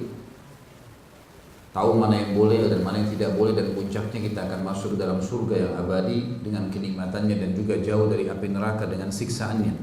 [1.74, 5.18] tahu mana yang boleh dan mana yang tidak boleh dan puncaknya kita akan masuk dalam
[5.18, 9.74] surga yang abadi dengan kenikmatannya dan juga jauh dari api neraka dengan siksaannya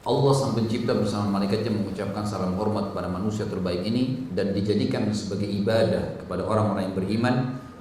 [0.00, 5.48] Allah sang pencipta bersama malaikatnya mengucapkan salam hormat kepada manusia terbaik ini dan dijadikan sebagai
[5.48, 7.34] ibadah kepada orang-orang yang beriman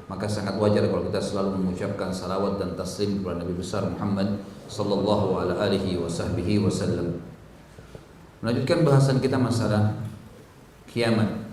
[0.10, 5.38] maka sangat wajar kalau kita selalu mengucapkan salawat dan taslim kepada Nabi besar Muhammad sallallahu
[5.38, 7.22] alaihi wasallam.
[8.42, 10.02] Melanjutkan bahasan kita masalah
[10.90, 11.49] kiamat.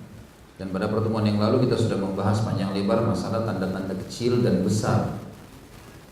[0.57, 5.21] Dan pada pertemuan yang lalu kita sudah membahas panjang lebar masalah tanda-tanda kecil dan besar.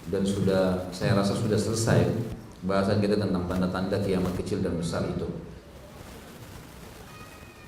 [0.05, 2.13] Dan sudah saya rasa sudah selesai
[2.61, 5.25] bahasan kita tentang tanda-tanda kiamat kecil dan besar itu.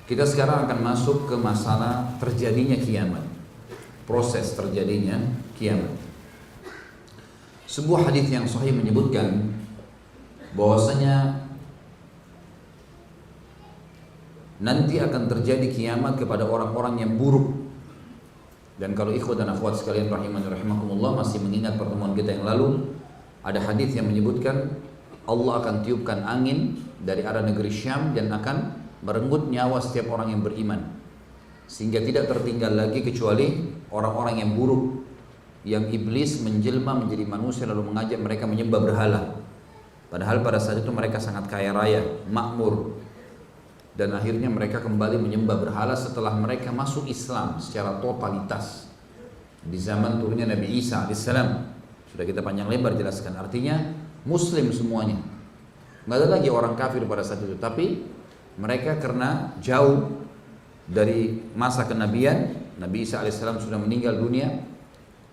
[0.05, 3.25] Kita sekarang akan masuk ke masalah terjadinya kiamat.
[4.05, 5.19] Proses terjadinya
[5.57, 5.91] kiamat.
[7.67, 9.51] Sebuah hadis yang sahih menyebutkan
[10.55, 11.46] bahwasanya
[14.61, 17.53] nanti akan terjadi kiamat kepada orang-orang yang buruk.
[18.77, 22.93] Dan kalau ikhwat dan akhwat sekalian rahimani rahimakumullah masih mengingat pertemuan kita yang lalu,
[23.41, 24.77] ada hadis yang menyebutkan
[25.25, 30.41] Allah akan tiupkan angin dari arah negeri Syam dan akan merenggut nyawa setiap orang yang
[30.45, 30.93] beriman.
[31.67, 35.03] Sehingga tidak tertinggal lagi kecuali orang-orang yang buruk
[35.67, 39.21] yang iblis menjelma menjadi manusia lalu mengajak mereka menyembah berhala.
[40.07, 41.99] Padahal pada saat itu mereka sangat kaya raya,
[42.31, 42.96] makmur.
[43.97, 48.93] Dan akhirnya mereka kembali menyembah berhala setelah mereka masuk Islam secara totalitas.
[49.65, 51.65] Di zaman turunnya Nabi Isa alaihissalam.
[52.13, 53.33] Sudah kita panjang lebar jelaskan.
[53.33, 53.81] Artinya
[54.21, 55.17] Muslim semuanya.
[56.05, 57.57] Nggak ada lagi orang kafir pada saat itu.
[57.57, 58.05] Tapi
[58.61, 60.13] mereka karena jauh
[60.85, 64.61] dari masa kenabian, Nabi Isa alaihissalam sudah meninggal dunia.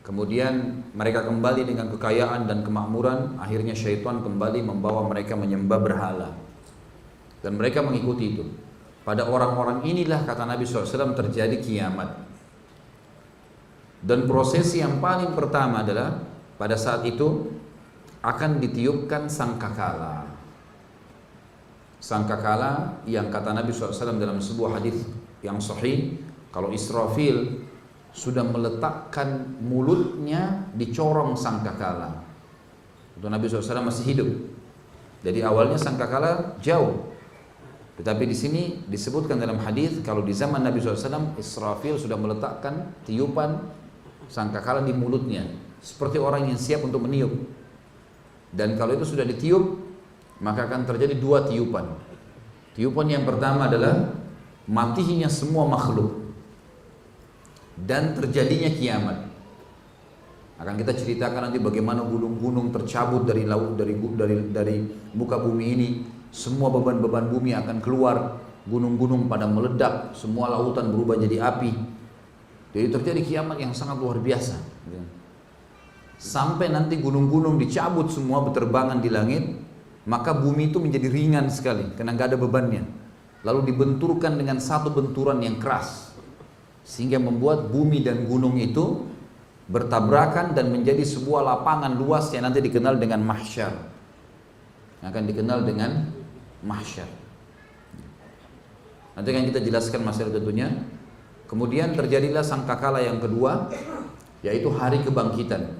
[0.08, 3.36] Kemudian mereka kembali dengan kekayaan dan kemakmuran.
[3.36, 6.43] Akhirnya syaitan kembali membawa mereka menyembah berhala.
[7.44, 8.44] Dan mereka mengikuti itu.
[9.04, 12.24] Pada orang-orang inilah kata Nabi SAW terjadi kiamat.
[14.00, 16.24] Dan prosesi yang paling pertama adalah
[16.56, 17.52] pada saat itu
[18.24, 20.24] akan ditiupkan sangkakala.
[22.00, 25.04] Sangkakala yang kata Nabi SAW dalam sebuah hadis
[25.44, 26.16] yang sahih,
[26.48, 27.60] kalau Israfil
[28.16, 32.24] sudah meletakkan mulutnya di corong sangkakala.
[33.20, 34.30] Itu Nabi SAW masih hidup.
[35.24, 37.13] Jadi awalnya sangkakala jauh.
[37.94, 43.62] Tetapi di sini disebutkan dalam hadis kalau di zaman Nabi SAW Israfil sudah meletakkan tiupan
[44.26, 45.46] sangkakala di mulutnya
[45.78, 47.30] seperti orang yang siap untuk meniup.
[48.50, 49.78] Dan kalau itu sudah ditiup,
[50.42, 51.86] maka akan terjadi dua tiupan.
[52.74, 54.10] Tiupan yang pertama adalah
[54.66, 56.24] matinya semua makhluk
[57.78, 59.18] dan terjadinya kiamat.
[60.54, 64.76] Akan kita ceritakan nanti bagaimana gunung-gunung tercabut dari laut dari dari dari
[65.14, 65.88] muka bumi ini,
[66.34, 71.70] semua beban-beban bumi akan keluar, gunung-gunung pada meledak, semua lautan berubah jadi api.
[72.74, 74.74] Jadi terjadi kiamat yang sangat luar biasa
[76.18, 79.44] sampai nanti gunung-gunung dicabut semua berterbangan di langit,
[80.06, 82.82] maka bumi itu menjadi ringan sekali karena nggak ada bebannya.
[83.44, 86.16] Lalu dibenturkan dengan satu benturan yang keras
[86.84, 89.04] sehingga membuat bumi dan gunung itu
[89.68, 93.72] bertabrakan dan menjadi sebuah lapangan luas yang nanti dikenal dengan mahsyar.
[95.04, 95.90] Yang akan dikenal dengan
[96.64, 97.06] mahsyar.
[99.14, 100.72] Nanti akan kita jelaskan masalah tentunya.
[101.46, 103.70] Kemudian terjadilah sangkakala yang kedua
[104.42, 105.70] yaitu hari kebangkitan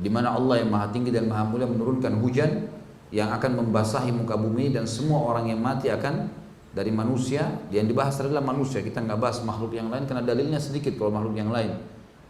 [0.00, 2.72] di mana Allah yang Maha Tinggi dan Maha Mulia menurunkan hujan
[3.12, 6.28] yang akan membasahi muka bumi dan semua orang yang mati akan
[6.70, 10.94] dari manusia yang dibahas adalah manusia kita nggak bahas makhluk yang lain karena dalilnya sedikit
[10.94, 11.74] kalau makhluk yang lain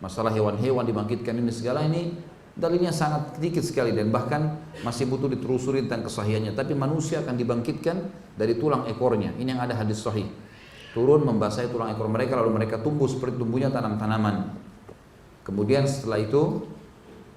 [0.01, 2.17] masalah hewan-hewan dibangkitkan ini segala ini
[2.59, 6.55] dalilnya sangat sedikit sekali dan bahkan masih butuh ditelusuri tentang kesahihannya.
[6.55, 7.97] Tapi manusia akan dibangkitkan
[8.35, 9.35] dari tulang ekornya.
[9.39, 10.27] Ini yang ada hadis sahih.
[10.91, 14.59] Turun membasahi tulang ekor mereka lalu mereka tumbuh seperti tumbuhnya tanam-tanaman.
[15.47, 16.67] Kemudian setelah itu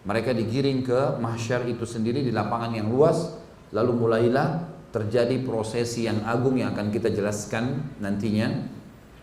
[0.04, 3.40] Mereka digiring ke mahsyar itu sendiri di lapangan yang luas,
[3.72, 8.68] lalu mulailah terjadi prosesi yang agung yang akan kita jelaskan nantinya,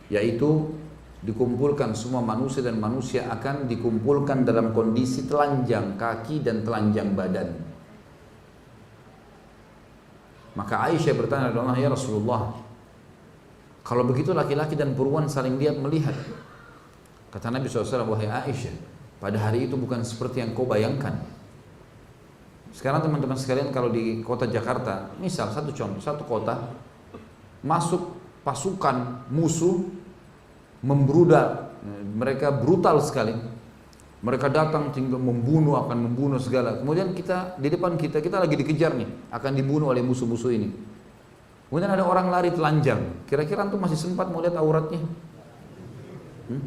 [0.09, 0.73] yaitu
[1.21, 7.49] dikumpulkan semua manusia dan manusia akan dikumpulkan dalam kondisi telanjang kaki dan telanjang badan.
[10.57, 12.57] Maka Aisyah bertanya kepada Allah, "Ya Rasulullah,
[13.85, 16.17] kalau begitu laki-laki dan perempuan saling lihat melihat."
[17.31, 18.75] Kata Nabi SAW, "Wahai Aisyah,
[19.21, 21.13] pada hari itu bukan seperti yang kau bayangkan.
[22.73, 26.73] Sekarang teman-teman sekalian kalau di kota Jakarta, misal satu contoh, satu kota
[27.61, 30.00] masuk pasukan musuh
[30.81, 31.77] membrudak,
[32.17, 33.37] mereka brutal sekali.
[34.21, 36.77] Mereka datang tinggal membunuh, akan membunuh segala.
[36.77, 40.69] Kemudian kita di depan kita, kita lagi dikejar nih, akan dibunuh oleh musuh-musuh ini.
[41.73, 43.25] Kemudian ada orang lari telanjang.
[43.25, 45.01] Kira-kira antum masih sempat mau lihat auratnya?
[46.53, 46.63] Hmm?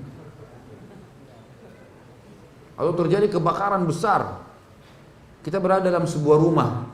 [2.74, 4.42] Atau terjadi kebakaran besar.
[5.46, 6.90] Kita berada dalam sebuah rumah.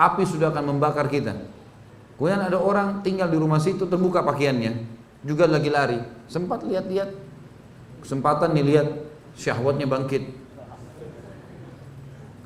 [0.00, 1.36] Api sudah akan membakar kita.
[2.16, 4.72] Kemudian ada orang tinggal di rumah situ terbuka pakaiannya.
[5.28, 6.00] Juga lagi lari.
[6.30, 7.10] Sempat lihat-lihat.
[8.06, 8.88] Kesempatan nih lihat
[9.34, 10.30] syahwatnya bangkit.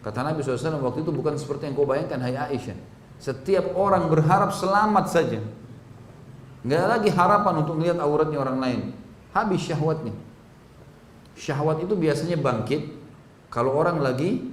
[0.01, 2.77] Kata Nabi SAW waktu itu bukan seperti yang kau bayangkan hai Aisyah.
[3.21, 5.41] Setiap orang berharap selamat saja.
[6.65, 8.81] Nggak lagi harapan untuk melihat auratnya orang lain.
[9.37, 10.17] Habis syahwatnya.
[11.37, 12.89] Syahwat itu biasanya bangkit
[13.53, 14.49] kalau orang lagi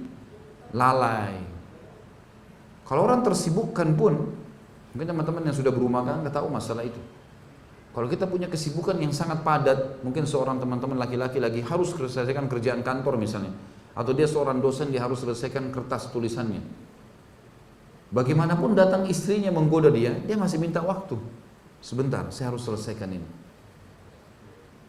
[0.76, 1.40] lalai.
[2.84, 4.12] Kalau orang tersibukkan pun,
[4.92, 7.00] mungkin teman-teman yang sudah berumah nggak tahu masalah itu.
[7.92, 12.80] Kalau kita punya kesibukan yang sangat padat, mungkin seorang teman-teman laki-laki lagi harus selesaikan kerjaan
[12.80, 13.52] kantor misalnya,
[13.92, 16.64] atau dia seorang dosen dia harus selesaikan kertas tulisannya.
[18.12, 21.20] Bagaimanapun datang istrinya menggoda dia, dia masih minta waktu.
[21.84, 23.28] Sebentar, saya harus selesaikan ini.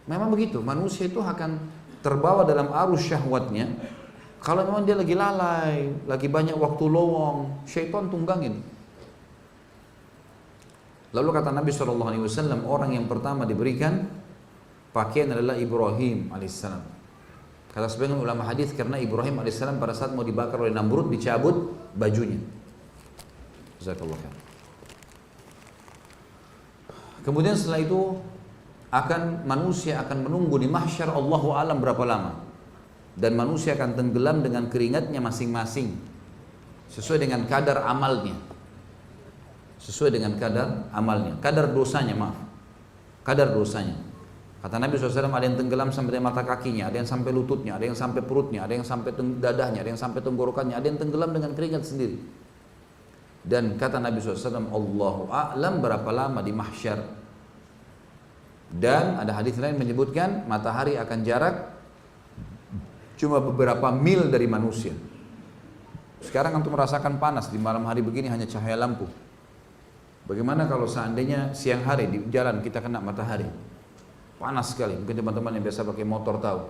[0.07, 1.59] Memang begitu, manusia itu akan
[2.03, 3.67] terbawa dalam arus syahwatnya,
[4.43, 8.59] kalau memang dia lagi lalai, lagi banyak waktu lowong, syaitan tunggangin.
[11.13, 14.01] Lalu kata Nabi SAW, orang yang pertama diberikan
[14.89, 16.83] pakaian adalah Ibrahim alaihissalam.
[17.73, 22.41] Kata sebagian ulama hadis karena Ibrahim alaihissalam pada saat mau dibakar oleh Namrud dicabut bajunya.
[27.21, 28.17] Kemudian setelah itu
[28.93, 32.37] akan manusia akan menunggu di mahsyar Allahu alam berapa lama
[33.17, 35.97] dan manusia akan tenggelam dengan keringatnya masing-masing
[36.93, 38.37] sesuai dengan kadar amalnya
[39.83, 41.35] sesuai dengan kadar amalnya.
[41.43, 42.39] Kadar dosanya maaf.
[43.27, 43.99] Kadar dosanya.
[44.63, 47.99] Kata Nabi SAW ada yang tenggelam sampai mata kakinya ada yang sampai lututnya ada yang
[47.99, 51.83] sampai perutnya ada yang sampai dadahnya ada yang sampai tenggorokannya ada yang tenggelam dengan keringat
[51.83, 52.15] sendiri.
[53.43, 56.39] Dan kata Nabi SAW Allahu a'lam berapa lama?
[56.39, 56.95] Di mahsyar.
[58.71, 61.55] Dan ada hadis lain menyebutkan matahari akan jarak
[63.19, 64.95] cuma beberapa mil dari manusia.
[66.23, 69.11] Sekarang untuk merasakan panas di malam hari begini hanya cahaya lampu.
[70.23, 73.43] Bagaimana kalau seandainya siang hari di jalan kita kena matahari?
[74.39, 74.95] Panas sekali.
[74.95, 76.61] Mungkin teman-teman yang biasa pakai motor tahu.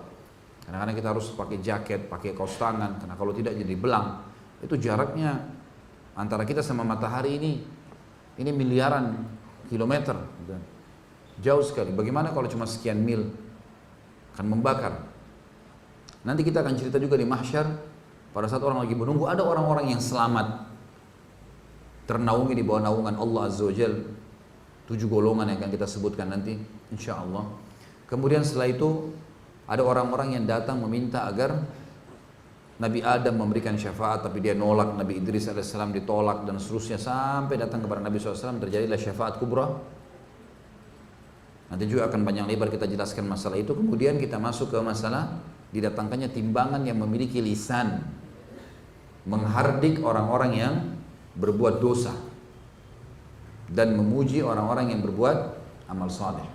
[0.66, 4.26] Kadang-kadang kita harus pakai jaket, pakai kaos tangan, karena kalau tidak jadi belang.
[4.58, 5.38] Itu jaraknya
[6.18, 7.52] antara kita sama matahari ini,
[8.40, 9.22] ini miliaran
[9.70, 10.18] kilometer.
[11.38, 11.94] Jauh sekali.
[11.94, 13.30] Bagaimana kalau cuma sekian mil
[14.34, 15.04] akan membakar?
[16.24, 17.66] Nanti kita akan cerita juga di mahsyar
[18.34, 20.73] pada saat orang lagi menunggu ada orang-orang yang selamat
[22.04, 23.72] ternaungi di bawah naungan Allah Azza wa
[24.84, 26.60] tujuh golongan yang akan kita sebutkan nanti
[26.92, 27.48] insya Allah
[28.08, 29.12] kemudian setelah itu
[29.64, 31.56] ada orang-orang yang datang meminta agar
[32.74, 34.98] Nabi Adam memberikan syafaat tapi dia nolak.
[34.98, 36.98] Nabi Idris AS ditolak dan seterusnya.
[36.98, 39.70] Sampai datang kepada Nabi SAW terjadilah syafaat kubra.
[41.70, 43.72] Nanti juga akan banyak lebar kita jelaskan masalah itu.
[43.72, 45.38] Kemudian kita masuk ke masalah
[45.70, 48.02] didatangkannya timbangan yang memiliki lisan.
[49.24, 50.74] Menghardik orang-orang yang
[51.34, 52.14] berbuat dosa
[53.70, 55.36] dan memuji orang-orang yang berbuat
[55.90, 56.46] amal saleh.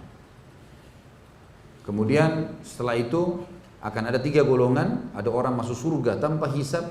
[1.83, 3.43] Kemudian setelah itu
[3.81, 6.86] akan ada tiga golongan, ada orang masuk surga tanpa hisab,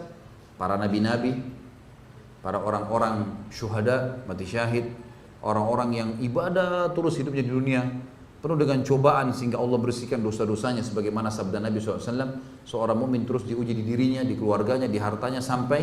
[0.59, 1.39] para nabi-nabi,
[2.43, 4.91] para orang-orang syuhada, mati syahid,
[5.45, 7.83] orang-orang yang ibadah terus hidupnya di dunia,
[8.39, 13.75] penuh dengan cobaan sehingga Allah bersihkan dosa-dosanya sebagaimana sabda Nabi SAW seorang mukmin terus diuji
[13.75, 15.83] di dirinya, di keluarganya, di hartanya sampai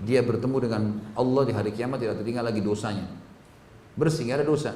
[0.00, 3.04] dia bertemu dengan Allah di hari kiamat tidak tertinggal lagi dosanya.
[4.00, 4.72] Bersih, ada dosa.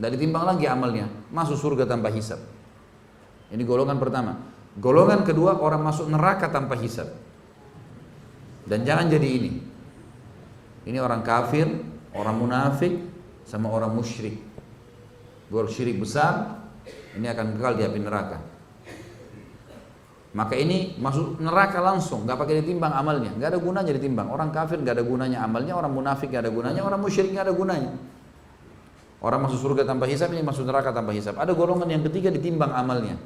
[0.00, 1.12] Dan ditimbang lagi amalnya.
[1.28, 2.40] Masuk surga tanpa hisab.
[3.52, 4.40] Ini golongan pertama.
[4.80, 7.12] Golongan kedua orang masuk neraka tanpa hisab.
[8.64, 9.52] Dan jangan jadi ini.
[10.88, 11.68] Ini orang kafir,
[12.16, 12.96] orang munafik
[13.44, 14.53] sama orang musyrik
[15.52, 16.64] Buat syirik besar
[17.16, 18.38] ini akan kekal di api neraka.
[20.34, 24.26] Maka ini masuk neraka langsung, nggak pakai ditimbang amalnya, nggak ada gunanya ditimbang.
[24.34, 27.54] Orang kafir nggak ada gunanya amalnya, orang munafik nggak ada gunanya, orang musyrik nggak ada
[27.54, 27.94] gunanya.
[29.22, 31.38] Orang masuk surga tanpa hisab, ini masuk neraka tanpa hisab.
[31.38, 33.16] Ada golongan yang ketiga ditimbang amalnya.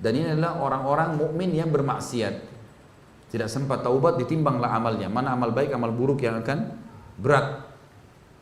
[0.00, 2.34] Dan ini adalah orang-orang mukmin yang bermaksiat.
[3.30, 5.06] Tidak sempat taubat ditimbanglah amalnya.
[5.12, 6.72] Mana amal baik, amal buruk yang akan
[7.20, 7.63] berat.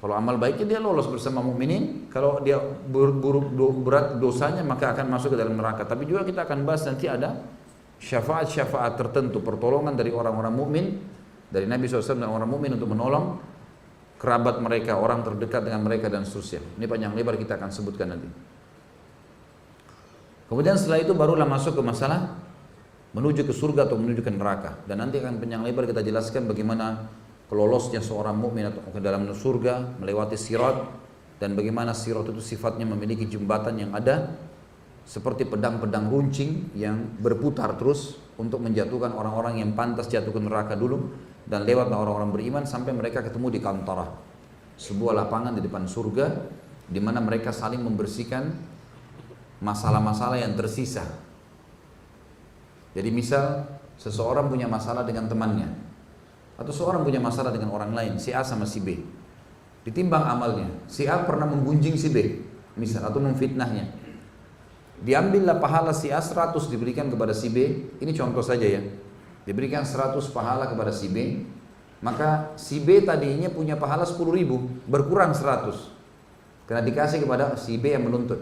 [0.02, 3.54] Kalau amal baiknya dia lolos bersama mukminin, kalau dia buruk
[3.86, 5.86] berat dosanya maka akan masuk ke dalam neraka.
[5.86, 7.38] Tapi juga kita akan bahas nanti ada
[8.02, 10.84] syafaat-syafaat tertentu, pertolongan dari orang-orang mukmin
[11.54, 13.38] dari Nabi SAW dan orang mukmin untuk menolong
[14.18, 16.66] kerabat mereka, orang terdekat dengan mereka dan seterusnya.
[16.82, 18.26] Ini panjang lebar kita akan sebutkan nanti.
[20.50, 22.42] Kemudian setelah itu barulah masuk ke masalah
[23.14, 24.82] menuju ke surga atau menuju ke neraka.
[24.82, 27.06] Dan nanti akan panjang lebar kita jelaskan bagaimana
[27.52, 30.88] kelolosnya seorang mukmin atau ke dalam surga melewati sirat
[31.36, 34.40] dan bagaimana sirat itu sifatnya memiliki jembatan yang ada
[35.04, 41.12] seperti pedang-pedang runcing yang berputar terus untuk menjatuhkan orang-orang yang pantas jatuh ke neraka dulu
[41.44, 44.08] dan lewatlah orang-orang beriman sampai mereka ketemu di kantara
[44.80, 46.32] sebuah lapangan di depan surga
[46.88, 48.48] di mana mereka saling membersihkan
[49.60, 51.04] masalah-masalah yang tersisa.
[52.96, 53.68] Jadi misal
[54.00, 55.81] seseorang punya masalah dengan temannya
[56.62, 59.02] atau seorang punya masalah dengan orang lain, si A sama si B.
[59.82, 62.46] Ditimbang amalnya, si A pernah menggunjing si B,
[62.78, 64.02] misal atau memfitnahnya
[65.02, 67.90] Diambillah pahala si A 100 diberikan kepada si B.
[67.98, 68.78] Ini contoh saja ya.
[69.42, 71.42] Diberikan 100 pahala kepada si B.
[71.98, 74.62] Maka si B tadinya punya pahala 10 ribu.
[74.86, 75.90] Berkurang 100.
[76.70, 78.38] Karena dikasih kepada si B yang menuntut.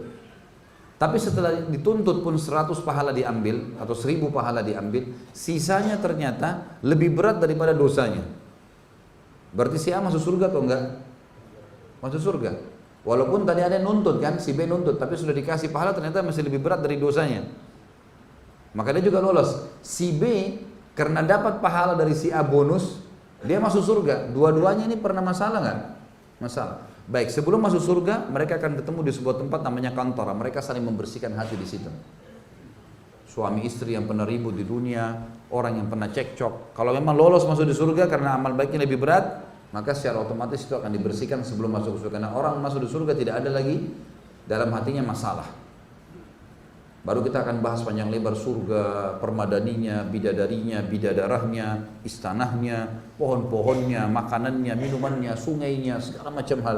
[1.01, 7.41] Tapi setelah dituntut pun 100 pahala diambil atau 1000 pahala diambil, sisanya ternyata lebih berat
[7.41, 8.21] daripada dosanya.
[9.49, 11.01] Berarti si A masuk surga atau enggak?
[12.05, 12.53] Masuk surga.
[13.01, 16.45] Walaupun tadi ada yang nuntut kan, si B nuntut, tapi sudah dikasih pahala ternyata masih
[16.45, 17.49] lebih berat dari dosanya.
[18.77, 19.57] Maka dia juga lolos.
[19.81, 20.53] Si B
[20.93, 23.01] karena dapat pahala dari si A bonus,
[23.41, 24.29] dia masuk surga.
[24.29, 25.79] Dua-duanya ini pernah masalah nggak?
[26.45, 26.90] Masalah.
[27.11, 30.31] Baik, sebelum masuk surga, mereka akan ketemu di sebuah tempat namanya kantor.
[30.31, 31.91] Mereka saling membersihkan hati di situ.
[33.27, 35.19] Suami istri yang pernah ribut di dunia,
[35.51, 36.71] orang yang pernah cekcok.
[36.71, 39.43] Kalau memang lolos masuk di surga karena amal baiknya lebih berat,
[39.75, 42.15] maka secara otomatis itu akan dibersihkan sebelum masuk surga.
[42.15, 43.75] Karena orang masuk di surga tidak ada lagi
[44.47, 45.60] dalam hatinya masalah.
[47.01, 55.97] Baru kita akan bahas panjang lebar surga, permadaninya, bidadarinya, bidadarahnya, istanahnya, pohon-pohonnya, makanannya, minumannya, sungainya,
[55.97, 56.77] segala macam hal.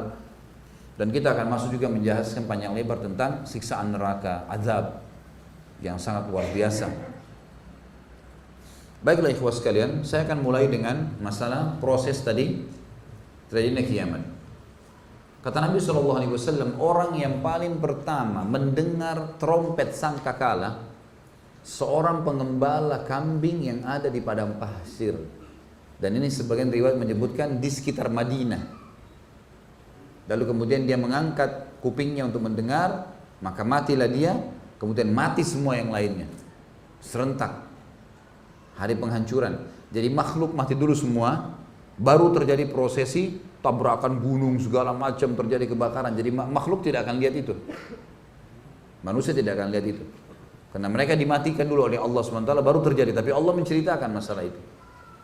[0.96, 5.04] Dan kita akan masuk juga menjelaskan panjang lebar tentang siksaan neraka, azab
[5.84, 6.88] yang sangat luar biasa.
[9.04, 12.64] Baiklah ikhwas sekalian, saya akan mulai dengan masalah proses tadi
[13.52, 14.33] terjadinya kiamat.
[15.44, 20.80] Kata Nabi Shallallahu Alaihi Wasallam, orang yang paling pertama mendengar trompet sangkakala,
[21.60, 25.12] seorang pengembala kambing yang ada di padang pasir.
[26.00, 28.64] Dan ini sebagian riwayat menyebutkan di sekitar Madinah.
[30.32, 33.12] Lalu kemudian dia mengangkat kupingnya untuk mendengar,
[33.44, 34.40] maka matilah dia,
[34.80, 36.24] kemudian mati semua yang lainnya.
[37.04, 37.68] Serentak.
[38.80, 39.60] Hari penghancuran.
[39.92, 41.52] Jadi makhluk mati dulu semua,
[41.94, 46.12] Baru terjadi prosesi tabrakan gunung segala macam terjadi kebakaran.
[46.12, 47.56] Jadi makhluk tidak akan lihat itu.
[49.00, 50.04] Manusia tidak akan lihat itu.
[50.68, 53.16] Karena mereka dimatikan dulu oleh Allah SWT baru terjadi.
[53.16, 54.60] Tapi Allah menceritakan masalah itu.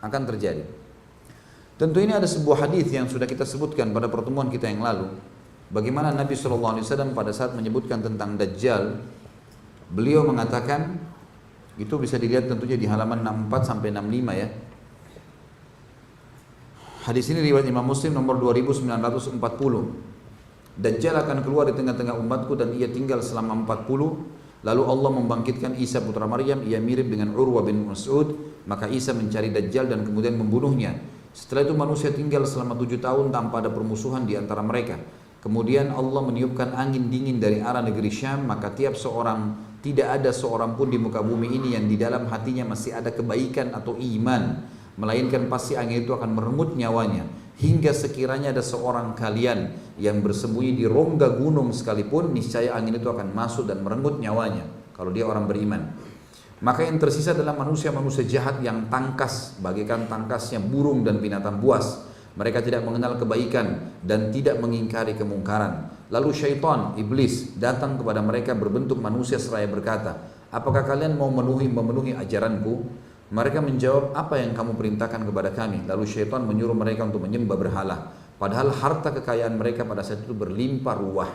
[0.01, 0.65] Akan terjadi.
[1.77, 5.13] Tentu ini ada sebuah hadis yang sudah kita sebutkan pada pertemuan kita yang lalu.
[5.69, 6.81] Bagaimana Nabi SAW
[7.13, 9.01] pada saat menyebutkan tentang Dajjal,
[9.93, 10.99] beliau mengatakan,
[11.79, 14.47] itu bisa dilihat tentunya di halaman 64 sampai 65 ya.
[17.01, 19.41] Hadis ini riwayat Imam Muslim nomor 2940.
[20.77, 24.61] Dajjal akan keluar di tengah-tengah umatku dan ia tinggal selama 40.
[24.61, 28.37] Lalu Allah membangkitkan Isa putra Maryam, ia mirip dengan Urwa bin Mas'ud,
[28.69, 31.01] maka Isa mencari Dajjal dan kemudian membunuhnya.
[31.33, 35.01] Setelah itu manusia tinggal selama tujuh tahun tanpa ada permusuhan di antara mereka.
[35.41, 40.77] Kemudian Allah meniupkan angin dingin dari arah negeri Syam, maka tiap seorang tidak ada seorang
[40.77, 45.47] pun di muka bumi ini yang di dalam hatinya masih ada kebaikan atau iman melainkan
[45.47, 47.27] pasti angin itu akan merenggut nyawanya.
[47.61, 49.69] Hingga sekiranya ada seorang kalian
[50.01, 54.65] yang bersembunyi di rongga gunung sekalipun niscaya angin itu akan masuk dan merenggut nyawanya
[54.97, 55.93] kalau dia orang beriman.
[56.61, 62.05] Maka yang tersisa adalah manusia-manusia jahat yang tangkas bagaikan tangkasnya burung dan binatang buas.
[62.37, 65.91] Mereka tidak mengenal kebaikan dan tidak mengingkari kemungkaran.
[66.13, 70.21] Lalu syaitan iblis datang kepada mereka berbentuk manusia seraya berkata
[70.51, 72.83] apakah kalian mau memenuhi memenuhi ajaranku
[73.31, 75.87] mereka menjawab, apa yang kamu perintahkan kepada kami?
[75.87, 78.11] Lalu syaitan menyuruh mereka untuk menyembah berhala.
[78.35, 81.31] Padahal harta kekayaan mereka pada saat itu berlimpah ruah.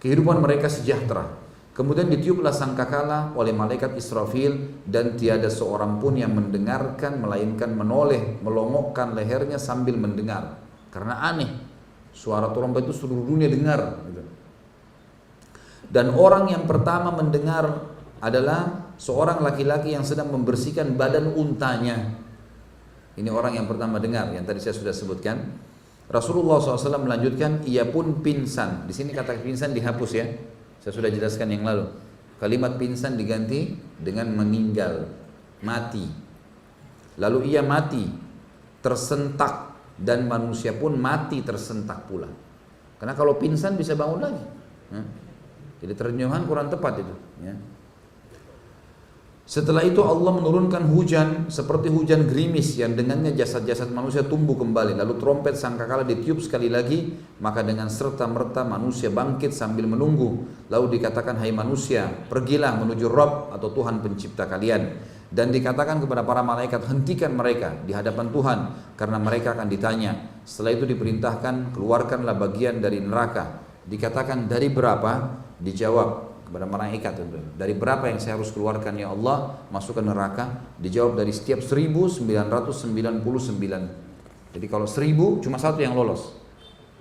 [0.00, 1.28] Kehidupan mereka sejahtera.
[1.76, 9.12] Kemudian ditiuplah sangkakala oleh malaikat Israfil dan tiada seorang pun yang mendengarkan melainkan menoleh, melongokkan
[9.12, 10.56] lehernya sambil mendengar.
[10.88, 11.50] Karena aneh,
[12.14, 14.06] suara trompet itu seluruh dunia dengar.
[14.06, 14.22] Gitu.
[15.90, 17.90] Dan orang yang pertama mendengar
[18.22, 22.14] adalah seorang laki-laki yang sedang membersihkan badan untanya.
[23.14, 25.38] Ini orang yang pertama dengar, yang tadi saya sudah sebutkan.
[26.10, 28.84] Rasulullah SAW melanjutkan, ia pun pingsan.
[28.84, 30.26] Di sini kata pingsan dihapus ya
[30.84, 31.88] saya sudah jelaskan yang lalu.
[32.36, 35.08] Kalimat pingsan diganti dengan meninggal,
[35.64, 36.04] mati.
[37.16, 38.04] Lalu ia mati,
[38.84, 42.28] tersentak dan manusia pun mati tersentak pula.
[43.00, 44.44] Karena kalau pingsan bisa bangun lagi.
[45.80, 47.14] Jadi terjemahan kurang tepat itu.
[47.40, 47.56] Ya.
[49.44, 54.96] Setelah itu Allah menurunkan hujan seperti hujan gerimis yang dengannya jasad-jasad manusia tumbuh kembali.
[54.96, 57.12] Lalu trompet sangkakala ditiup sekali lagi,
[57.44, 60.48] maka dengan serta merta manusia bangkit sambil menunggu.
[60.72, 65.12] Lalu dikatakan, hai manusia, pergilah menuju Rob atau Tuhan pencipta kalian.
[65.28, 68.58] Dan dikatakan kepada para malaikat, hentikan mereka di hadapan Tuhan,
[68.96, 70.40] karena mereka akan ditanya.
[70.48, 73.60] Setelah itu diperintahkan, keluarkanlah bagian dari neraka.
[73.84, 75.44] Dikatakan dari berapa?
[75.60, 77.16] Dijawab kepada malaikat.
[77.56, 80.60] Dari berapa yang saya harus keluarkan ya Allah masuk ke neraka?
[80.78, 82.24] Dijawab dari setiap 1999.
[84.54, 86.36] Jadi kalau 1000 cuma satu yang lolos.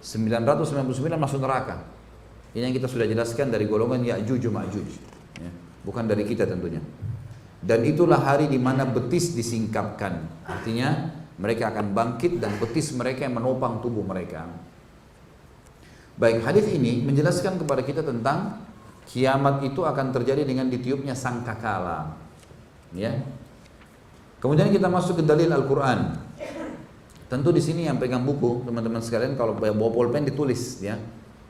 [0.03, 1.85] 999 masuk neraka.
[2.53, 4.89] Ini yang kita sudah jelaskan dari golongan Ya'juj Ma'juj.
[5.41, 5.51] Ya.
[5.85, 6.81] Bukan dari kita tentunya.
[7.63, 10.43] Dan itulah hari di mana betis disingkapkan.
[10.43, 14.45] Artinya mereka akan bangkit dan betis mereka yang menopang tubuh mereka.
[16.13, 18.61] Baik, hadis ini menjelaskan kepada kita tentang
[19.07, 22.15] Kiamat itu akan terjadi dengan ditiupnya sangkakala.
[22.95, 23.19] Ya.
[24.39, 26.19] Kemudian kita masuk ke dalil Al-Qur'an.
[27.31, 30.99] Tentu di sini yang pegang buku, teman-teman sekalian kalau bawa pulpen ditulis ya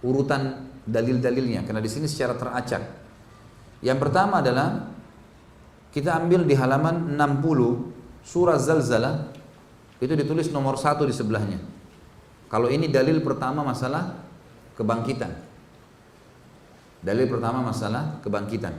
[0.03, 2.83] urutan dalil-dalilnya karena di sini secara teracak.
[3.83, 4.91] Yang pertama adalah
[5.91, 9.31] kita ambil di halaman 60 surah Zalzalah
[10.00, 11.60] itu ditulis nomor satu di sebelahnya.
[12.48, 14.19] Kalau ini dalil pertama masalah
[14.75, 15.52] kebangkitan.
[17.03, 18.72] Dalil pertama masalah kebangkitan.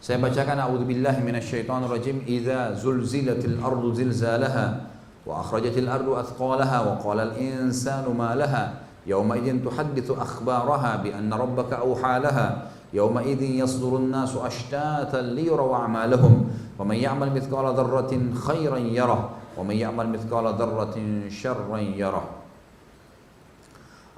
[0.00, 4.88] Saya bacakan a'udzubillahi minasyaitonir rajim idza zulzilatil ardu zilzalaha
[5.28, 11.12] wa akhrajatil ardu athqalaha wa qala al insanu ma laha yawma idzin tuhaddithu akhbaraha bi
[11.12, 12.46] anna rabbaka awha laha
[12.94, 16.46] yawma idzin yasdurun nasu ashtatan liyuraw a'malahum
[16.78, 22.37] wa man ya'mal mithqala dharratin khairan yarah wa man ya'mal mithqala dharratin syarran yarah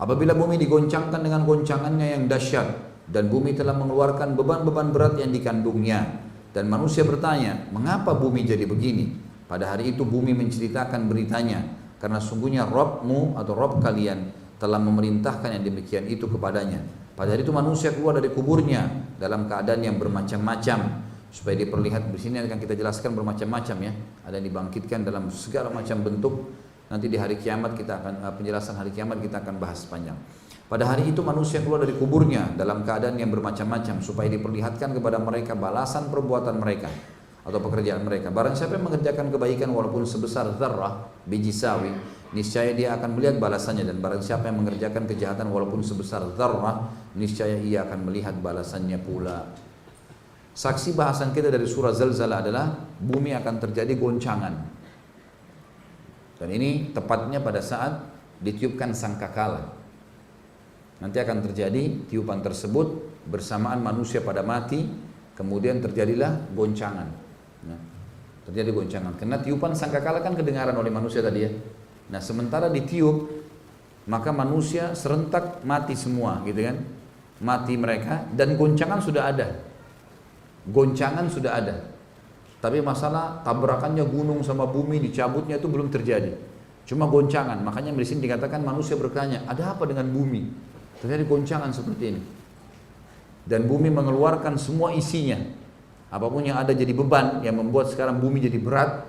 [0.01, 2.73] Apabila bumi digoncangkan dengan goncangannya yang dahsyat
[3.05, 6.25] dan bumi telah mengeluarkan beban-beban berat yang dikandungnya
[6.57, 9.13] dan manusia bertanya, mengapa bumi jadi begini?
[9.45, 11.61] Pada hari itu bumi menceritakan beritanya
[12.01, 16.81] karena sungguhnya Robmu atau Rob kalian telah memerintahkan yang demikian itu kepadanya.
[17.13, 18.89] Pada hari itu manusia keluar dari kuburnya
[19.21, 23.93] dalam keadaan yang bermacam-macam supaya diperlihat di sini akan kita jelaskan bermacam-macam ya.
[24.25, 26.35] Ada yang dibangkitkan dalam segala macam bentuk
[26.90, 30.18] Nanti di hari kiamat kita akan eh, penjelasan hari kiamat kita akan bahas panjang.
[30.66, 35.55] Pada hari itu manusia keluar dari kuburnya dalam keadaan yang bermacam-macam supaya diperlihatkan kepada mereka
[35.55, 36.90] balasan perbuatan mereka
[37.42, 38.31] atau pekerjaan mereka.
[38.31, 41.90] Barang siapa yang mengerjakan kebaikan walaupun sebesar zarrah biji sawi,
[42.35, 47.59] niscaya dia akan melihat balasannya dan barang siapa yang mengerjakan kejahatan walaupun sebesar zarrah, niscaya
[47.59, 49.50] ia akan melihat balasannya pula.
[50.55, 52.66] Saksi bahasan kita dari surah Zalzalah adalah
[52.98, 54.80] bumi akan terjadi goncangan
[56.40, 58.00] dan ini tepatnya pada saat
[58.40, 59.76] ditiupkan sangkakala.
[61.05, 64.88] Nanti akan terjadi tiupan tersebut bersamaan manusia pada mati,
[65.37, 67.09] kemudian terjadilah goncangan.
[67.68, 67.81] Nah,
[68.48, 69.20] terjadi goncangan.
[69.20, 71.53] Karena tiupan sangkakala kan kedengaran oleh manusia tadi ya.
[72.09, 73.29] Nah, sementara ditiup,
[74.09, 76.76] maka manusia serentak mati semua, gitu kan?
[77.40, 79.48] Mati mereka dan goncangan sudah ada.
[80.68, 81.76] Goncangan sudah ada.
[82.61, 86.37] Tapi masalah tabrakannya gunung sama bumi dicabutnya itu belum terjadi.
[86.85, 87.57] Cuma goncangan.
[87.64, 90.44] Makanya di sini dikatakan manusia bertanya, ada apa dengan bumi?
[91.01, 92.23] Terjadi goncangan seperti ini.
[93.49, 95.40] Dan bumi mengeluarkan semua isinya.
[96.12, 99.09] Apa pun yang ada jadi beban yang membuat sekarang bumi jadi berat,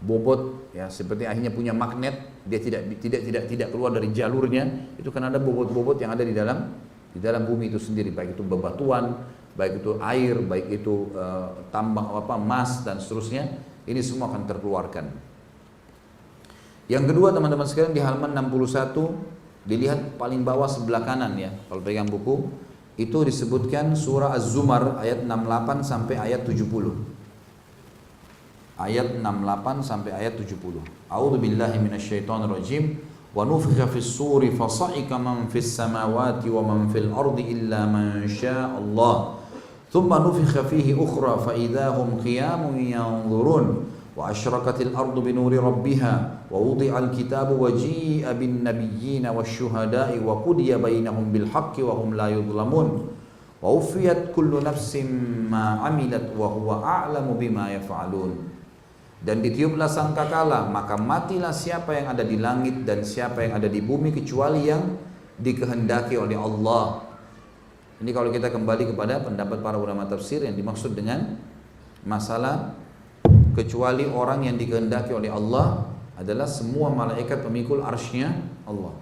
[0.00, 2.16] bobot ya seperti akhirnya punya magnet,
[2.48, 6.32] dia tidak tidak tidak tidak keluar dari jalurnya, itu kan ada bobot-bobot yang ada di
[6.32, 6.72] dalam
[7.12, 9.20] di dalam bumi itu sendiri baik itu bebatuan,
[9.60, 15.12] baik itu air, baik itu uh, tambang apa emas dan seterusnya, ini semua akan terkeluarkan.
[16.88, 22.08] Yang kedua teman-teman sekalian di halaman 61 dilihat paling bawah sebelah kanan ya kalau pegang
[22.08, 22.48] buku
[22.96, 27.20] itu disebutkan surah Az-Zumar ayat 68 sampai ayat 70
[28.80, 30.80] ayat 68 sampai ayat 70.
[31.12, 32.96] A'udzu billahi minasyaitonir rajim.
[33.30, 38.74] Wa nufikha fis suri fasa'ika man fis samawati wa man fil ardi illa man syaa
[38.74, 39.38] Allah.
[39.93, 43.65] ثم نفخ فيه أخرى فإذا هم قيام ينظرون
[44.17, 46.13] وأشرقت الأرض بنور ربها
[46.51, 52.87] ووضع الكتاب وجيء بالنبيين والشهداء وقضي بينهم بالحق وهم لا يظلمون
[53.63, 54.91] ووفيت كل نفس
[55.51, 58.31] ما عملت وهو أعلم بما يفعلون
[59.25, 63.81] dan ditiuplah sangkakala maka matilah siapa yang ada di langit dan siapa yang ada di
[63.81, 64.85] bumi kecuali yang
[65.41, 67.01] dikehendaki oleh Allah
[68.00, 71.36] ini kalau kita kembali kepada pendapat para ulama tafsir yang dimaksud dengan
[72.00, 72.72] masalah
[73.52, 75.84] kecuali orang yang dikehendaki oleh Allah
[76.16, 78.32] adalah semua malaikat pemikul arsnya
[78.64, 78.96] Allah.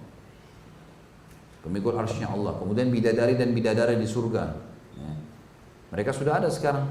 [1.63, 2.59] Pemikul arsnya Allah.
[2.59, 4.43] Kemudian bidadari dan bidadari di surga.
[4.99, 5.11] Ya.
[5.95, 6.87] mereka sudah ada sekarang.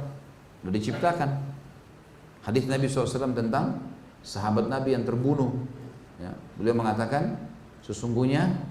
[0.65, 1.31] Sudah diciptakan.
[2.41, 3.85] Hadis Nabi SAW tentang
[4.25, 5.53] sahabat Nabi yang terbunuh.
[6.17, 7.37] Ya, beliau mengatakan,
[7.85, 8.65] sesungguhnya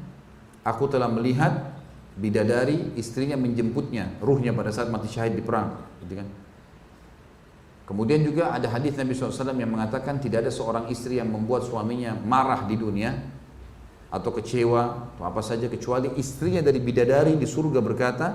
[0.66, 1.77] aku telah melihat
[2.18, 5.78] bidadari istrinya menjemputnya, ruhnya pada saat mati syahid di perang.
[6.02, 6.28] Gitu kan?
[7.88, 12.20] Kemudian juga ada hadis Nabi SAW yang mengatakan tidak ada seorang istri yang membuat suaminya
[12.20, 13.16] marah di dunia
[14.12, 18.28] atau kecewa atau apa saja kecuali istrinya dari bidadari di surga berkata,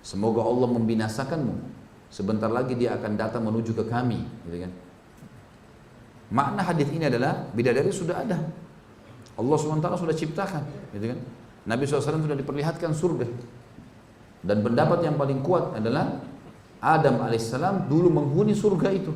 [0.00, 1.78] semoga Allah membinasakanmu
[2.08, 4.72] Sebentar lagi dia akan datang menuju ke kami, gitu kan.
[6.32, 8.48] Makna hadis ini adalah bidadari sudah ada.
[9.36, 10.64] Allah SWT sudah ciptakan,
[10.96, 11.18] gitu kan.
[11.68, 13.28] Nabi SAW sudah diperlihatkan surga.
[14.40, 16.24] Dan pendapat yang paling kuat adalah
[16.80, 19.12] Adam alaihissalam dulu menghuni surga itu.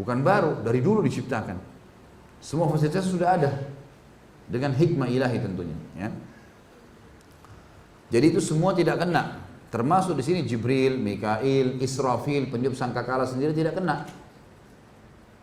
[0.00, 1.60] Bukan baru, dari dulu diciptakan.
[2.40, 3.50] Semua fasilitas sudah ada
[4.48, 5.76] dengan hikmah ilahi tentunya.
[6.00, 6.08] Ya.
[8.10, 13.78] Jadi itu semua tidak kena Termasuk di sini Jibril, Mikail, Israfil, peniup sangkakala sendiri tidak
[13.78, 14.02] kena.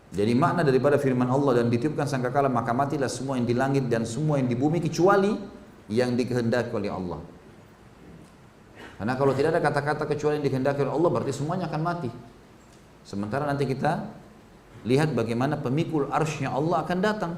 [0.08, 4.08] Jadi makna daripada firman Allah dan ditiupkan sangkakala maka matilah semua yang di langit dan
[4.08, 5.36] semua yang di bumi kecuali
[5.92, 7.20] yang dikehendaki oleh Allah.
[8.98, 12.10] Karena kalau tidak ada kata-kata kecuali yang dikehendaki oleh Allah berarti semuanya akan mati.
[13.04, 14.08] Sementara nanti kita
[14.88, 17.34] lihat bagaimana pemikul arsnya Allah akan datang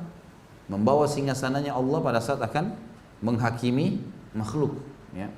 [0.70, 2.78] membawa singgasananya Allah pada saat akan
[3.26, 4.00] menghakimi
[4.38, 4.78] makhluk.
[5.18, 5.34] Ya.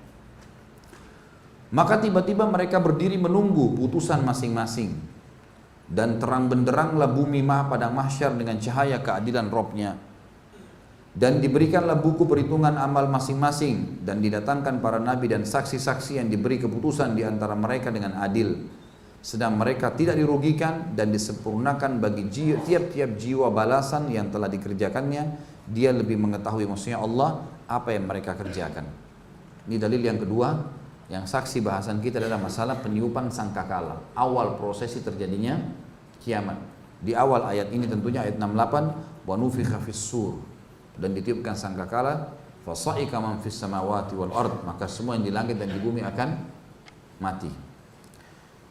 [1.71, 4.91] Maka tiba-tiba mereka berdiri menunggu putusan masing-masing.
[5.91, 9.99] Dan terang benderanglah bumi mah pada mahsyar dengan cahaya keadilan robnya.
[11.11, 13.99] Dan diberikanlah buku perhitungan amal masing-masing.
[13.99, 18.55] Dan didatangkan para nabi dan saksi-saksi yang diberi keputusan di antara mereka dengan adil.
[19.19, 25.23] Sedang mereka tidak dirugikan dan disempurnakan bagi tiap-tiap jiwa balasan yang telah dikerjakannya.
[25.67, 28.87] Dia lebih mengetahui maksudnya Allah apa yang mereka kerjakan.
[29.69, 30.80] Ini dalil yang kedua
[31.11, 33.99] yang saksi bahasan kita adalah masalah peniupan sangkakala.
[34.15, 35.59] Awal prosesi terjadinya
[36.23, 36.55] kiamat.
[37.03, 40.39] Di awal ayat ini tentunya ayat 68 wa nufikha sur
[40.95, 42.31] dan ditiupkan sangkakala
[42.63, 46.29] fasaika man fis samawati wal ard maka semua yang di langit dan di bumi akan
[47.19, 47.51] mati.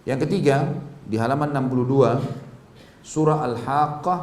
[0.09, 0.65] Yang ketiga
[1.05, 4.21] di halaman 62 surah Al-Haqqah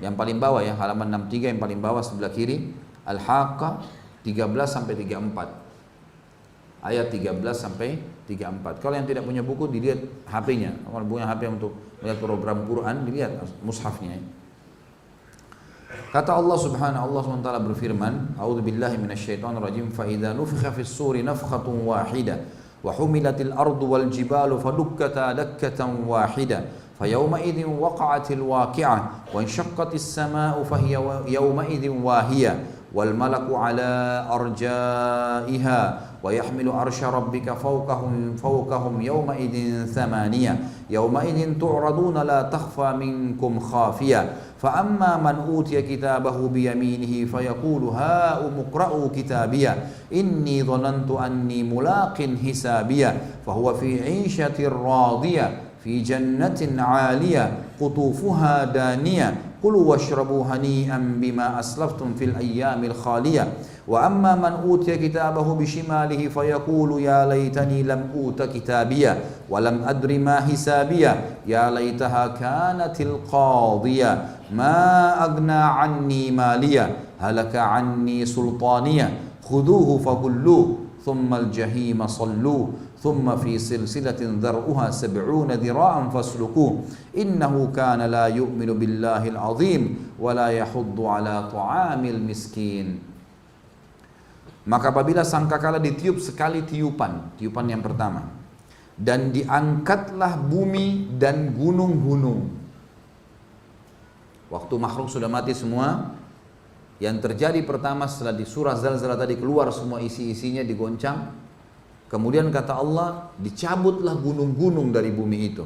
[0.00, 2.72] yang paling bawah ya halaman 63 yang paling bawah sebelah kiri
[3.04, 3.84] Al-Haqqah
[4.24, 5.65] 13 sampai 34
[6.81, 8.81] ayat 13 sampai 34.
[8.81, 10.73] Kalau yang tidak punya buku dilihat HP-nya.
[10.81, 14.17] Kalau punya HP untuk melihat program Quran dilihat mushafnya.
[16.11, 21.23] Kata Allah Subhanahu Allah SWT berfirman, A'udzu billahi minasyaitonir rajim fa idza nufikha fis suri
[21.23, 22.47] nafkhatun wahida
[22.83, 26.67] wa humilatil ardu wal jibalu fadukkata dakkatan wahida
[27.01, 30.93] فيومئذ وقعت الواقعة وانشقت السماء فهي
[31.33, 32.53] يومئذ واهية
[32.93, 33.89] والملك على
[34.29, 35.79] أرجائها
[36.26, 40.58] ويحمل عرش ربك فوقهم فوقهم يومئذ ثمانية.
[40.90, 44.32] يومئذ تعرضون لا تخفى منكم خافية.
[44.58, 49.86] فأما من أوتي كتابه بيمينه فيقول هاؤم اقرءوا كتابية.
[50.12, 53.16] إني ظننت أني ملاق حسابية.
[53.46, 59.34] فهو في عيشة راضية في جنة عالية قطوفها دانية.
[59.62, 63.52] كلوا واشربوا هنيئا بما أسلفتم في الأيام الخالية.
[63.88, 69.20] وأما من أوتي كتابه بشماله فيقول يا ليتني لم أوت كتابيا
[69.50, 71.12] ولم أدر ما حسابيا
[71.46, 74.24] يا ليتها كانت القاضية.
[74.52, 74.74] ما
[75.24, 79.10] أغنى عني ماليا هلك عني سلطانيا
[79.42, 80.76] خذوه فغلوه.
[81.06, 82.68] ثم الجحيم صلوه.
[82.98, 86.78] ثم في سلسلة ذرعها سبعون ذراعا فاسلكوه.
[87.18, 93.05] إنه كان لا يؤمن بالله العظيم ولا يحض على طعام المسكين.
[94.66, 98.26] Maka apabila sangkakala ditiup sekali tiupan, tiupan yang pertama,
[98.98, 102.50] dan diangkatlah bumi dan gunung-gunung.
[104.50, 106.18] Waktu makhluk sudah mati semua,
[106.96, 111.28] Yang terjadi pertama setelah di surah Zalzalah tadi keluar semua isi-isinya digoncang.
[112.08, 115.64] Kemudian kata Allah, dicabutlah gunung-gunung dari bumi itu.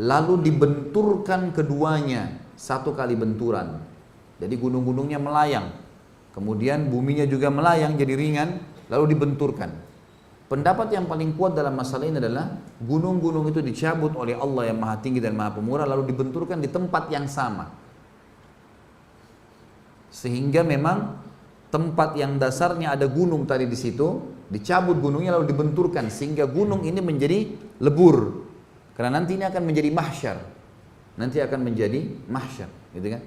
[0.00, 3.76] Lalu dibenturkan keduanya satu kali benturan.
[4.40, 5.83] Jadi gunung-gunungnya melayang.
[6.34, 8.58] Kemudian buminya juga melayang jadi ringan,
[8.90, 9.70] lalu dibenturkan.
[10.44, 15.00] Pendapat yang paling kuat dalam masalah ini adalah gunung-gunung itu dicabut oleh Allah yang maha
[15.00, 17.72] tinggi dan maha pemurah lalu dibenturkan di tempat yang sama.
[20.12, 21.16] Sehingga memang
[21.72, 24.20] tempat yang dasarnya ada gunung tadi di situ,
[24.52, 27.50] dicabut gunungnya lalu dibenturkan sehingga gunung ini menjadi
[27.82, 28.46] lebur.
[28.94, 30.38] Karena nanti ini akan menjadi mahsyar.
[31.18, 33.22] Nanti akan menjadi mahsyar, gitu kan?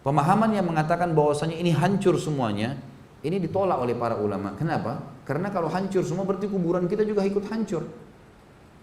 [0.00, 2.80] Pemahaman yang mengatakan bahwasanya ini hancur semuanya,
[3.20, 4.56] ini ditolak oleh para ulama.
[4.56, 5.20] Kenapa?
[5.28, 7.84] Karena kalau hancur semua berarti kuburan kita juga ikut hancur.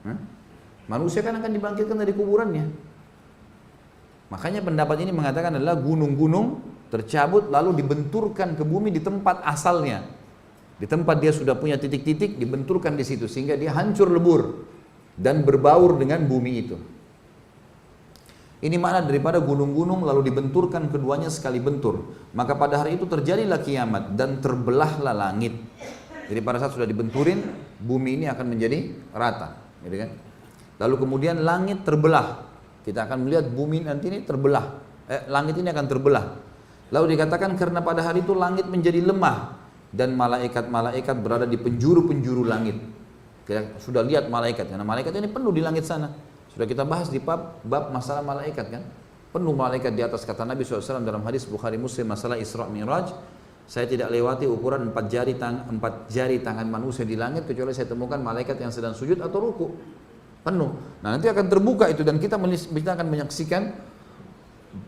[0.06, 0.18] Hah?
[0.88, 2.66] Manusia kan akan dibangkitkan dari kuburannya.
[4.30, 10.08] Makanya pendapat ini mengatakan adalah gunung-gunung tercabut lalu dibenturkan ke bumi di tempat asalnya.
[10.78, 14.70] Di tempat dia sudah punya titik-titik dibenturkan di situ sehingga dia hancur lebur
[15.18, 16.78] dan berbaur dengan bumi itu.
[18.58, 22.10] Ini makna daripada gunung-gunung lalu dibenturkan keduanya sekali bentur.
[22.34, 25.54] Maka pada hari itu terjadilah kiamat dan terbelahlah langit.
[26.26, 27.38] Jadi pada saat sudah dibenturin,
[27.78, 29.54] bumi ini akan menjadi rata.
[29.86, 30.10] Gitu kan?
[30.82, 32.50] Lalu kemudian langit terbelah.
[32.82, 34.66] Kita akan melihat bumi nanti ini terbelah.
[35.06, 36.26] Eh, langit ini akan terbelah.
[36.90, 39.54] Lalu dikatakan karena pada hari itu langit menjadi lemah
[39.94, 42.80] dan malaikat-malaikat berada di penjuru-penjuru langit.
[43.48, 46.12] Kita sudah lihat malaikat karena malaikat ini penuh di langit sana.
[46.58, 48.82] Sudah kita bahas di bab, bab masalah malaikat kan.
[49.30, 53.14] Penuh malaikat di atas kata Nabi SAW dalam hadis Bukhari Muslim masalah Isra Miraj.
[53.70, 57.86] Saya tidak lewati ukuran empat jari, tang, empat jari tangan manusia di langit kecuali saya
[57.86, 59.70] temukan malaikat yang sedang sujud atau ruku.
[60.42, 60.74] Penuh.
[61.06, 62.42] Nah nanti akan terbuka itu dan kita,
[62.74, 63.78] kita akan menyaksikan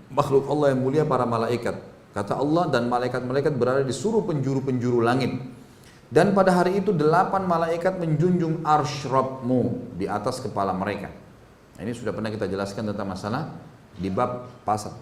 [0.09, 1.77] makhluk Allah yang mulia para malaikat.
[2.17, 5.37] Kata Allah dan malaikat-malaikat berada di seluruh penjuru-penjuru langit.
[6.09, 11.18] Dan pada hari itu delapan malaikat menjunjung arsh Rabbmu di atas kepala mereka.
[11.79, 13.55] Nah, ini sudah pernah kita jelaskan tentang masalah
[13.95, 14.99] di bab pasal.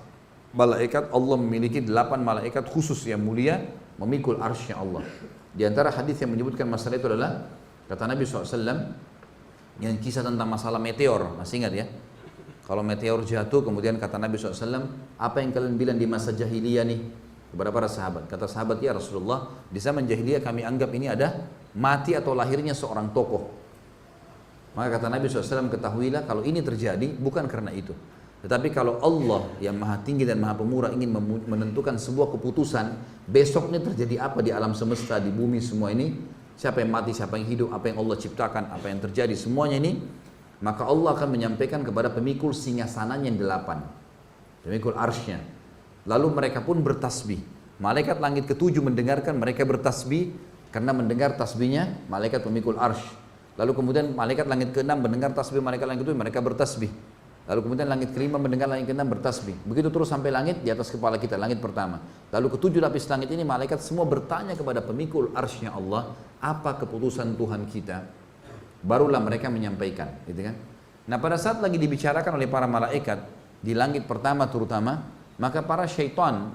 [0.54, 3.66] Malaikat Allah memiliki delapan malaikat khusus yang mulia
[3.98, 5.02] memikul arsy Allah.
[5.58, 7.50] Di antara hadis yang menyebutkan masalah itu adalah
[7.90, 8.94] kata Nabi SAW
[9.82, 11.86] yang kisah tentang masalah meteor, masih ingat ya?
[12.70, 14.86] Kalau meteor jatuh kemudian kata Nabi SAW,
[15.18, 17.02] apa yang kalian bilang di masa jahiliyah nih?
[17.48, 18.30] Kepada para sahabat.
[18.30, 21.42] Kata sahabat ya Rasulullah, di zaman jahiliyah kami anggap ini ada
[21.74, 23.67] mati atau lahirnya seorang tokoh.
[24.78, 27.98] Maka kata Nabi SAW, ketahuilah kalau ini terjadi bukan karena itu.
[28.46, 31.10] Tetapi kalau Allah yang maha tinggi dan maha pemurah ingin
[31.50, 32.94] menentukan sebuah keputusan,
[33.26, 36.14] besoknya terjadi apa di alam semesta, di bumi semua ini,
[36.54, 39.98] siapa yang mati, siapa yang hidup, apa yang Allah ciptakan, apa yang terjadi, semuanya ini,
[40.62, 43.82] maka Allah akan menyampaikan kepada pemikul singgasananya yang delapan.
[44.62, 45.42] Pemikul arsnya.
[46.06, 47.42] Lalu mereka pun bertasbih.
[47.82, 50.34] Malaikat langit ketujuh mendengarkan mereka bertasbih
[50.70, 53.27] karena mendengar tasbihnya malaikat pemikul arsh.
[53.58, 56.94] Lalu kemudian malaikat langit keenam mendengar tasbih malaikat langit ketujuh, mereka bertasbih.
[57.48, 59.56] Lalu kemudian langit kelima mendengar langit keenam bertasbih.
[59.66, 62.04] Begitu terus sampai langit di atas kepala kita, langit pertama.
[62.30, 67.66] Lalu ketujuh lapis langit ini malaikat semua bertanya kepada pemikul arsnya Allah, apa keputusan Tuhan
[67.66, 68.04] kita?
[68.84, 70.56] Barulah mereka menyampaikan, gitu kan?
[71.08, 73.26] Nah pada saat lagi dibicarakan oleh para malaikat
[73.64, 75.08] di langit pertama terutama,
[75.40, 76.52] maka para syaitan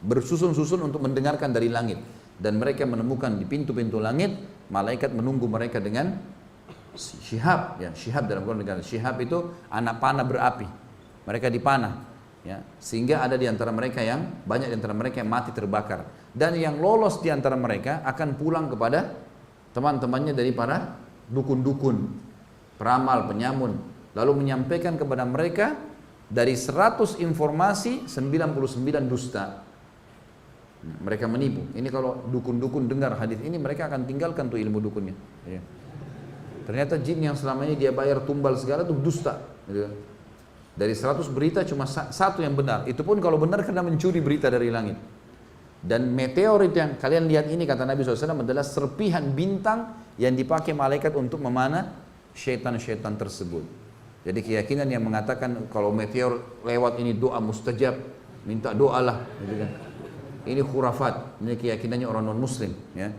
[0.00, 2.00] bersusun-susun untuk mendengarkan dari langit
[2.40, 4.32] dan mereka menemukan di pintu-pintu langit
[4.72, 6.16] malaikat menunggu mereka dengan
[6.96, 7.76] syihab.
[7.78, 10.66] Ya syihab dalam Quran negara syihab itu anak panah berapi.
[11.28, 12.08] Mereka dipanah
[12.40, 16.08] ya sehingga ada di antara mereka yang banyak di antara mereka yang mati terbakar.
[16.32, 19.12] Dan yang lolos di antara mereka akan pulang kepada
[19.76, 20.96] teman-temannya dari para
[21.28, 21.96] dukun-dukun
[22.80, 23.76] peramal penyamun.
[24.16, 25.76] Lalu menyampaikan kepada mereka
[26.26, 29.69] dari 100 informasi 99 dusta
[30.80, 31.60] mereka menipu.
[31.76, 35.12] Ini kalau dukun-dukun dengar hadis ini mereka akan tinggalkan tuh ilmu dukunnya.
[35.44, 35.60] Ya.
[36.64, 39.42] Ternyata jin yang selama ini dia bayar tumbal segala tuh dusta.
[39.68, 39.90] Gitu.
[40.72, 42.88] Dari 100 berita cuma satu yang benar.
[42.88, 44.96] Itu pun kalau benar karena mencuri berita dari langit.
[45.80, 50.76] Dan meteor itu yang kalian lihat ini kata Nabi SAW adalah serpihan bintang yang dipakai
[50.76, 51.92] malaikat untuk memanah
[52.36, 53.64] syaitan-syaitan tersebut.
[54.20, 57.96] Jadi keyakinan yang mengatakan kalau meteor lewat ini doa mustajab,
[58.44, 59.89] minta doalah, gitu kan.
[60.48, 63.12] Ini khurafat, ini keyakinannya orang non muslim ya.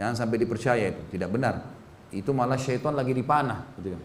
[0.00, 1.62] Jangan sampai dipercaya itu, tidak benar.
[2.10, 4.02] Itu malah syaitan lagi dipanah gitu kan.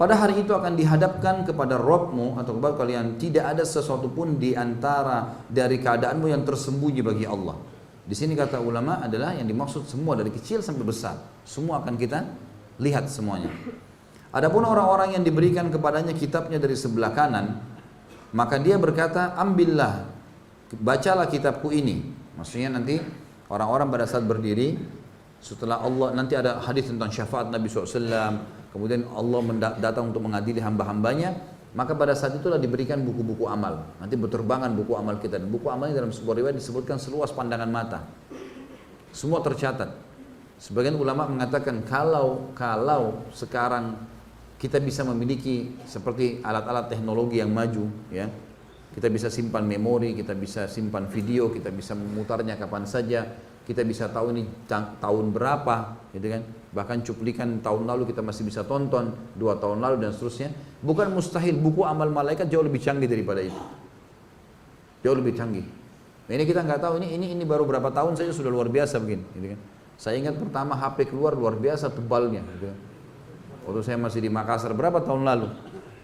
[0.00, 4.56] Pada hari itu akan dihadapkan kepada Robmu atau kepada kalian tidak ada sesuatu pun di
[4.56, 7.60] antara dari keadaanmu yang tersembunyi bagi Allah.
[8.00, 11.20] Di sini kata ulama adalah yang dimaksud semua dari kecil sampai besar.
[11.44, 12.24] Semua akan kita
[12.80, 13.52] lihat semuanya.
[14.32, 17.60] Adapun orang-orang yang diberikan kepadanya kitabnya dari sebelah kanan,
[18.30, 20.06] Maka dia berkata, ambillah,
[20.78, 22.06] bacalah kitabku ini.
[22.38, 23.02] Maksudnya nanti
[23.50, 24.78] orang-orang pada saat berdiri,
[25.42, 28.38] setelah Allah, nanti ada hadis tentang syafaat Nabi SAW,
[28.70, 29.40] kemudian Allah
[29.82, 31.34] datang untuk mengadili hamba-hambanya,
[31.70, 33.86] maka pada saat itulah diberikan buku-buku amal.
[34.02, 35.38] Nanti berterbangan buku amal kita.
[35.38, 38.10] Dan buku amal ini dalam sebuah riwayat disebutkan seluas pandangan mata.
[39.14, 39.90] Semua tercatat.
[40.58, 43.96] Sebagian ulama mengatakan kalau kalau sekarang
[44.60, 48.28] kita bisa memiliki seperti alat-alat teknologi yang maju, ya,
[48.92, 53.24] kita bisa simpan memori, kita bisa simpan video, kita bisa memutarnya kapan saja,
[53.64, 56.42] kita bisa tahu ini tahun berapa, gitu kan?
[56.76, 60.52] Bahkan cuplikan tahun lalu kita masih bisa tonton, dua tahun lalu dan seterusnya.
[60.84, 63.62] Bukan mustahil buku amal malaikat jauh lebih canggih daripada itu,
[65.00, 65.64] jauh lebih canggih.
[66.28, 69.00] Nah, ini kita nggak tahu ini ini ini baru berapa tahun saja sudah luar biasa
[69.00, 69.60] begini, gitu kan?
[69.96, 72.78] Saya ingat pertama HP keluar luar biasa tebalnya, gitu kan?
[73.64, 75.48] Waktu saya masih di Makassar berapa tahun lalu?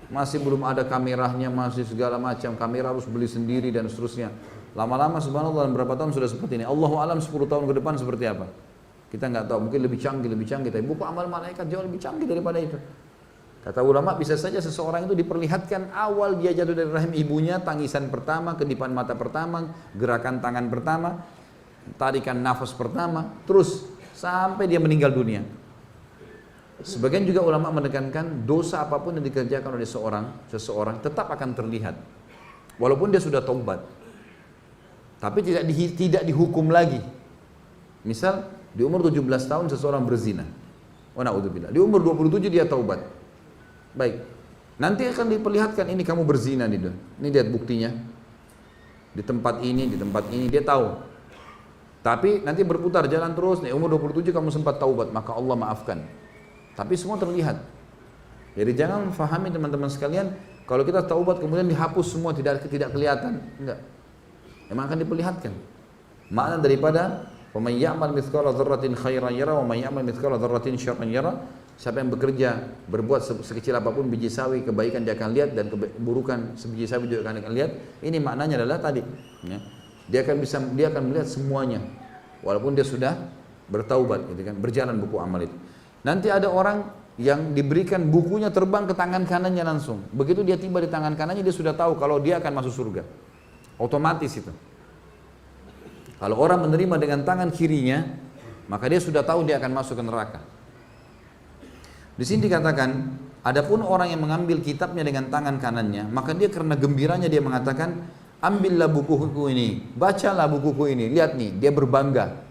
[0.07, 2.55] Masih belum ada kameranya, masih segala macam.
[2.55, 4.31] Kamera harus beli sendiri dan seterusnya.
[4.77, 6.67] Lama-lama subhanallah dalam berapa tahun sudah seperti ini.
[6.69, 8.47] Allahu alam 10 tahun ke depan seperti apa?
[9.09, 10.69] Kita nggak tahu, mungkin lebih canggih, lebih canggih.
[10.69, 12.77] Tapi buku amal malaikat jauh lebih canggih daripada itu.
[13.67, 18.55] Kata ulama bisa saja seseorang itu diperlihatkan awal dia jatuh dari rahim ibunya, tangisan pertama,
[18.55, 21.27] kedipan mata pertama, gerakan tangan pertama,
[21.99, 25.43] tarikan nafas pertama, terus sampai dia meninggal dunia.
[26.85, 31.97] Sebagian juga ulama menekankan dosa apa pun yang dikerjakan oleh seorang, seseorang tetap akan terlihat.
[32.77, 33.81] Walaupun dia sudah taubat.
[35.17, 37.01] Tapi tidak di, tidak dihukum lagi.
[38.05, 40.45] Misal di umur 17 tahun seseorang berzina.
[41.17, 41.73] Oh naudzubillah.
[41.73, 43.01] Di umur 27 dia taubat.
[43.97, 44.21] Baik.
[44.77, 46.93] Nanti akan diperlihatkan ini kamu berzina nih.
[46.93, 47.89] Ini lihat buktinya.
[49.17, 50.93] Di tempat ini, di tempat ini dia tahu.
[52.05, 56.05] Tapi nanti berputar jalan terus nih umur 27 kamu sempat taubat maka Allah maafkan.
[56.76, 57.60] Tapi semua terlihat.
[58.56, 60.36] Jadi jangan fahami teman-teman sekalian,
[60.68, 63.44] kalau kita taubat kemudian dihapus semua tidak tidak kelihatan.
[63.60, 63.80] Enggak.
[64.72, 65.54] Memang akan diperlihatkan.
[66.32, 71.34] Makna daripada وَمَنْ يَعْمَلْ مِثْقَالَ ذَرَّةٍ خَيْرًا يَرَى وَمَنْ يَعْمَلْ مِثْقَالَ ذَرَّةٍ شَرًّا يَرَى
[71.82, 76.86] Siapa yang bekerja, berbuat sekecil apapun biji sawi, kebaikan dia akan lihat dan keburukan sebiji
[76.86, 77.72] sawi juga akan, akan lihat.
[78.06, 79.02] Ini maknanya adalah tadi.
[79.50, 79.58] Ya.
[80.06, 81.82] Dia akan bisa dia akan melihat semuanya.
[82.46, 83.18] Walaupun dia sudah
[83.66, 85.58] bertaubat gitu kan, berjalan buku amal itu.
[86.07, 86.87] Nanti ada orang
[87.19, 90.07] yang diberikan bukunya terbang ke tangan kanannya langsung.
[90.15, 93.03] Begitu dia tiba di tangan kanannya dia sudah tahu kalau dia akan masuk surga.
[93.83, 94.55] Otomatis itu.
[96.23, 98.07] Kalau orang menerima dengan tangan kirinya,
[98.71, 100.41] maka dia sudah tahu dia akan masuk ke neraka.
[102.17, 102.89] Di sini dikatakan,
[103.45, 108.09] adapun orang yang mengambil kitabnya dengan tangan kanannya, maka dia karena gembiranya dia mengatakan,
[108.41, 112.46] ambillah buku-buku ini, bacalah bukuku ini, lihat nih, dia berbangga.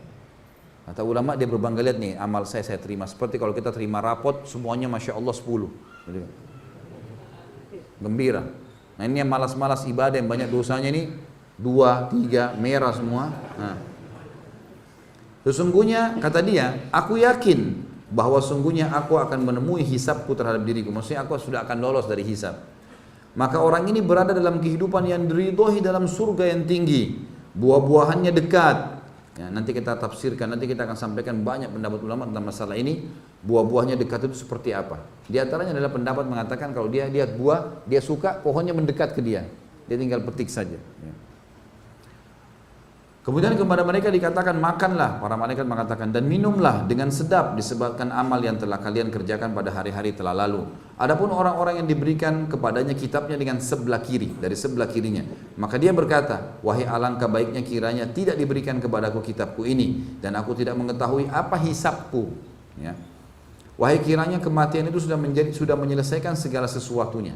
[0.85, 3.09] Kata ulama dia berbangga lihat nih amal saya saya terima.
[3.09, 5.41] Seperti kalau kita terima rapot semuanya masya Allah 10.
[6.05, 6.29] Gitu.
[7.97, 8.45] Gembira.
[8.95, 11.09] Nah ini yang malas-malas ibadah yang banyak dosanya ini
[11.57, 13.33] dua, tiga, merah semua.
[13.57, 13.77] Nah.
[15.45, 20.93] Sesungguhnya kata dia, aku yakin bahwa sungguhnya aku akan menemui hisapku terhadap diriku.
[20.93, 22.61] Maksudnya aku sudah akan lolos dari hisap.
[23.35, 27.19] Maka orang ini berada dalam kehidupan yang diridhoi dalam surga yang tinggi.
[27.51, 28.77] Buah-buahannya dekat,
[29.35, 33.03] Ya, nanti kita tafsirkan, nanti kita akan sampaikan banyak pendapat ulama tentang masalah ini.
[33.43, 35.03] Buah-buahnya dekat itu seperti apa?
[35.27, 39.43] Di antaranya adalah pendapat mengatakan kalau dia lihat buah, dia suka pohonnya mendekat ke dia.
[39.91, 40.79] Dia tinggal petik saja.
[40.79, 41.13] Ya.
[43.25, 48.53] Kemudian kepada mereka dikatakan makanlah para malaikat mengatakan dan minumlah dengan sedap disebabkan amal yang
[48.61, 50.69] telah kalian kerjakan pada hari-hari telah lalu.
[50.93, 55.25] Adapun orang-orang yang diberikan kepadanya kitabnya dengan sebelah kiri dari sebelah kirinya,
[55.57, 60.77] maka dia berkata, wahai alangkah baiknya kiranya tidak diberikan kepadaku kitabku ini dan aku tidak
[60.77, 62.29] mengetahui apa hisapku.
[62.77, 62.93] Ya.
[63.73, 67.33] Wahai kiranya kematian itu sudah menjadi sudah menyelesaikan segala sesuatunya.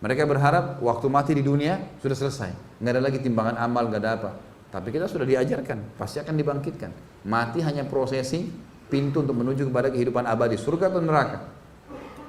[0.00, 4.12] Mereka berharap waktu mati di dunia sudah selesai, nggak ada lagi timbangan amal, nggak ada
[4.16, 4.30] apa.
[4.70, 6.90] Tapi kita sudah diajarkan, pasti akan dibangkitkan.
[7.26, 8.46] Mati hanya prosesi
[8.86, 11.38] pintu untuk menuju kepada kehidupan abadi, surga atau neraka.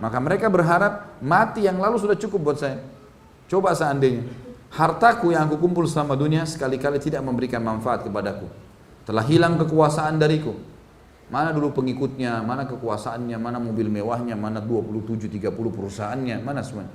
[0.02, 2.82] Maka mereka berharap mati yang lalu sudah cukup buat saya.
[3.46, 4.26] Coba seandainya
[4.74, 8.50] hartaku yang aku kumpul selama dunia sekali-kali tidak memberikan manfaat kepadaku.
[9.06, 10.58] Telah hilang kekuasaan dariku.
[11.32, 16.90] Mana dulu pengikutnya, mana kekuasaannya, mana mobil mewahnya, mana 27 30 perusahaannya, mana semua.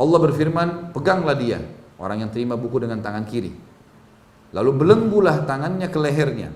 [0.00, 1.60] Allah berfirman, peganglah dia,
[2.00, 3.65] orang yang terima buku dengan tangan kiri.
[4.56, 6.48] Lalu belenggulah tangannya ke lehernya.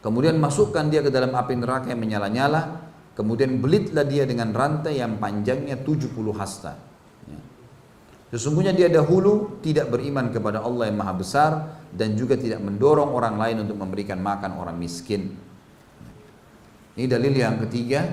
[0.00, 2.80] Kemudian masukkan dia ke dalam api neraka yang menyala-nyala.
[3.12, 6.80] Kemudian belitlah dia dengan rantai yang panjangnya 70 hasta.
[7.28, 7.36] Ya.
[8.32, 11.50] Sesungguhnya dia dahulu tidak beriman kepada Allah yang maha besar
[11.92, 15.36] dan juga tidak mendorong orang lain untuk memberikan makan orang miskin.
[16.96, 18.08] Ini dalil yang ketiga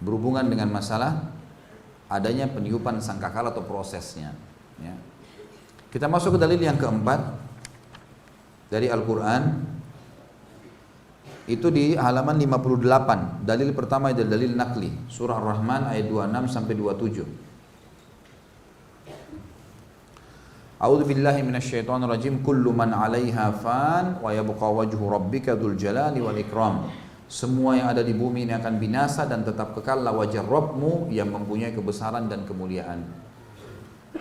[0.00, 1.28] berhubungan dengan masalah
[2.08, 4.47] adanya peniupan sangkakala atau prosesnya.
[5.88, 7.20] Kita masuk ke dalil yang keempat
[8.68, 9.42] dari Al-Quran.
[11.48, 14.92] Itu di halaman 58 dalil pertama adalah dalil nakli.
[15.08, 17.24] Surah Ar-Rahman ayat 26 sampai 27
[20.78, 26.38] A'udzu billahi minasyaitonir rajim kullu man 'alaiha fan wa yabqa wajhu rabbika dzul jalali wal
[26.38, 26.86] ikram.
[27.26, 31.76] Semua yang ada di bumi ini akan binasa dan tetap kekallah wajah Rabbmu yang mempunyai
[31.76, 33.27] kebesaran dan kemuliaan.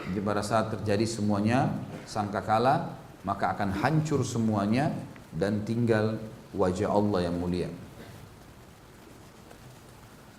[0.06, 1.74] Jadi pada saat terjadi semuanya
[2.06, 2.94] sangkakala
[3.28, 4.94] maka akan hancur semuanya
[5.36, 6.16] dan tinggal
[6.56, 7.68] wajah Allah yang mulia.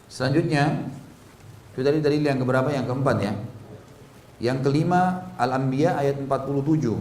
[0.09, 0.89] Selanjutnya,
[1.77, 2.73] itu dari dalil yang keberapa?
[2.73, 3.33] Yang keempat ya.
[4.41, 6.97] Yang kelima, Al-Anbiya ayat 47.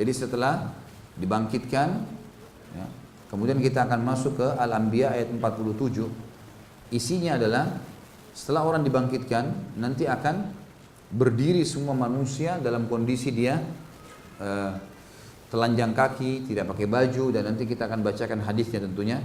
[0.00, 0.72] Jadi setelah
[1.20, 1.88] dibangkitkan,
[2.72, 2.86] ya,
[3.28, 6.08] kemudian kita akan masuk ke Al-Anbiya ayat 47.
[6.88, 7.76] Isinya adalah
[8.32, 10.48] setelah orang dibangkitkan, nanti akan
[11.12, 13.60] berdiri semua manusia dalam kondisi dia
[14.40, 14.72] uh,
[15.52, 19.20] telanjang kaki, tidak pakai baju dan nanti kita akan bacakan hadisnya tentunya.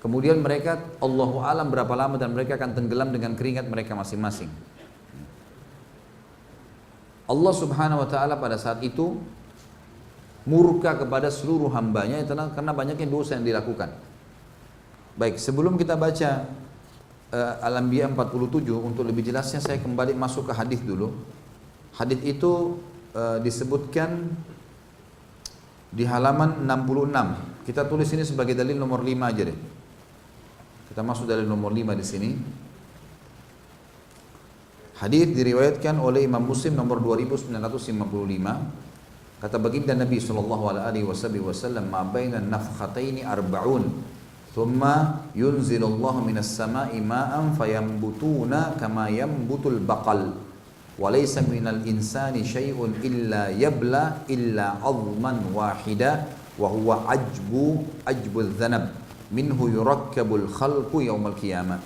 [0.00, 4.48] Kemudian mereka Allahu alam berapa lama dan mereka akan tenggelam dengan keringat mereka masing-masing.
[7.26, 9.18] Allah Subhanahu wa taala pada saat itu
[10.48, 13.92] murka kepada seluruh hambanya karena banyaknya dosa yang dilakukan.
[15.18, 16.48] Baik, sebelum kita baca
[17.30, 21.14] uh, Al-Anbiya 47 untuk lebih jelasnya saya kembali masuk ke hadis dulu.
[21.94, 22.78] Hadis itu
[23.14, 24.30] uh, disebutkan
[25.90, 27.66] di halaman 66.
[27.66, 29.58] Kita tulis ini sebagai dalil nomor 5 aja deh.
[30.90, 32.30] Kita masuk dalil nomor 5 di sini.
[35.00, 39.40] Hadis diriwayatkan oleh Imam Muslim nomor 2955.
[39.40, 44.19] Kata baginda Nabi sallallahu alaihi wasallam, "Ma baina nafkhataini arba'un."
[44.50, 50.34] Thumma yunzilullahu minas sama'i ma'an fayambutuna kama yambutul baqal.
[50.98, 56.26] Walaysa minal insani syai'un illa yabla illa azman wahida
[56.58, 58.90] wa huwa ajbu ajbul dhanab
[59.30, 61.78] minhu yurakkabul khalqu yaumal qiyamah.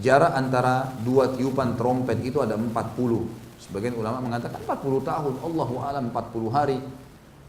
[0.00, 5.34] Jarak antara dua tiupan trompet itu ada 40 sebagian ulama mengatakan 40 tahun.
[5.44, 6.80] Allahu alam 40 hari.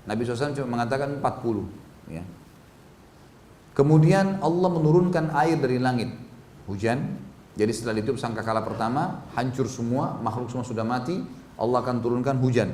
[0.04, 2.24] Nabi SAW cuma mengatakan 40 ya.
[3.82, 6.14] Kemudian Allah menurunkan air dari langit
[6.70, 7.18] hujan
[7.52, 11.20] jadi setelah ditiup sangkakala pertama, hancur semua, makhluk semua sudah mati,
[11.60, 12.72] Allah akan turunkan hujan.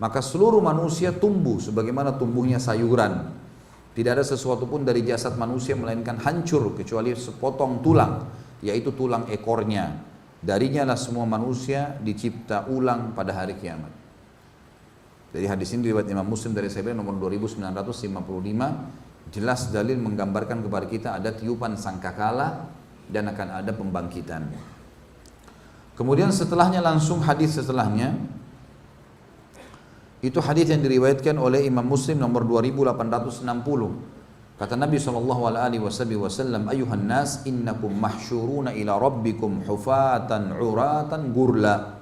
[0.00, 3.28] Maka seluruh manusia tumbuh sebagaimana tumbuhnya sayuran.
[3.92, 8.24] Tidak ada sesuatu pun dari jasad manusia melainkan hancur kecuali sepotong tulang,
[8.64, 10.00] yaitu tulang ekornya.
[10.40, 13.92] Darinya lah semua manusia dicipta ulang pada hari kiamat.
[15.36, 21.08] Dari hadis ini riwayat Imam Muslim dari saya nomor 2955 jelas dalil menggambarkan kepada kita
[21.18, 22.66] ada tiupan sangkakala
[23.10, 24.50] dan akan ada pembangkitan.
[25.94, 28.16] Kemudian setelahnya langsung hadis setelahnya
[30.20, 33.40] itu hadis yang diriwayatkan oleh Imam Muslim nomor 2860.
[34.60, 41.96] Kata Nabi sallallahu alaihi wasallam, "Ayuhan nas, innakum mahsyuruna ila rabbikum hufatan uratan gurla."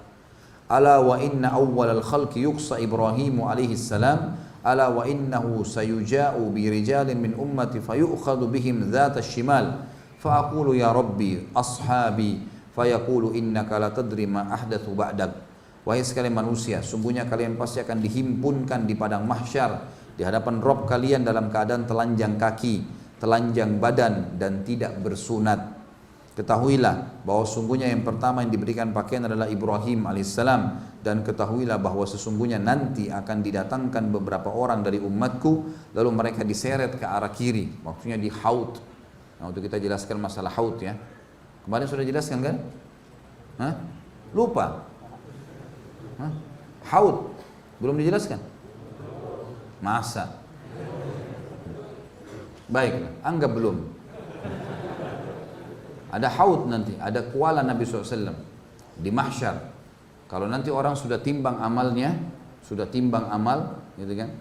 [0.66, 7.18] Ala wa inna awwalal khalqi yuqsa Ibrahim alaihi salam ala wa innahu sayuja'u bi rijalin
[7.18, 9.86] min ummati fayu'khadhu bihim dhata shimal
[10.18, 12.42] Fa'aqulu ya Rabbi ashabi
[12.74, 15.30] fayaqulu innaka la tadri ma ahdathu ba'dak.
[15.86, 19.86] Wahai sekalian manusia, sungguhnya kalian pasti akan dihimpunkan di padang mahsyar
[20.18, 22.82] di hadapan Rob kalian dalam keadaan telanjang kaki,
[23.22, 25.77] telanjang badan dan tidak bersunat.
[26.38, 30.62] Ketahuilah bahwa sungguhnya yang pertama yang diberikan pakaian adalah Ibrahim alaihissalam
[31.02, 35.66] dan ketahuilah bahwa sesungguhnya nanti akan didatangkan beberapa orang dari umatku
[35.98, 38.78] lalu mereka diseret ke arah kiri, maksudnya di haut
[39.38, 40.98] Nah, untuk kita jelaskan masalah haud ya.
[41.62, 42.56] Kemarin sudah jelaskan kan?
[43.58, 43.74] Hah?
[44.34, 44.82] Lupa.
[46.18, 46.32] Hah?
[46.90, 47.38] Haud
[47.78, 48.42] belum dijelaskan.
[49.78, 50.42] Masa.
[52.66, 53.97] Baik, anggap belum.
[56.08, 58.32] Ada haud nanti, ada kuala Nabi SAW
[58.96, 59.56] di mahsyar.
[60.28, 62.16] Kalau nanti orang sudah timbang amalnya,
[62.64, 64.32] sudah timbang amal, gitu kan,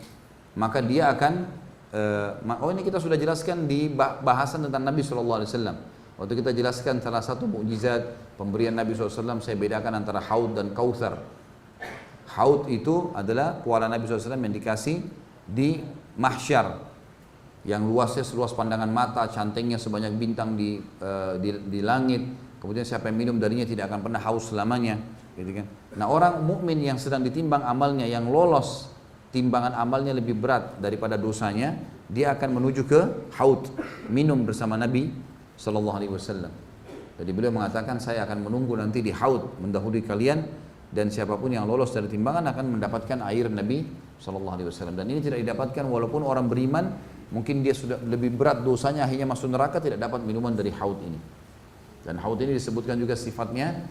[0.55, 1.33] maka dia akan
[1.91, 5.77] uh, oh ini kita sudah jelaskan di bahasan tentang Nabi Wasallam.
[6.17, 11.21] Waktu kita jelaskan salah satu mukjizat pemberian Nabi SAW, saya bedakan antara haud dan kautsar.
[12.33, 15.05] Haud itu adalah kuala Nabi SAW yang dikasih
[15.45, 15.79] di
[16.17, 16.86] mahsyar
[17.67, 22.23] yang luasnya seluas pandangan mata, cantingnya sebanyak bintang di, uh, di, di langit.
[22.63, 24.95] Kemudian siapa yang minum darinya tidak akan pernah haus selamanya.
[25.35, 25.67] Gitu kan?
[25.99, 28.89] Nah orang mukmin yang sedang ditimbang amalnya yang lolos
[29.35, 31.75] timbangan amalnya lebih berat daripada dosanya,
[32.07, 33.67] dia akan menuju ke haud,
[34.07, 35.11] minum bersama Nabi
[35.59, 36.49] Sallallahu Alaihi Wasallam.
[37.17, 40.45] Jadi beliau mengatakan saya akan menunggu nanti di haud mendahului kalian
[40.93, 43.83] dan siapa pun yang lolos dari timbangan akan mendapatkan air Nabi
[44.21, 44.95] Shallallahu Alaihi Wasallam.
[44.95, 46.95] Dan ini tidak didapatkan walaupun orang beriman
[47.27, 51.19] mungkin dia sudah lebih berat dosanya akhirnya masuk neraka tidak dapat minuman dari haud ini.
[52.07, 53.83] Dan haud ini disebutkan juga sifatnya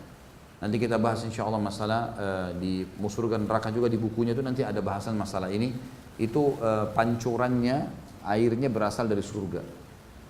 [0.57, 4.65] nanti kita bahas insya Allah masalah uh, di musurgan neraka juga di bukunya itu nanti
[4.65, 5.77] ada bahasan masalah ini.
[6.17, 7.93] Itu uh, pancurannya
[8.25, 9.61] airnya berasal dari surga.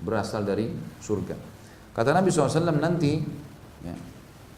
[0.03, 0.67] Berasal dari
[0.99, 1.39] surga.
[1.95, 3.23] Kata Nabi SAW nanti
[3.87, 3.95] ya,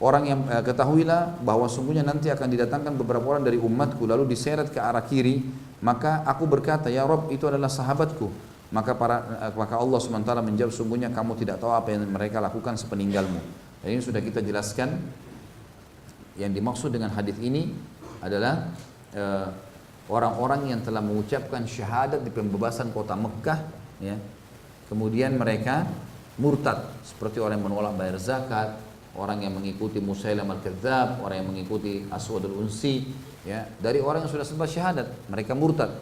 [0.00, 4.72] orang yang uh, ketahuilah bahwa sungguhnya nanti akan didatangkan beberapa orang dari umatku lalu diseret
[4.72, 9.96] ke arah kiri maka aku berkata ya Rob itu adalah sahabatku maka para maka Allah
[9.96, 13.40] SWT menjawab sungguhnya kamu tidak tahu apa yang mereka lakukan sepeninggalmu.
[13.80, 15.00] Dan ini sudah kita jelaskan
[16.36, 17.72] yang dimaksud dengan hadis ini
[18.20, 18.68] adalah
[19.16, 23.60] orang orang-orang yang telah mengucapkan syahadat di pembebasan kota Mekah
[24.04, 24.16] ya.
[24.92, 25.88] Kemudian mereka
[26.36, 28.76] murtad seperti orang yang menolak bayar zakat,
[29.16, 33.04] orang yang mengikuti Musailam al-Kadzab, orang yang mengikuti Aswadul Unsi
[33.48, 33.64] ya.
[33.80, 35.96] Dari orang yang sudah sempat syahadat, mereka murtad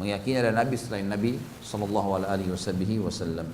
[0.00, 3.48] meyakini ada nabi selain Nabi sallallahu alaihi wasallam.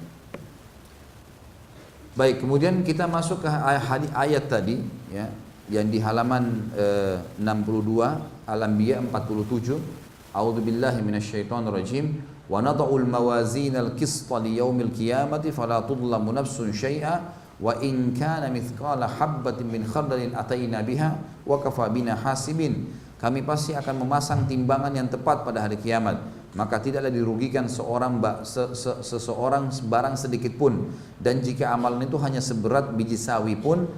[2.14, 5.30] Baik, kemudian kita masuk ke ayat, ayat tadi ya
[5.70, 12.18] yang di halaman eh, 62 Al-Anbiya 47 A'udzu billahi minasyaitonir rajim
[12.48, 19.10] wa nad'ul mawazin al-qista li yaumil qiyamati fala tudlamu nafsun syai'a wa in kana mithqala
[19.18, 22.86] habbatin min khardalin ataina biha wa kafa bina hasibin.
[23.18, 26.22] Kami pasti akan memasang timbangan yang tepat pada hari kiamat.
[26.54, 30.86] Maka tidaklah dirugikan seorang se, se, seseorang barang sedikit pun.
[31.18, 33.90] Dan jika amalan itu hanya seberat biji sawi pun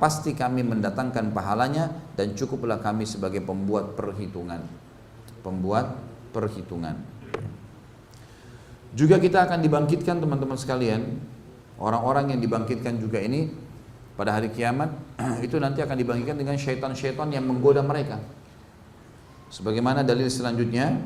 [0.00, 4.64] pasti kami mendatangkan pahalanya dan cukuplah kami sebagai pembuat perhitungan.
[5.44, 5.92] Pembuat
[6.32, 6.96] perhitungan.
[8.96, 11.20] Juga kita akan dibangkitkan teman-teman sekalian
[11.78, 13.50] orang-orang yang dibangkitkan juga ini
[14.18, 14.90] pada hari kiamat
[15.46, 18.18] itu nanti akan dibangkitkan dengan syaitan-syaitan yang menggoda mereka
[19.48, 21.00] Sebagaimana dalil selanjutnya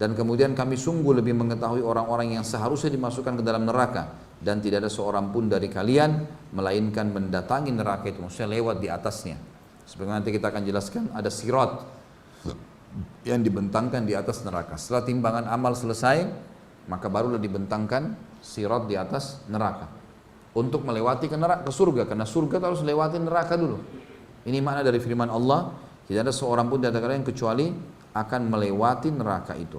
[0.00, 4.88] Dan kemudian kami sungguh lebih mengetahui orang-orang yang seharusnya dimasukkan ke dalam neraka dan tidak
[4.88, 6.24] ada seorang pun dari kalian
[6.56, 9.36] melainkan mendatangi neraka itu maksudnya lewat di atasnya
[9.84, 11.84] sebagaimana nanti kita akan jelaskan ada sirat
[13.22, 14.74] yang dibentangkan di atas neraka.
[14.74, 16.26] Setelah timbangan amal selesai,
[16.90, 19.86] maka barulah dibentangkan sirat di atas neraka.
[20.50, 23.78] Untuk melewati ke neraka ke surga karena surga harus lewati neraka dulu.
[24.42, 25.70] Ini makna dari firman Allah,
[26.10, 27.70] tidak ada seorang pun antara kalian kecuali
[28.10, 29.78] akan melewati neraka itu.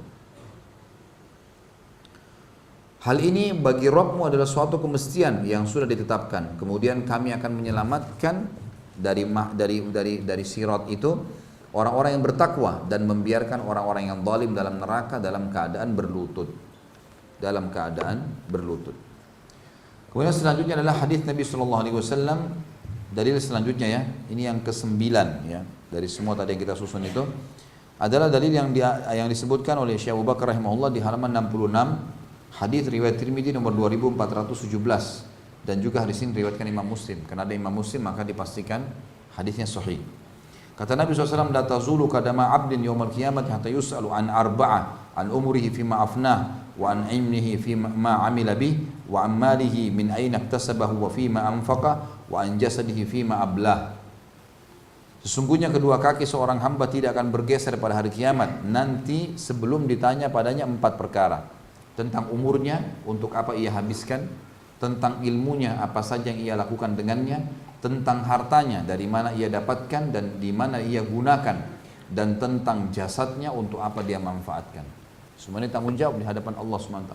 [3.02, 6.54] Hal ini bagi Robmu adalah suatu kemestian yang sudah ditetapkan.
[6.62, 8.45] Kemudian kami akan menyelamatkan
[8.93, 9.26] dari
[9.58, 11.10] dari dari dari sirat itu
[11.74, 16.54] orang-orang yang bertakwa dan membiarkan orang-orang yang zalim dalam neraka dalam keadaan berlutut.
[17.41, 18.93] Dalam keadaan berlutut.
[20.14, 22.39] Kemudian selanjutnya adalah hadis Nabi Shallallahu Alaihi Wasallam.
[23.12, 27.26] Dalil selanjutnya ya, ini yang kesembilan ya dari semua tadi yang kita susun itu
[27.97, 32.20] adalah dalil yang dia, yang disebutkan oleh Syekh Abu Bakar rahimahullah di halaman 66
[32.58, 37.72] hadis riwayat Tirmidzi nomor 2417 dan juga hadis ini riwayatkan Imam Muslim karena ada Imam
[37.72, 38.84] Muslim maka dipastikan
[39.38, 40.02] hadisnya sahih.
[40.76, 45.70] Kata Nabi SAW, La tazulu kadama abdin yawmal kiamat hatta yus'alu an arba'a an umrihi
[45.70, 51.06] fima afnah wa an ilmihi fima ma amila bih wa an malihi min aina iktasabahu
[51.06, 53.93] wa fima anfaqa wa an jasadihi fima ablah.
[55.22, 60.66] Sesungguhnya kedua kaki seorang hamba tidak akan bergeser pada hari kiamat nanti sebelum ditanya padanya
[60.66, 61.61] empat perkara
[61.95, 64.25] tentang umurnya untuk apa ia habiskan
[64.81, 67.45] tentang ilmunya apa saja yang ia lakukan dengannya
[67.81, 71.57] tentang hartanya dari mana ia dapatkan dan di mana ia gunakan
[72.11, 74.83] dan tentang jasadnya untuk apa dia manfaatkan.
[75.39, 77.13] Semua ini tanggung jawab di hadapan Allah SWT.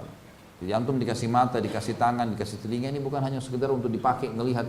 [0.56, 4.66] Jadi antum dikasih mata, dikasih tangan, dikasih telinga ini bukan hanya sekedar untuk dipakai ngelihat,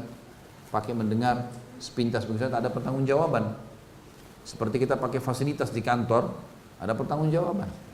[0.69, 1.47] pakai mendengar
[1.79, 3.55] sepintas begitu ada pertanggungjawaban.
[4.43, 6.29] Seperti kita pakai fasilitas di kantor,
[6.77, 7.86] ada pertanggungjawaban.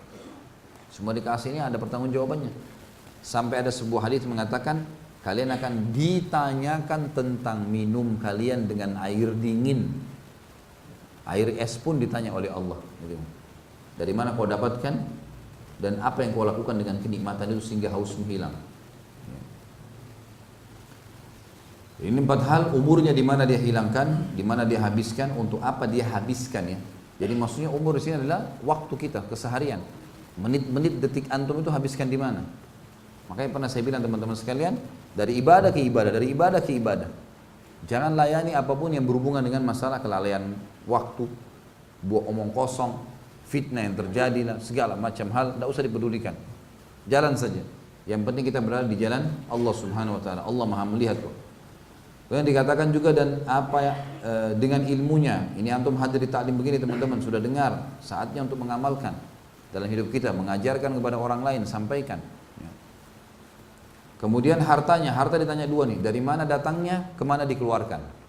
[0.94, 2.54] Semua dikasih ini ada pertanggungjawabannya.
[3.26, 4.86] Sampai ada sebuah hadis mengatakan
[5.26, 9.90] kalian akan ditanyakan tentang minum kalian dengan air dingin.
[11.26, 12.78] Air es pun ditanya oleh Allah.
[13.98, 14.94] Dari mana kau dapatkan
[15.82, 18.54] dan apa yang kau lakukan dengan kenikmatan itu sehingga hausmu hilang.
[22.04, 26.04] Ini empat hal umurnya di mana dia hilangkan, di mana dia habiskan, untuk apa dia
[26.04, 26.80] habiskan ya.
[27.16, 29.80] Jadi maksudnya umur di sini adalah waktu kita keseharian.
[30.34, 32.42] Menit-menit detik antum itu habiskan di mana?
[33.30, 34.76] Makanya pernah saya bilang teman-teman sekalian,
[35.14, 37.10] dari ibadah ke ibadah, dari ibadah ke ibadah.
[37.86, 40.58] Jangan layani apa pun yang berhubungan dengan masalah kelalaian
[40.90, 41.30] waktu,
[42.02, 42.98] buat omong kosong,
[43.46, 46.36] fitnah yang terjadi, segala macam hal, tidak usah dipedulikan.
[47.06, 47.62] Jalan saja.
[48.04, 50.42] Yang penting kita berada di jalan Allah Subhanahu wa taala.
[50.44, 51.36] Allah Maha melihat kok.
[52.28, 55.54] Kemudian dikatakan juga dan apa ya e, dengan ilmunya.
[55.56, 57.96] Ini antum hadir di taklim begini teman-teman sudah dengar.
[58.04, 59.16] Saatnya untuk mengamalkan
[59.74, 62.22] dalam hidup kita, mengajarkan kepada orang lain, sampaikan.
[62.62, 62.70] Ya.
[64.22, 68.22] Kemudian hartanya, harta ditanya dua nih, dari mana datangnya, ke mana dikeluarkan.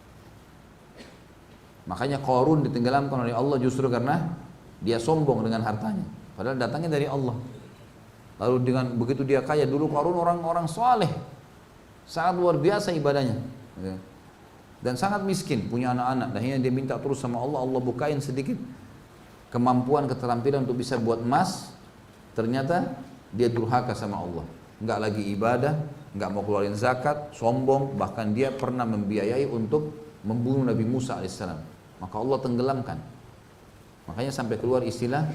[1.85, 4.33] Makanya Korun ditenggelamkan oleh Allah justru karena
[4.81, 6.09] dia sombong dengan hartanya.
[6.33, 7.37] Padahal datangnya dari Allah.
[8.41, 11.13] Lalu dengan begitu dia kaya dulu Korun orang-orang soleh,
[12.09, 13.37] sangat luar biasa ibadahnya.
[13.85, 14.01] Ya.
[14.81, 16.33] Dan sangat miskin, punya anak-anak.
[16.33, 18.57] Dan akhirnya dia minta terus sama Allah, Allah bukain sedikit
[19.55, 21.71] kemampuan, keterampilan untuk bisa buat emas.
[22.35, 22.99] Ternyata
[23.31, 24.43] dia durhaka sama Allah.
[24.83, 25.79] Enggak lagi ibadah,
[26.11, 29.95] enggak mau keluarin zakat, sombong, bahkan dia pernah membiayai untuk
[30.27, 31.63] membunuh Nabi Musa alaihissalam.
[32.03, 32.99] Maka Allah tenggelamkan.
[34.11, 35.31] Makanya sampai keluar istilah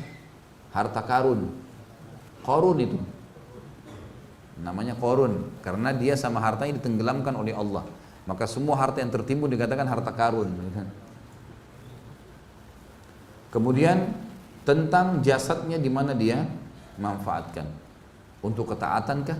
[0.75, 1.49] harta karun.
[2.43, 2.99] Korun itu.
[4.59, 5.47] Namanya korun.
[5.63, 7.87] Karena dia sama hartanya ditenggelamkan oleh Allah.
[8.27, 10.51] Maka semua harta yang tertimbun dikatakan harta karun.
[13.49, 14.13] Kemudian
[14.63, 16.45] tentang jasadnya di mana dia
[17.01, 17.65] manfaatkan.
[18.45, 19.39] Untuk ketaatan kah?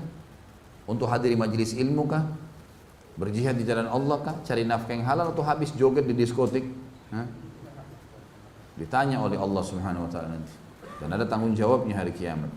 [0.90, 2.26] Untuk hadiri majelis ilmu kah?
[3.16, 4.36] Berjihad di jalan Allah kah?
[4.42, 6.66] Cari nafkah yang halal atau habis joget di diskotik?
[7.14, 7.28] Hah?
[8.80, 10.56] Ditanya oleh Allah Subhanahu wa taala nanti.
[11.00, 12.50] Dan ada tanggung jawabnya hari kiamat.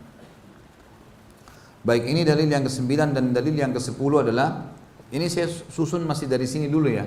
[1.82, 4.70] Baik, ini dalil yang ke-9 dan dalil yang ke-10 adalah
[5.10, 7.02] ini saya susun masih dari sini dulu ya.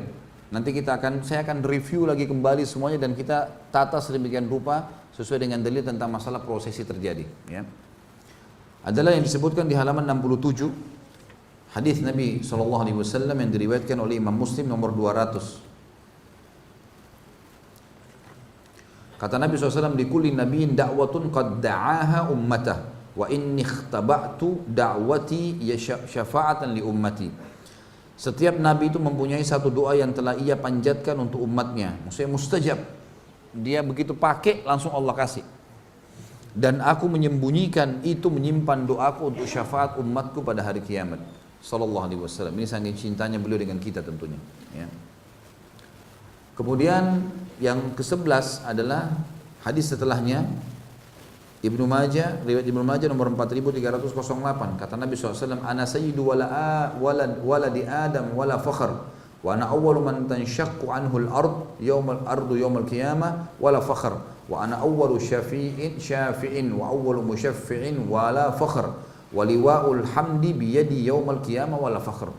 [0.56, 5.44] Nanti kita akan saya akan review lagi kembali semuanya dan kita tata sedemikian rupa sesuai
[5.44, 7.68] dengan dalil tentang masalah prosesi terjadi ya.
[8.88, 14.96] Adalah yang disebutkan di halaman 67 hadis Nabi wasallam yang diriwayatkan oleh Imam Muslim nomor
[14.96, 15.68] 200.
[19.20, 22.80] Kata Nabi SAW di kulli nabiin da'watun qad da'aha ummatah
[23.16, 27.28] wa inni ikhtaba'tu da'wati ya syafa'atan li ummati.
[28.16, 32.00] Setiap nabi itu mempunyai satu doa yang telah ia panjatkan untuk umatnya.
[32.08, 32.80] Maksudnya mustajab.
[33.52, 35.44] Dia begitu pakai langsung Allah kasih.
[36.56, 41.20] Dan aku menyembunyikan itu menyimpan doaku untuk syafaat umatku pada hari kiamat.
[41.60, 42.56] Sallallahu alaihi wasallam.
[42.56, 44.40] Ini saking cintanya beliau dengan kita tentunya.
[44.72, 44.88] Ya.
[46.56, 47.20] Kemudian
[47.60, 49.12] yang ke-11 adalah
[49.68, 50.48] hadis setelahnya
[51.66, 57.82] Ibnu Majah, riwayat Ibnu Majah nomor 4308 kata Nabi SAW ana sayyidu wala walad waladi
[57.90, 58.94] Adam wala fakhr
[59.42, 64.14] wa ana awwalu man tanshaqqu anhu al-ard yawm al-ardu yawm al-qiyamah wala fakhr
[64.46, 68.86] wa ana awwalu syafi'in syafi'in wa awwalu musyaffi'in wala fakhr
[69.34, 72.30] wa liwa'ul hamdi biyadi yawm al-qiyamah wala fakhr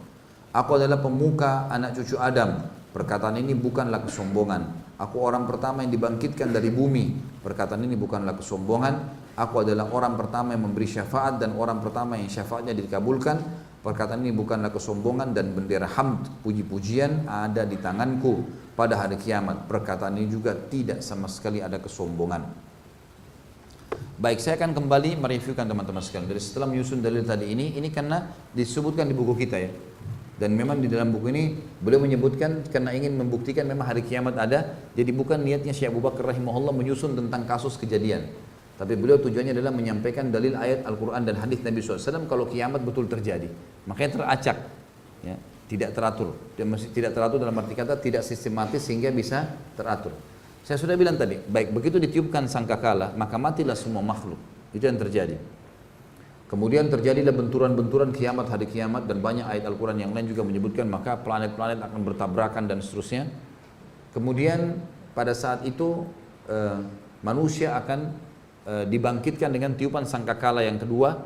[0.55, 2.63] aku adalah pemuka anak cucu Adam.
[2.97, 7.13] Perkataan ini bukanlah kesombongan Aku orang pertama yang dibangkitkan dari bumi.
[7.45, 8.95] Perkataan ini bukanlah kesombongan.
[9.37, 13.37] Aku adalah orang pertama yang memberi syafaat dan orang pertama yang syafaatnya dikabulkan.
[13.85, 18.43] Perkataan ini bukanlah kesombongan dan bendera hamd, puji-pujian ada di tanganku
[18.75, 19.69] pada hari kiamat.
[19.69, 22.67] Perkataan ini juga tidak sama sekali ada kesombongan.
[24.17, 26.33] Baik, saya akan kembali mereviewkan teman-teman sekalian.
[26.33, 29.69] Dari setelah menyusun dalil tadi ini, ini karena disebutkan di buku kita ya.
[30.37, 31.45] Dan memang di dalam buku ini
[31.81, 34.77] beliau menyebutkan karena ingin membuktikan memang hari kiamat ada.
[34.93, 38.29] Jadi bukan niatnya Syekh Abu Bakar rahimahullah menyusun tentang kasus kejadian.
[38.77, 43.09] Tapi beliau tujuannya adalah menyampaikan dalil ayat Al-Quran dan hadis Nabi SAW kalau kiamat betul
[43.09, 43.49] terjadi.
[43.89, 44.61] Makanya teracak.
[45.25, 45.41] Ya,
[45.73, 46.37] tidak teratur.
[46.61, 49.49] Dan masih tidak teratur dalam arti kata tidak sistematis sehingga bisa
[49.81, 50.13] teratur.
[50.61, 54.37] Saya sudah bilang tadi, baik begitu ditiupkan sangkakala, maka matilah semua makhluk.
[54.77, 55.41] Itu yang terjadi.
[56.47, 61.19] Kemudian terjadilah benturan-benturan kiamat hari kiamat dan banyak ayat Al-Quran yang lain juga menyebutkan maka
[61.19, 63.27] planet-planet akan bertabrakan dan seterusnya.
[64.15, 64.79] Kemudian
[65.11, 66.07] pada saat itu
[66.47, 66.79] eh,
[67.27, 68.15] manusia akan
[68.67, 71.23] e, dibangkitkan dengan tiupan sangkakala yang kedua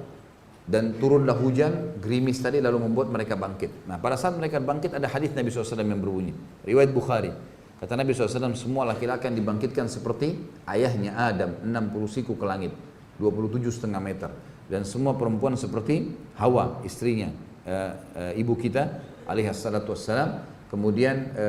[0.71, 3.89] dan turunlah hujan gerimis tadi lalu membuat mereka bangkit.
[3.89, 7.33] Nah pada saat mereka bangkit ada hadis Nabi SAW yang berbunyi riwayat Bukhari
[7.81, 10.37] kata Nabi SAW semua laki-laki akan dibangkitkan seperti
[10.69, 12.73] ayahnya Adam 60 siku ke langit
[13.19, 14.31] 27 setengah meter
[14.71, 17.35] dan semua perempuan seperti Hawa istrinya
[17.67, 17.77] e,
[18.15, 21.47] e, ibu kita alaihi salatu wassalam kemudian e,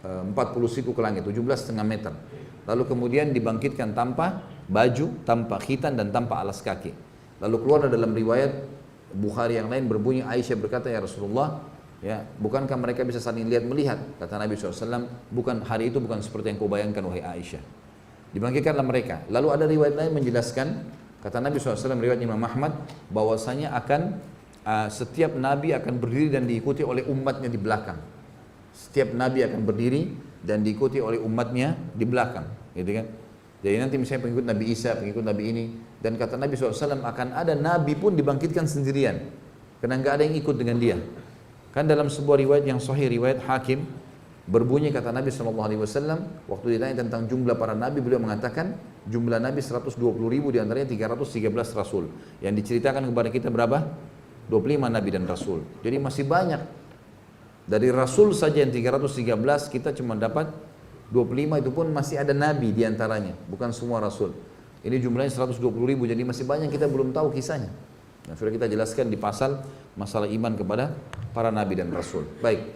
[0.00, 2.16] e, 40 siku ke langit 17 setengah meter.
[2.66, 6.90] Lalu kemudian dibangkitkan tanpa baju tanpa khitan dan tanpa alas kaki.
[7.38, 8.74] Lalu keluar dalam riwayat
[9.06, 11.62] Bukhari yang lain berbunyi Aisyah berkata ya Rasulullah
[12.02, 14.02] ya bukankah mereka bisa saling lihat melihat?
[14.18, 17.62] Kata Nabi SAW bukan hari itu bukan seperti yang kau bayangkan wahai Aisyah.
[18.34, 19.22] Dibangkitkanlah mereka.
[19.30, 20.68] Lalu ada riwayat lain menjelaskan
[21.24, 22.76] kata Nabi SAW riwayat Imam Ahmad
[23.12, 24.20] bahwasanya akan
[24.64, 27.98] uh, setiap Nabi akan berdiri dan diikuti oleh umatnya di belakang
[28.76, 30.12] setiap Nabi akan berdiri
[30.44, 32.46] dan diikuti oleh umatnya di belakang
[32.76, 33.06] gitu kan
[33.66, 35.64] jadi nanti misalnya pengikut Nabi Isa, pengikut Nabi ini,
[35.98, 39.26] dan kata Nabi SAW akan ada Nabi pun dibangkitkan sendirian.
[39.82, 40.96] Karena nggak ada yang ikut dengan dia.
[41.74, 43.82] Kan dalam sebuah riwayat yang sahih, riwayat hakim,
[44.46, 48.78] berbunyi kata Nabi SAW, waktu ditanya tentang jumlah para Nabi, beliau mengatakan
[49.10, 49.98] jumlah Nabi 120
[50.30, 52.10] ribu, di antaranya 313 Rasul.
[52.40, 53.86] Yang diceritakan kepada kita berapa?
[54.46, 55.66] 25 Nabi dan Rasul.
[55.82, 56.62] Jadi masih banyak.
[57.66, 60.54] Dari Rasul saja yang 313 kita cuma dapat
[61.10, 64.34] 25 itu pun masih ada nabi di antaranya, bukan semua rasul.
[64.82, 67.70] Ini jumlahnya 120 ribu, jadi masih banyak kita belum tahu kisahnya.
[68.26, 69.62] Nah, sudah kita jelaskan di pasal
[69.94, 70.94] masalah iman kepada
[71.30, 72.26] para nabi dan rasul.
[72.42, 72.66] Baik,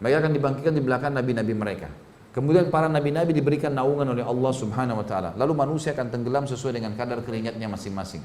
[0.00, 1.88] mereka akan dibangkitkan di belakang nabi-nabi mereka.
[2.30, 5.30] Kemudian para nabi-nabi diberikan naungan oleh Allah Subhanahu wa taala.
[5.36, 8.22] Lalu manusia akan tenggelam sesuai dengan kadar keringatnya masing-masing.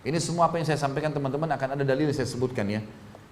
[0.00, 2.80] Ini semua apa yang saya sampaikan teman-teman akan ada dalil yang saya sebutkan ya.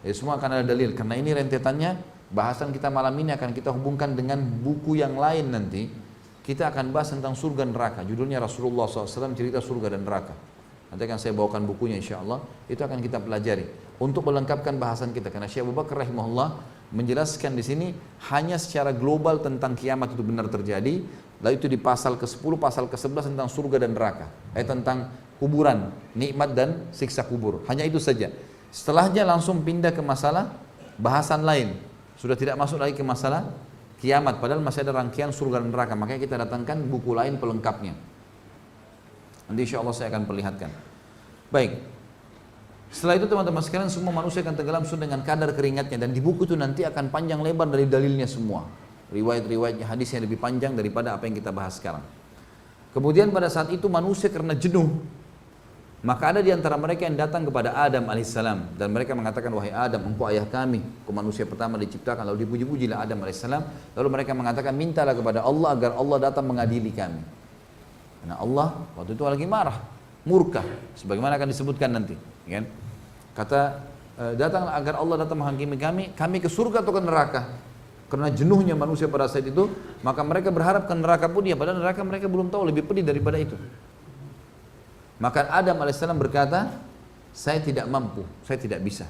[0.04, 4.12] Ya semua akan ada dalil karena ini rentetannya Bahasan kita malam ini akan kita hubungkan
[4.12, 5.88] dengan buku yang lain nanti.
[6.44, 8.00] Kita akan bahas tentang surga dan neraka.
[8.04, 10.32] Judulnya Rasulullah SAW cerita surga dan neraka.
[10.88, 12.40] Nanti akan saya bawakan bukunya insya Allah.
[12.68, 13.68] Itu akan kita pelajari.
[14.00, 15.28] Untuk melengkapkan bahasan kita.
[15.28, 17.86] Karena Syekh Abu Bakar rahimahullah menjelaskan di sini
[18.32, 21.04] hanya secara global tentang kiamat itu benar terjadi.
[21.38, 24.26] Lalu itu di pasal ke-10, pasal ke-11 tentang surga dan neraka.
[24.58, 27.62] Eh tentang kuburan, nikmat dan siksa kubur.
[27.70, 28.32] Hanya itu saja.
[28.74, 30.50] Setelahnya langsung pindah ke masalah
[30.98, 31.78] bahasan lain
[32.18, 33.54] sudah tidak masuk lagi ke masalah
[34.02, 35.94] kiamat, padahal masih ada rangkaian surga dan neraka.
[35.94, 37.94] Makanya kita datangkan buku lain pelengkapnya.
[39.46, 40.70] Nanti insya Allah saya akan perlihatkan.
[41.54, 41.78] Baik.
[42.88, 46.56] Setelah itu teman-teman sekalian semua manusia akan tenggelam dengan kadar keringatnya dan di buku itu
[46.56, 48.64] nanti akan panjang lebar dari dalilnya semua.
[49.12, 52.04] Riwayat-riwayatnya hadis yang lebih panjang daripada apa yang kita bahas sekarang.
[52.96, 54.88] Kemudian pada saat itu manusia karena jenuh
[55.98, 60.06] maka ada di antara mereka yang datang kepada Adam alaihissalam dan mereka mengatakan wahai Adam
[60.06, 63.62] engkau ayah kami, engkau manusia pertama diciptakan lalu dipuji-pujilah Adam alaihissalam
[63.98, 67.18] lalu mereka mengatakan mintalah kepada Allah agar Allah datang mengadili kami.
[68.22, 69.74] Karena Allah waktu itu lagi marah,
[70.22, 70.62] murka,
[70.94, 72.14] sebagaimana akan disebutkan nanti.
[72.48, 72.64] Kan?
[73.36, 73.60] Kata
[74.16, 77.42] e, datanglah agar Allah datang menghakimi kami, kami ke surga atau ke neraka.
[78.08, 79.68] Karena jenuhnya manusia pada saat itu,
[80.00, 83.36] maka mereka berharap ke neraka pun dia, padahal neraka mereka belum tahu lebih pedih daripada
[83.36, 83.52] itu.
[85.20, 86.72] Maka Adam alaihissalam berkata,
[87.36, 89.04] saya tidak mampu, saya tidak bisa.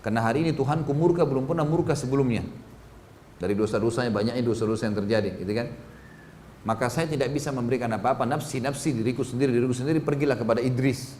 [0.00, 2.48] Karena hari ini Tuhanku murka belum pernah murka sebelumnya.
[3.36, 5.68] Dari dosa-dosanya banyaknya dosa-dosa yang terjadi, gitu kan?
[6.64, 11.12] Maka saya tidak bisa memberikan apa-apa nafsi-nafsi diriku sendiri, diriku sendiri pergilah kepada Idris,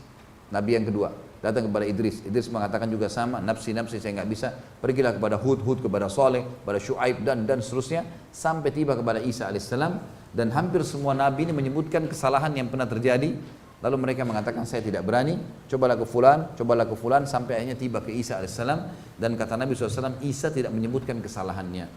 [0.49, 1.13] nabi yang kedua.
[1.45, 2.25] Datang kepada Idris.
[2.25, 4.49] Idris mengatakan juga sama, nafsi-nafsi saya nggak bisa.
[4.81, 8.01] Pergilah kepada Hud, Hud kepada Saleh, kepada Shu'aib dan dan seterusnya.
[8.33, 10.01] Sampai tiba kepada Isa alaihissalam.
[10.33, 13.37] Dan hampir semua nabi ini menyebutkan kesalahan yang pernah terjadi.
[13.85, 15.37] Lalu mereka mengatakan saya tidak berani,
[15.69, 17.29] cobalah ke fulan, cobalah ke fulan.
[17.29, 18.81] Sampai akhirnya tiba ke Isa alaihissalam.
[19.21, 21.93] Dan kata Nabi SAW Isa tidak menyebutkan kesalahannya.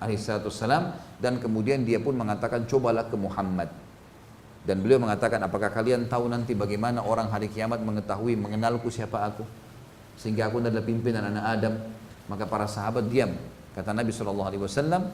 [0.00, 1.20] Alaihissalam.
[1.20, 3.68] Dan kemudian dia pun mengatakan cobalah ke Muhammad
[4.66, 9.46] dan beliau mengatakan apakah kalian tahu nanti bagaimana orang hari kiamat mengetahui mengenalku siapa aku?
[10.18, 11.74] Sehingga aku adalah pimpinan anak Adam.
[12.26, 13.30] Maka para sahabat diam.
[13.70, 14.50] Kata Nabi SAW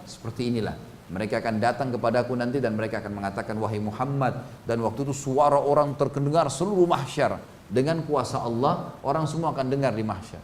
[0.09, 0.73] seperti inilah.
[1.13, 5.61] Mereka akan datang kepadaku nanti dan mereka akan mengatakan wahai Muhammad dan waktu itu suara
[5.61, 7.37] orang terkendengar seluruh mahsyar.
[7.69, 10.41] Dengan kuasa Allah orang semua akan dengar di mahsyar.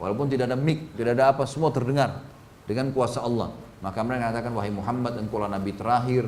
[0.00, 2.24] Walaupun tidak ada mic, tidak ada apa, semua terdengar
[2.64, 3.52] dengan kuasa Allah.
[3.84, 6.24] Maka mereka mengatakan wahai Muhammad engkau nabi terakhir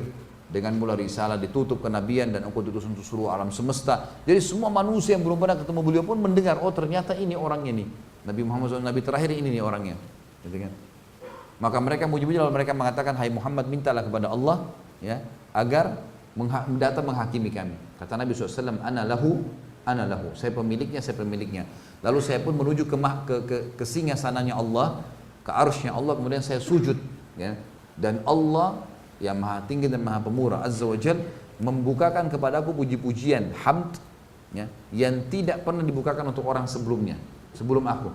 [0.51, 4.19] dengan mula risalah ditutup kenabian dan engkau diutus untuk seluruh alam semesta.
[4.27, 7.87] Jadi semua manusia yang belum pernah ketemu beliau pun mendengar oh ternyata ini orangnya nih.
[8.27, 9.95] Nabi Muhammad SAW nabi terakhir ini nih orangnya.
[10.43, 10.71] Gitu kan?
[11.63, 14.67] Maka mereka muji-muji lalu mereka mengatakan, Hai Muhammad mintalah kepada Allah
[14.99, 15.23] ya
[15.55, 16.03] agar
[16.75, 17.77] datang menghakimi kami.
[18.01, 19.39] Kata Nabi SAW, Ana lahu,
[19.87, 20.35] ana lahu.
[20.35, 21.63] Saya pemiliknya, saya pemiliknya.
[22.01, 23.85] Lalu saya pun menuju ke, ke, ke, ke
[24.17, 25.05] sananya Allah,
[25.45, 26.97] ke arusnya Allah, kemudian saya sujud.
[27.37, 27.55] Ya.
[27.93, 28.90] Dan Allah
[29.21, 31.21] yang maha tinggi dan maha pemurah, Azza wa Jal,
[31.61, 34.01] membukakan kepadaku puji-pujian hamd
[34.51, 37.15] ya, yang tidak pernah dibukakan untuk orang sebelumnya
[37.53, 38.09] sebelum aku.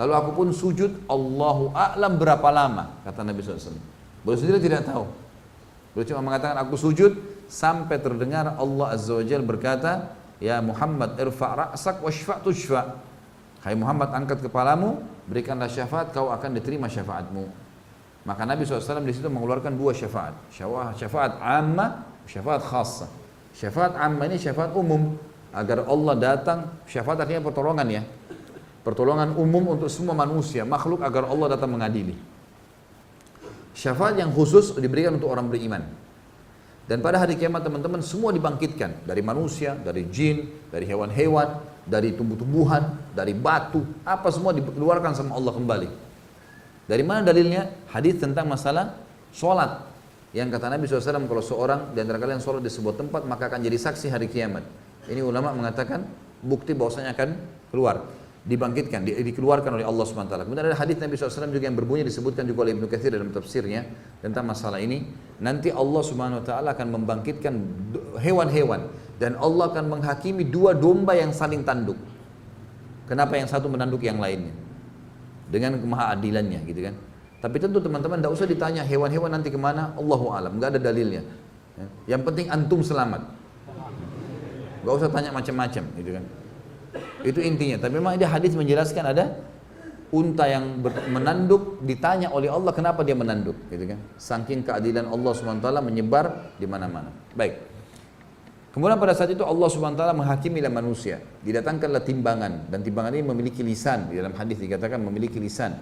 [0.00, 2.96] Lalu aku pun sujud Allahu a'lam berapa lama?
[3.04, 3.76] Kata Nabi SAW
[4.24, 5.04] beliau sendiri tidak tahu.
[5.92, 7.12] Beliau cuma mengatakan aku sujud
[7.48, 12.86] sampai terdengar Allah Azza wa Jal berkata ya Muhammad irfa' ra'sak wa tushfa'
[13.66, 17.67] hai Muhammad angkat kepalamu berikanlah syafaat kau akan diterima syafaatmu
[18.28, 23.08] maka Nabi SAW di situ mengeluarkan dua syafaat syafaat amma syafaat khassa.
[23.56, 25.16] Syafaat amma ini syafaat umum.
[25.48, 28.02] Agar Allah datang syafaat artinya pertolongan ya.
[28.84, 32.12] Pertolongan umum untuk semua manusia makhluk agar Allah datang mengadili.
[33.72, 35.88] Syafaat yang khusus diberikan untuk orang beriman.
[36.84, 39.08] Dan pada hari kiamat teman-teman semua dibangkitkan.
[39.08, 45.52] Dari manusia, dari jin, dari hewan-hewan, dari tumbuh-tumbuhan, dari batu, apa semua dikeluarkan sama Allah
[45.52, 46.07] kembali.
[46.88, 47.68] Dari mana dalilnya?
[47.92, 48.96] Hadis tentang masalah
[49.30, 49.84] sholat.
[50.32, 53.60] Yang kata Nabi SAW kalau seorang di antara kalian sholat di sebuah tempat maka akan
[53.60, 54.64] jadi saksi hari kiamat.
[55.08, 56.08] Ini ulama mengatakan
[56.40, 57.28] bukti bahwasanya akan
[57.68, 58.08] keluar
[58.48, 60.32] dibangkitkan, di, dikeluarkan oleh Allah SWT.
[60.48, 63.84] Kemudian ada hadis Nabi SAW juga yang berbunyi disebutkan juga oleh Ibnu Katsir dalam tafsirnya
[64.24, 65.04] tentang masalah ini.
[65.44, 67.54] Nanti Allah Subhanahu Wa Taala akan membangkitkan
[68.24, 68.88] hewan-hewan
[69.20, 72.00] dan Allah akan menghakimi dua domba yang saling tanduk.
[73.04, 74.67] Kenapa yang satu menanduk yang lainnya?
[75.48, 76.94] Dengan kemaha adilannya gitu kan.
[77.38, 81.22] Tapi tentu teman-teman tidak usah ditanya hewan-hewan nanti ke mana, Allahu alam, nggak ada dalilnya.
[81.78, 82.16] Ya.
[82.16, 83.22] Yang penting antum selamat.
[84.82, 86.24] Gak usah tanya macam-macam gitu kan.
[87.22, 87.76] Itu intinya.
[87.82, 89.36] Tapi memang ada hadis menjelaskan ada
[90.08, 90.80] unta yang
[91.12, 94.00] menanduk ditanya oleh Allah kenapa dia menanduk, gitu kan?
[94.16, 97.12] Saking keadilan Allah swt menyebar di mana-mana.
[97.36, 97.67] Baik.
[98.68, 101.18] Kemudian pada saat itu Allah swt menghakimi manusia.
[101.42, 104.12] Didatangkanlah timbangan dan timbangan ini memiliki lisan.
[104.12, 105.74] Di dalam hadis dikatakan memiliki lisan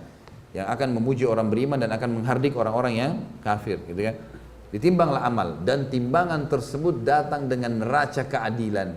[0.54, 3.12] yang akan memuji orang beriman dan akan menghardik orang-orang yang
[3.42, 4.16] kafir, gitu kan?
[4.72, 8.94] Ditimbanglah amal dan timbangan tersebut datang dengan neraca keadilan.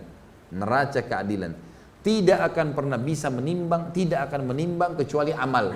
[0.49, 1.69] Neraca keadilan
[1.99, 5.75] tidak akan pernah bisa menimbang, tidak akan menimbang kecuali amal.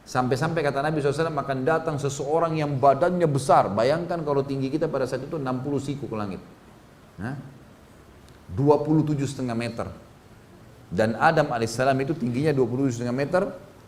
[0.00, 3.68] Sampai-sampai kata Nabi SAW akan datang seseorang yang badannya besar.
[3.70, 5.44] Bayangkan kalau tinggi kita pada saat itu 60
[5.78, 6.40] siku ke langit.
[7.20, 7.36] Nah,
[8.56, 9.86] 27 setengah meter.
[10.90, 13.42] Dan Adam alaihissalam itu tingginya 27 setengah meter,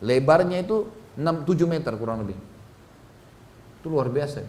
[0.04, 0.86] lebarnya itu
[1.18, 2.38] 6, 7 meter kurang lebih.
[3.82, 4.44] Itu luar biasa.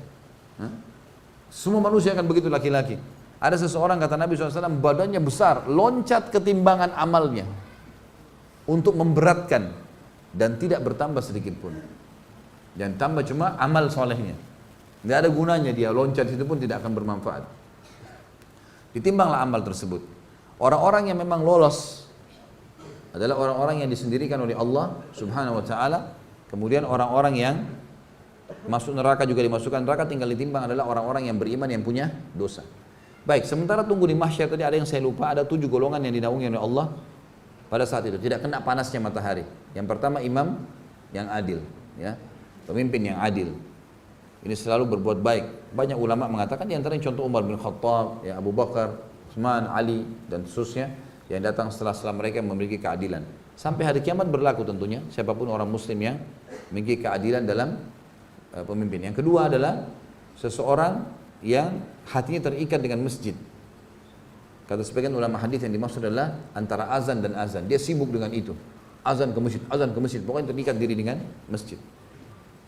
[1.50, 3.00] Semua manusia akan begitu laki-laki.
[3.42, 7.44] Ada seseorang kata Nabi SAW badannya besar, loncat ketimbangan amalnya
[8.70, 9.74] untuk memberatkan
[10.32, 11.76] dan tidak bertambah sedikit pun.
[12.74, 14.38] Dan tambah cuma amal solehnya.
[15.04, 17.44] Tidak ada gunanya dia loncat itu pun tidak akan bermanfaat.
[18.94, 20.06] Ditimbanglah amal tersebut.
[20.62, 22.08] Orang-orang yang memang lolos
[23.14, 26.00] adalah orang-orang yang disendirikan oleh Allah Subhanahu wa taala.
[26.50, 27.56] Kemudian orang-orang yang
[28.70, 32.62] masuk neraka juga dimasukkan neraka tinggal ditimbang adalah orang-orang yang beriman yang punya dosa.
[33.24, 36.46] Baik, sementara tunggu di mahsyar tadi ada yang saya lupa, ada tujuh golongan yang dinaungi
[36.54, 36.86] oleh Allah
[37.72, 38.20] pada saat itu.
[38.20, 39.48] Tidak kena panasnya matahari.
[39.74, 40.60] Yang pertama imam
[41.16, 41.64] yang adil,
[41.96, 42.20] ya,
[42.68, 43.56] pemimpin yang adil.
[44.44, 45.72] Ini selalu berbuat baik.
[45.72, 49.00] Banyak ulama mengatakan di antaranya contoh Umar bin Khattab, ya Abu Bakar,
[49.32, 50.92] Utsman, Ali dan seterusnya
[51.32, 53.24] yang datang setelah-setelah mereka memiliki keadilan.
[53.56, 56.20] Sampai hari kiamat berlaku tentunya siapa pun orang muslim yang
[56.70, 57.80] memiliki keadilan dalam
[58.52, 59.08] uh, pemimpin.
[59.08, 59.88] Yang kedua adalah
[60.36, 61.08] seseorang
[61.40, 61.80] yang
[62.12, 63.34] hatinya terikat dengan masjid.
[64.68, 67.64] Kata sebagian ulama hadis yang dimaksud adalah antara azan dan azan.
[67.68, 68.52] Dia sibuk dengan itu.
[69.04, 70.20] Azan ke masjid, azan ke masjid.
[70.24, 71.20] Pokoknya terikat diri dengan
[71.52, 71.80] masjid.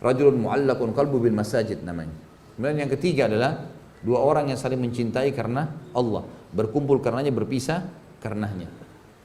[0.06, 2.14] Rajulun mu'allakun qalbu bil masajid namanya.
[2.54, 3.66] Kemudian yang ketiga adalah
[4.06, 5.66] dua orang yang saling mencintai karena
[5.98, 6.22] Allah.
[6.54, 7.90] Berkumpul karenanya, berpisah
[8.22, 8.70] karenanya.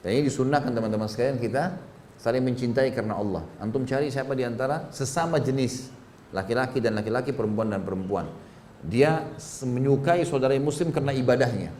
[0.01, 1.77] Dan ini disunnahkan teman-teman sekalian kita
[2.17, 3.45] saling mencintai karena Allah.
[3.61, 5.93] Antum cari siapa di antara sesama jenis
[6.33, 8.25] laki-laki dan laki-laki, perempuan dan perempuan
[8.81, 9.29] dia
[9.61, 11.71] menyukai saudara muslim karena ibadahnya.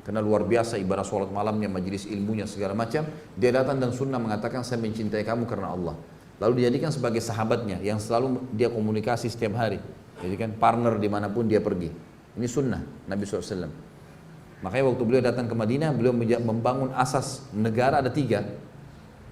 [0.00, 3.04] Karena luar biasa ibadah sholat malamnya, majelis ilmunya segala macam.
[3.36, 5.96] Dia datang dan sunnah mengatakan saya mencintai kamu karena Allah.
[6.40, 9.78] Lalu dijadikan sebagai sahabatnya yang selalu dia komunikasi setiap hari.
[10.24, 11.92] Jadi kan partner di mana pun dia pergi.
[12.36, 13.68] Ini sunnah Nabi SAW.
[14.60, 18.44] Makanya waktu beliau datang ke Madinah, beliau membangun asas negara ada tiga.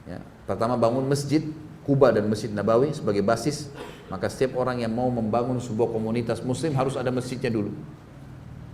[0.08, 0.20] Ya.
[0.48, 1.44] Pertama bangun masjid,
[1.88, 3.72] Kuba dan Masjid Nabawi sebagai basis
[4.08, 7.72] maka setiap orang yang mau membangun sebuah komunitas muslim harus ada masjidnya dulu.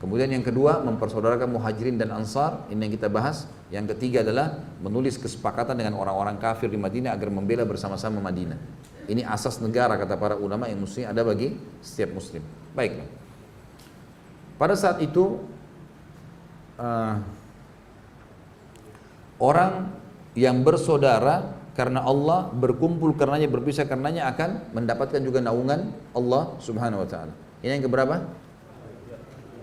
[0.03, 3.49] Kemudian yang kedua mempersaudarakan muhajirin dan ansar, ini yang kita bahas.
[3.73, 8.59] Yang ketiga adalah menulis kesepakatan dengan orang-orang kafir di Madinah agar membela bersama-sama Madinah.
[9.05, 12.41] Ini asas negara kata para ulama yang muslim ada bagi setiap muslim.
[12.73, 13.09] Baiklah.
[14.57, 15.41] Pada saat itu
[16.79, 17.17] uh,
[19.43, 19.93] orang
[20.35, 27.09] yang bersaudara karena Allah berkumpul karenanya berpisah karenanya akan mendapatkan juga naungan Allah Subhanahu wa
[27.09, 27.35] taala.
[27.61, 28.44] Ini yang keberapa?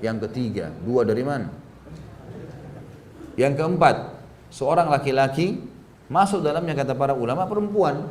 [0.01, 1.47] Yang ketiga, dua dari mana?
[3.37, 3.95] Yang keempat,
[4.49, 5.61] seorang laki-laki
[6.11, 8.09] masuk dalamnya kata para ulama perempuan.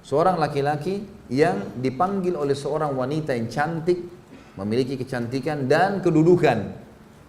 [0.00, 4.00] Seorang laki-laki yang dipanggil oleh seorang wanita yang cantik,
[4.56, 6.72] memiliki kecantikan dan kedudukan.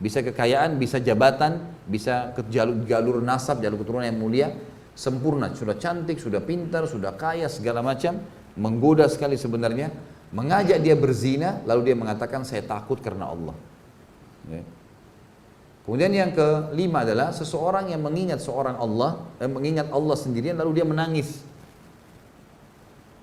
[0.02, 4.48] Bisa kekayaan, bisa jabatan, bisa ke jalur, jalur nasab, jalur keturunan yang mulia,
[4.98, 8.18] sempurna, sudah cantik, sudah pintar, sudah kaya, segala macam,
[8.58, 9.94] menggoda sekali sebenarnya,
[10.32, 13.56] mengajak dia berzina, lalu dia mengatakan saya takut karena Allah.
[14.48, 14.64] Ya.
[15.82, 20.88] Kemudian yang kelima adalah seseorang yang mengingat seorang Allah, eh, mengingat Allah sendirian lalu dia
[20.88, 21.42] menangis.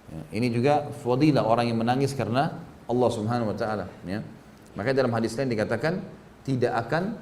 [0.08, 4.24] Ya, ini juga fadilah orang yang menangis karena Allah Subhanahu wa taala, ya.
[4.72, 6.00] Maka dalam hadis lain dikatakan
[6.44, 7.16] tidak akan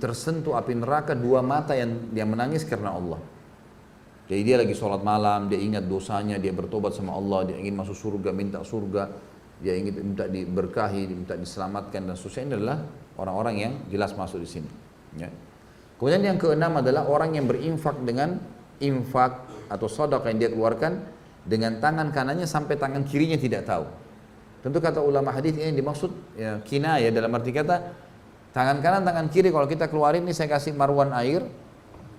[0.00, 3.20] tersentuh api neraka dua mata yang yang menangis karena Allah.
[4.30, 7.98] Jadi dia lagi sholat malam, dia ingat dosanya, dia bertobat sama Allah, dia ingin masuk
[7.98, 9.10] surga, minta surga,
[9.58, 12.78] dia ingin minta diberkahi, minta diselamatkan dan seterusnya ini adalah
[13.18, 14.70] orang-orang yang jelas masuk di sini.
[15.18, 15.34] Ya.
[15.98, 18.38] Kemudian yang keenam adalah orang yang berinfak dengan
[18.78, 21.02] infak atau sodok yang dia keluarkan
[21.42, 23.82] dengan tangan kanannya sampai tangan kirinya tidak tahu.
[24.62, 27.98] Tentu kata ulama hadis ini dimaksud ya, kina ya dalam arti kata
[28.54, 31.42] tangan kanan tangan kiri kalau kita keluarin ini saya kasih marwan air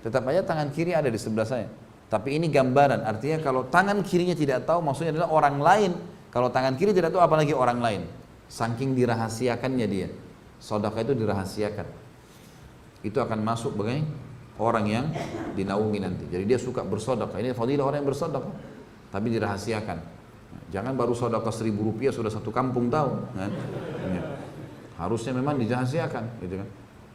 [0.03, 1.71] tetap aja tangan kiri ada di sebelah saya.
[2.11, 5.91] Tapi ini gambaran, artinya kalau tangan kirinya tidak tahu, maksudnya adalah orang lain.
[6.27, 8.01] Kalau tangan kiri tidak tahu, apalagi orang lain.
[8.51, 10.11] Saking dirahasiakannya dia.
[10.59, 11.87] Sodaka itu dirahasiakan.
[12.99, 14.03] Itu akan masuk bagai
[14.59, 15.05] orang yang
[15.55, 16.27] dinaungi nanti.
[16.27, 17.39] Jadi dia suka bersodaka.
[17.39, 18.51] Ini fadilah orang yang bersodaka.
[19.07, 19.97] Tapi dirahasiakan.
[20.67, 23.23] Jangan baru sodaka seribu rupiah sudah satu kampung tahu.
[23.39, 23.51] Kan?
[24.11, 24.23] Ya.
[24.99, 26.43] Harusnya memang dirahasiakan.
[26.43, 26.67] Gitu kan?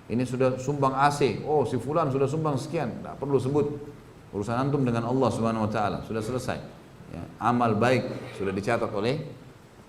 [0.09, 1.44] Ini sudah sumbang AC.
[1.44, 3.01] Oh si fulan sudah sumbang sekian.
[3.01, 3.95] Tidak perlu sebut
[4.37, 6.61] Urusan antum dengan Allah Subhanahu wa taala sudah selesai.
[7.09, 8.05] Ya, amal baik
[8.37, 9.24] sudah dicatat oleh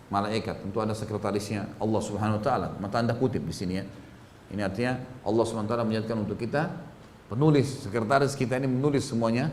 [0.08, 0.64] malaikat.
[0.64, 2.68] Tentu ada sekretarisnya Allah Subhanahu wa taala.
[2.80, 3.84] Mata Anda kutip di sini ya.
[4.48, 6.72] Ini artinya Allah Subhanahu wa taala menjadikan untuk kita
[7.28, 9.52] penulis, sekretaris kita ini menulis semuanya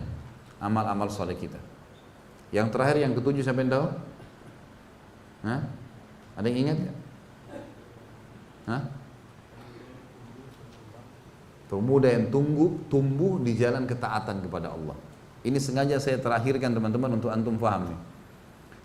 [0.62, 1.58] amal-amal soleh kita.
[2.54, 3.90] Yang terakhir yang ketujuh sampai tahu?
[5.42, 5.60] Hah?
[6.38, 6.78] Ada yang ingat?
[8.70, 8.82] Hah?
[11.68, 14.96] Pemuda yang tunggu, tumbuh di jalan ketaatan kepada Allah.
[15.44, 18.00] Ini sengaja saya terakhirkan teman-teman untuk antum paham nih.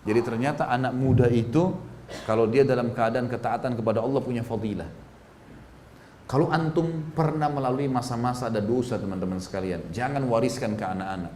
[0.08, 1.76] Jadi ternyata anak muda itu
[2.24, 4.88] kalau dia dalam keadaan ketaatan kepada Allah punya fadilah.
[6.30, 11.32] Kalau antum pernah melalui masa-masa ada dosa teman-teman sekalian, jangan wariskan ke anak-anak.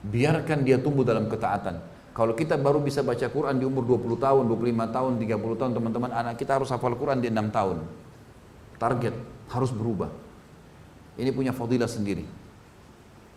[0.00, 1.76] Biarkan dia tumbuh dalam ketaatan.
[2.16, 6.10] Kalau kita baru bisa baca Quran di umur 20 tahun, 25 tahun, 30 tahun, teman-teman
[6.10, 7.78] anak kita harus hafal Quran di 6 tahun.
[8.80, 9.14] Target
[9.54, 10.10] harus berubah.
[11.18, 12.22] Ini punya fadilah sendiri.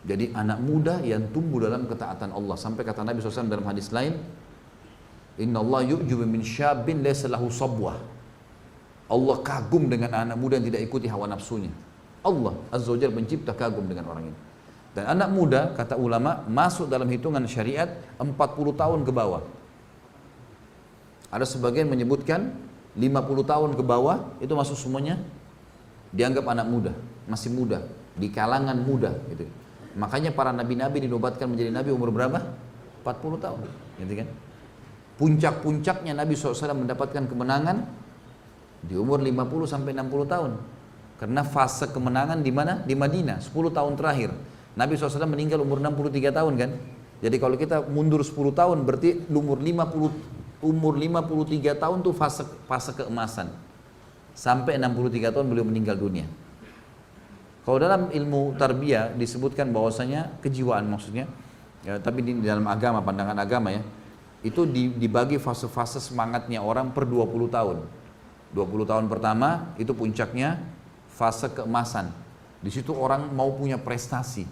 [0.06, 2.58] Jadi anak muda yang tumbuh dalam ketaatan Allah.
[2.58, 4.18] Sampai kata Nabi SAW dalam hadis lain,
[5.42, 7.98] Inna Allah yu'jubu min syabin laysa lahu sabwah.
[9.10, 11.74] Allah kagum dengan anak muda yang tidak ikuti hawa nafsunya.
[12.22, 14.40] Allah Azza wa mencipta kagum dengan orang ini.
[14.92, 18.36] Dan anak muda, kata ulama, masuk dalam hitungan syariat 40
[18.76, 19.42] tahun ke bawah.
[21.32, 22.52] Ada sebagian menyebutkan
[22.94, 25.16] 50 tahun ke bawah, itu masuk semuanya
[26.12, 26.92] dianggap anak muda
[27.30, 27.86] masih muda,
[28.18, 29.46] di kalangan muda gitu.
[29.98, 32.40] Makanya para nabi-nabi dinobatkan menjadi nabi umur berapa?
[33.02, 33.60] 40 tahun,
[33.98, 34.28] gitu kan?
[35.22, 37.86] Puncak-puncaknya Nabi SAW mendapatkan kemenangan
[38.82, 40.52] di umur 50 sampai 60 tahun.
[41.22, 42.82] Karena fase kemenangan di mana?
[42.82, 44.34] Di Madinah, 10 tahun terakhir.
[44.74, 46.72] Nabi SAW meninggal umur 63 tahun kan?
[47.22, 52.98] Jadi kalau kita mundur 10 tahun berarti umur 50 umur 53 tahun tuh fase fase
[52.98, 53.54] keemasan.
[54.34, 56.26] Sampai 63 tahun beliau meninggal dunia.
[57.62, 61.30] Kalau dalam ilmu tarbiyah disebutkan bahwasanya kejiwaan maksudnya,
[61.86, 63.86] ya, tapi di, dalam agama, pandangan agama ya,
[64.42, 67.78] itu dibagi fase-fase semangatnya orang per 20 tahun.
[68.52, 70.58] 20 tahun pertama itu puncaknya
[71.14, 72.10] fase keemasan.
[72.66, 74.50] Di situ orang mau punya prestasi.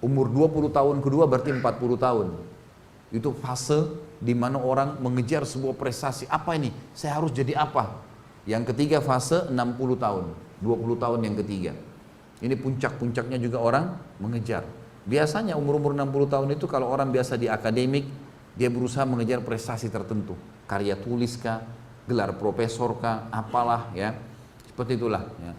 [0.00, 1.60] Umur 20 tahun kedua berarti 40
[2.00, 2.26] tahun.
[3.12, 3.88] Itu fase
[4.20, 6.24] di mana orang mengejar sebuah prestasi.
[6.32, 6.72] Apa ini?
[6.96, 8.00] Saya harus jadi apa?
[8.48, 9.56] Yang ketiga fase 60
[10.00, 10.24] tahun.
[10.64, 11.72] 20 tahun yang ketiga.
[12.38, 14.62] Ini puncak-puncaknya juga orang mengejar.
[15.08, 18.06] Biasanya umur-umur 60 tahun itu kalau orang biasa di akademik,
[18.54, 20.38] dia berusaha mengejar prestasi tertentu.
[20.68, 21.64] Karya tulis kah,
[22.06, 24.14] gelar profesor kah, apalah ya.
[24.70, 25.52] Seperti itulah ya.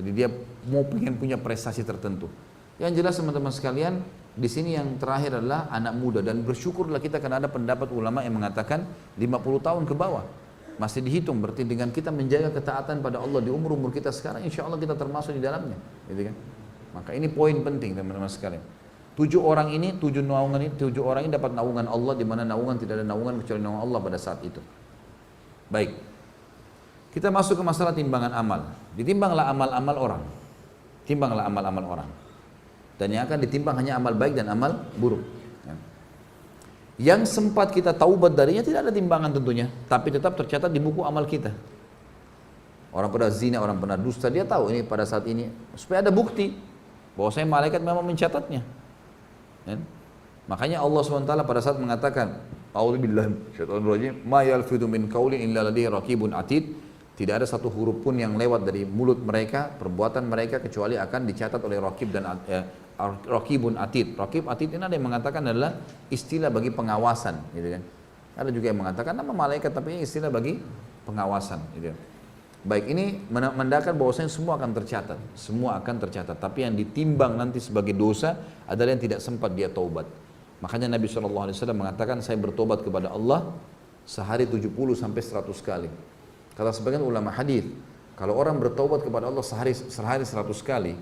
[0.00, 0.28] Jadi dia
[0.72, 2.32] mau pengen punya prestasi tertentu.
[2.80, 4.00] Yang jelas teman-teman sekalian,
[4.32, 8.40] di sini yang terakhir adalah anak muda dan bersyukurlah kita karena ada pendapat ulama yang
[8.40, 8.88] mengatakan
[9.20, 10.24] 50 tahun ke bawah
[10.80, 14.80] masih dihitung berarti dengan kita menjaga ketaatan pada Allah di umur-umur kita sekarang insya Allah
[14.80, 15.76] kita termasuk di dalamnya
[16.08, 16.34] gitu kan
[16.92, 18.64] maka ini poin penting teman-teman sekalian
[19.16, 22.80] tujuh orang ini tujuh naungan ini tujuh orang ini dapat naungan Allah di mana naungan
[22.80, 24.60] tidak ada naungan kecuali naungan Allah pada saat itu
[25.68, 26.12] baik
[27.12, 28.72] Kita masuk ke masalah timbangan amal.
[28.96, 30.22] Ditimbanglah amal-amal orang.
[31.04, 32.08] Timbanglah amal-amal orang.
[32.96, 35.20] Dan yang akan ditimbang hanya amal baik dan amal buruk.
[37.00, 37.16] Ya.
[37.16, 41.24] Yang sempat kita taubat darinya tidak ada timbangan tentunya, tapi tetap tercatat di buku amal
[41.24, 41.52] kita.
[42.92, 46.52] Orang pernah zina, orang pernah dusta, dia tahu ini pada saat ini supaya ada bukti
[47.16, 48.60] bahwa saya malaikat memang mencatatnya.
[49.64, 49.76] Ya.
[50.50, 52.42] Makanya Allah SWT pada saat mengatakan,
[55.38, 55.62] illa
[56.36, 56.64] atid
[57.12, 61.60] tidak ada satu huruf pun yang lewat dari mulut mereka, perbuatan mereka kecuali akan dicatat
[61.60, 62.64] oleh Rokib dan eh,
[63.08, 64.14] Rokibun Atid.
[64.14, 65.80] Rokib Atid ini ada yang mengatakan adalah
[66.12, 67.82] istilah bagi pengawasan, gitu kan.
[68.38, 70.62] Ada juga yang mengatakan nama malaikat tapi istilah bagi
[71.04, 71.90] pengawasan, gitu.
[72.62, 76.38] Baik ini menandakan bahwasanya semua akan tercatat, semua akan tercatat.
[76.38, 78.38] Tapi yang ditimbang nanti sebagai dosa
[78.70, 80.06] adalah yang tidak sempat dia taubat.
[80.62, 83.50] Makanya Nabi SAW mengatakan saya bertobat kepada Allah
[84.06, 85.90] sehari 70 sampai 100 kali.
[86.54, 87.66] Kata sebagian ulama hadis,
[88.14, 90.94] kalau orang bertobat kepada Allah sehari sehari seratus kali,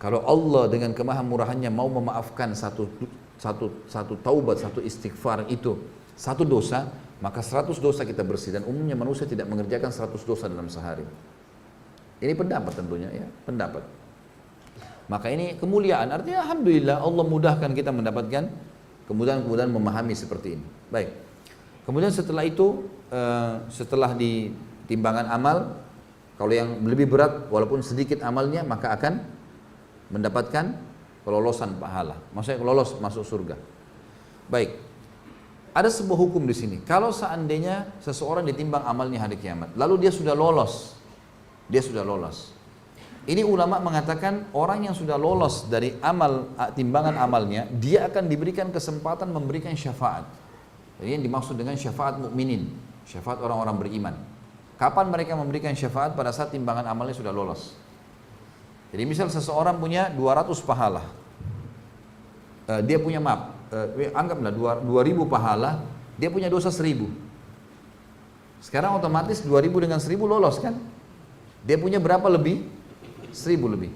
[0.00, 2.88] kalau Allah dengan kemahamurahannya mau memaafkan satu
[3.36, 5.76] satu satu taubat, satu istighfar itu
[6.16, 6.88] satu dosa,
[7.20, 11.04] maka seratus dosa kita bersih dan umumnya manusia tidak mengerjakan seratus dosa dalam sehari.
[12.20, 13.84] Ini pendapat tentunya ya, pendapat.
[15.12, 18.48] Maka ini kemuliaan artinya alhamdulillah Allah mudahkan kita mendapatkan
[19.04, 20.64] kemudahan-kemudahan memahami seperti ini.
[20.88, 21.12] Baik.
[21.84, 24.48] Kemudian setelah itu eh, setelah di
[24.88, 25.76] timbangan amal
[26.40, 29.39] kalau yang lebih berat walaupun sedikit amalnya maka akan
[30.10, 30.76] mendapatkan
[31.22, 32.18] kelolosan pahala.
[32.34, 33.56] Maksudnya lolos masuk surga.
[34.50, 34.76] Baik.
[35.70, 36.76] Ada sebuah hukum di sini.
[36.82, 40.98] Kalau seandainya seseorang ditimbang amalnya hari kiamat, lalu dia sudah lolos.
[41.70, 42.50] Dia sudah lolos.
[43.30, 49.30] Ini ulama mengatakan orang yang sudah lolos dari amal timbangan amalnya, dia akan diberikan kesempatan
[49.30, 50.26] memberikan syafaat.
[50.98, 52.66] Jadi yang dimaksud dengan syafaat mukminin,
[53.06, 54.14] syafaat orang-orang beriman.
[54.80, 57.76] Kapan mereka memberikan syafaat pada saat timbangan amalnya sudah lolos?
[58.90, 61.06] Jadi misal seseorang punya 200 pahala.
[62.66, 64.50] Uh, dia punya maaf, uh, anggaplah
[64.82, 65.82] 2000 pahala,
[66.18, 67.06] dia punya dosa 1000.
[68.60, 70.76] Sekarang otomatis 2000 dengan 1000 lolos kan?
[71.62, 72.66] Dia punya berapa lebih?
[73.32, 73.90] 1000 lebih.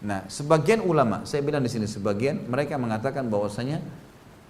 [0.00, 3.84] Nah, sebagian ulama, saya bilang di sini sebagian mereka mengatakan bahwasanya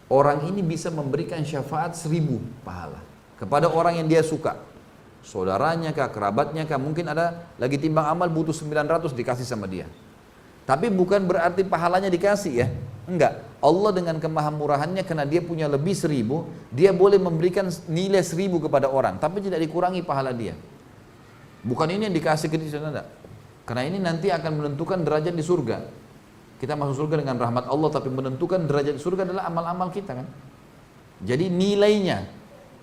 [0.07, 3.03] orang ini bisa memberikan syafaat 1000 pahala
[3.41, 4.70] kepada orang yang dia suka
[5.25, 9.89] saudaranya kah, kerabatnya kah, mungkin ada lagi timbang amal butuh 900 dikasih sama dia.
[10.65, 12.69] Tapi bukan berarti pahalanya dikasih ya.
[13.11, 13.43] Enggak.
[13.61, 19.21] Allah dengan kemahamurahannya karena dia punya lebih seribu, dia boleh memberikan nilai seribu kepada orang,
[19.21, 20.57] tapi tidak dikurangi pahala dia.
[21.61, 23.09] Bukan ini yang dikasih ke dia, enggak.
[23.69, 25.85] Karena ini nanti akan menentukan derajat di surga.
[26.57, 30.27] Kita masuk surga dengan rahmat Allah, tapi menentukan derajat di surga adalah amal-amal kita kan.
[31.21, 32.25] Jadi nilainya,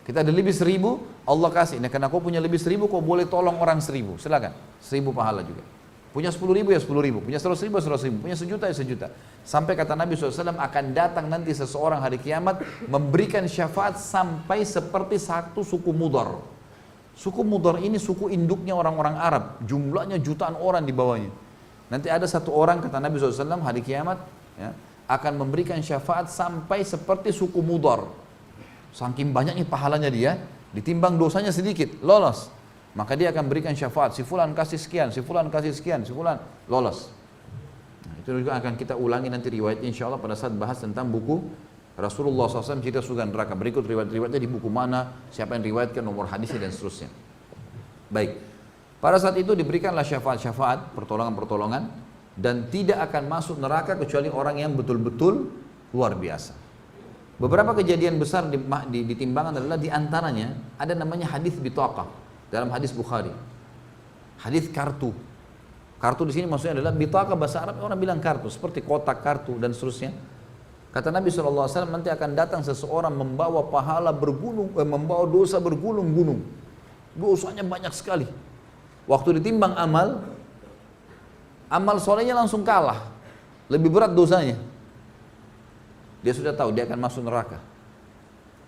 [0.05, 1.83] kita ada lebih seribu, Allah kasih.
[1.83, 4.15] Nah karena kau punya lebih seribu, kau boleh tolong orang seribu.
[4.15, 5.59] Silakan, seribu pahala juga.
[6.15, 8.73] Punya sepuluh ribu ya sepuluh ribu, punya seratus ribu ya seratus ribu, punya sejuta ya
[8.73, 9.07] sejuta.
[9.45, 15.61] Sampai kata Nabi SAW akan datang nanti seseorang hari kiamat memberikan syafaat sampai seperti satu
[15.61, 16.41] suku mudar.
[17.13, 21.29] Suku mudar ini suku induknya orang-orang Arab, jumlahnya jutaan orang di bawahnya.
[21.91, 24.17] Nanti ada satu orang kata Nabi SAW hari kiamat
[24.57, 24.73] ya,
[25.05, 28.09] akan memberikan syafaat sampai seperti suku mudar.
[28.95, 30.41] Saking banyaknya pahalanya dia,
[30.77, 32.53] ditimbang dosanya sedikit, lolos.
[32.93, 36.37] Maka dia akan berikan syafaat, si fulan kasih sekian, si fulan kasih sekian, si fulan
[36.69, 37.09] lolos.
[38.05, 41.41] Nah, itu juga akan kita ulangi nanti riwayatnya insya Allah pada saat bahas tentang buku
[41.97, 43.57] Rasulullah SAW cerita surga neraka.
[43.57, 47.09] Berikut riwayat-riwayatnya di buku mana, siapa yang riwayatkan nomor hadisnya dan seterusnya.
[48.13, 48.37] Baik.
[49.01, 51.89] Pada saat itu diberikanlah syafaat-syafaat, pertolongan-pertolongan
[52.37, 55.49] dan tidak akan masuk neraka kecuali orang yang betul-betul
[55.93, 56.66] luar biasa.
[57.37, 58.57] Beberapa kejadian besar di,
[58.89, 62.09] di, di timbangan adalah di antaranya ada namanya hadis bitaqah
[62.49, 63.29] dalam hadis Bukhari.
[64.41, 65.13] Hadis kartu.
[66.01, 69.69] Kartu di sini maksudnya adalah bitaqah bahasa Arab orang bilang kartu seperti kotak kartu dan
[69.69, 70.17] seterusnya.
[70.89, 76.41] Kata Nabi SAW nanti akan datang seseorang membawa pahala bergunung, eh, membawa dosa bergulung-gunung.
[77.13, 78.25] Dosanya banyak sekali.
[79.05, 80.25] Waktu ditimbang amal,
[81.69, 83.13] amal solehnya langsung kalah.
[83.69, 84.57] Lebih berat dosanya.
[86.25, 87.61] Dia sudah tahu dia akan masuk neraka.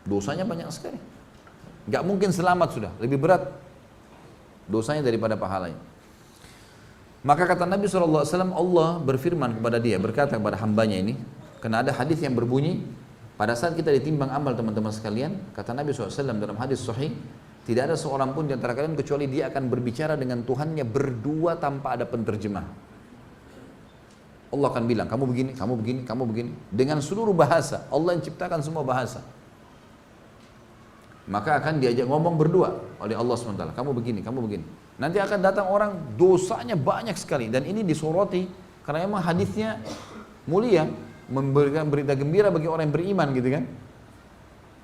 [0.06, 1.00] Dosanya banyak sekali.
[1.90, 3.50] Gak mungkin selamat sudah, lebih berat
[4.70, 5.82] dosanya daripada pahalanya.
[7.26, 8.24] Maka kata Nabi SAW,
[8.54, 11.20] Allah berfirman kepada dia, berkata kepada hambanya ini,
[11.60, 12.86] karena ada hadis yang berbunyi,
[13.36, 17.12] pada saat kita ditimbang amal teman-teman sekalian, kata Nabi SAW dalam hadis sahih,
[17.68, 22.00] tidak ada seorang pun di antara kalian kecuali dia akan berbicara dengan Tuhannya berdua tanpa
[22.00, 22.89] ada penterjemah.
[24.50, 26.52] Allah akan bilang, kamu begini, kamu begini, kamu begini.
[26.74, 27.86] Dengan seluruh bahasa.
[27.94, 29.22] Allah yang ciptakan semua bahasa.
[31.30, 33.78] Maka akan diajak ngomong berdua oleh Allah SWT.
[33.78, 34.66] Kamu begini, kamu begini.
[34.98, 38.44] Nanti akan datang orang dosanya banyak sekali dan ini disoroti
[38.84, 39.80] karena memang hadisnya
[40.50, 40.90] mulia
[41.30, 43.64] memberikan berita gembira bagi orang yang beriman gitu kan.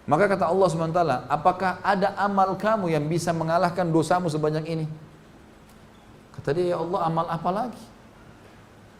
[0.05, 4.85] Maka kata Allah SWT, apakah ada amal kamu yang bisa mengalahkan dosamu sebanyak ini?
[6.37, 7.83] Kata dia, ya Allah amal apa lagi?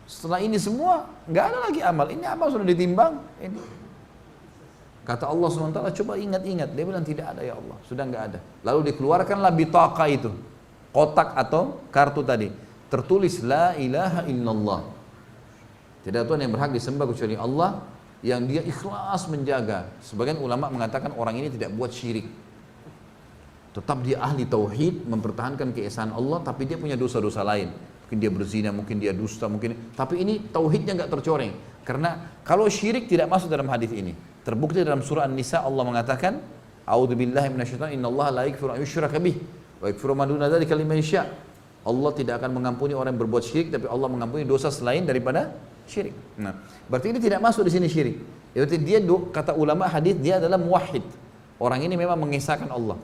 [0.06, 2.08] Setelah ini semua, nggak ada lagi amal.
[2.14, 3.18] Ini amal sudah ditimbang.
[3.42, 3.58] Ini.
[5.06, 6.74] Kata Allah SWT, coba ingat-ingat.
[6.74, 8.40] Dia bilang tidak ada ya Allah, sudah nggak ada.
[8.66, 10.34] Lalu dikeluarkanlah bitaka itu.
[10.90, 12.50] Kotak atau kartu tadi.
[12.90, 14.82] Tertulis, La ilaha illallah.
[16.06, 17.82] Tidak ada Tuhan yang berhak disembah kecuali Allah
[18.26, 19.90] yang dia ikhlas menjaga.
[20.02, 22.26] Sebagian ulama mengatakan orang ini tidak buat syirik.
[23.74, 27.70] Tetap dia ahli tauhid, mempertahankan keesaan Allah, tapi dia punya dosa-dosa lain.
[28.06, 29.94] Mungkin dia berzina, mungkin dia dusta, mungkin.
[29.98, 31.58] Tapi ini tauhidnya nggak tercoreng.
[31.82, 34.14] Karena kalau syirik tidak masuk dalam hadis ini.
[34.46, 36.38] Terbukti dalam surah An-Nisa Allah mengatakan,
[36.86, 39.42] "A'udzubillahi minasyaitonir innallaha la yaghfiru an yushraka bih
[39.82, 41.26] wa yaghfiru ma duna dzalika liman yasha."
[41.82, 45.54] Allah tidak akan mengampuni orang yang berbuat syirik, tapi Allah mengampuni dosa selain daripada
[45.90, 46.14] syirik.
[46.38, 46.58] Nah,
[46.90, 48.22] berarti ini tidak masuk di sini syirik.
[48.54, 49.02] Ya, berarti dia
[49.34, 51.06] kata ulama hadis dia adalah muwahhid.
[51.58, 52.98] Orang ini memang mengesahkan Allah.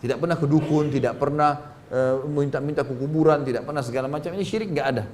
[0.00, 1.73] Tidak pernah ke dukun, tidak pernah
[2.26, 4.34] minta-minta uh, kuburan, tidak pernah segala macam.
[4.34, 5.04] Ini syirik nggak ada.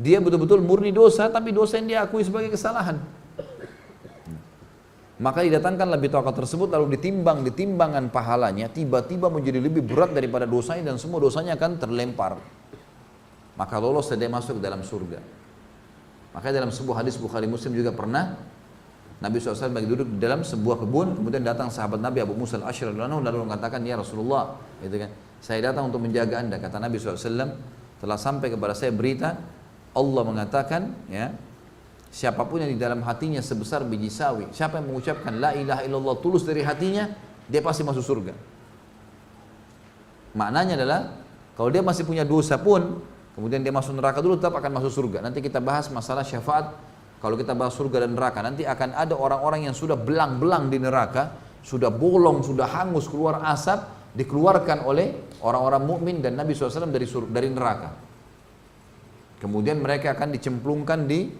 [0.00, 3.00] Dia betul-betul murni dosa, tapi dosa yang dia akui sebagai kesalahan.
[5.20, 10.48] Maka didatangkan lebih tokoh tersebut lalu ditimbang di timbangan pahalanya tiba-tiba menjadi lebih berat daripada
[10.48, 12.40] dosanya dan semua dosanya akan terlempar.
[13.60, 15.20] Maka lolos dan dia masuk dalam surga.
[16.32, 18.40] Maka dalam sebuah hadis Bukhari Muslim juga pernah
[19.20, 22.88] Nabi SAW lagi duduk di dalam sebuah kebun, kemudian datang sahabat Nabi Abu Musa al-Ashir
[22.88, 26.56] lalu mengatakan, Ya Rasulullah, gitu kan, saya datang untuk menjaga anda.
[26.60, 27.56] Kata Nabi SAW,
[28.00, 29.36] telah sampai kepada saya berita,
[29.96, 31.34] Allah mengatakan, ya,
[32.12, 36.16] siapa pun yang di dalam hatinya sebesar biji sawi, siapa yang mengucapkan La ilaha illallah
[36.22, 37.10] tulus dari hatinya,
[37.50, 38.32] dia pasti masuk surga.
[40.36, 41.00] Maknanya adalah,
[41.58, 43.02] kalau dia masih punya dosa pun,
[43.40, 45.22] Kemudian dia masuk neraka dulu tetap akan masuk surga.
[45.22, 46.74] Nanti kita bahas masalah syafaat.
[47.24, 51.36] Kalau kita bahas surga dan neraka, nanti akan ada orang-orang yang sudah belang-belang di neraka,
[51.60, 53.84] sudah bolong, sudah hangus keluar asap,
[54.16, 57.90] dikeluarkan oleh orang-orang mukmin dan Nabi SAW dari dari neraka.
[59.40, 61.32] Kemudian mereka akan dicemplungkan di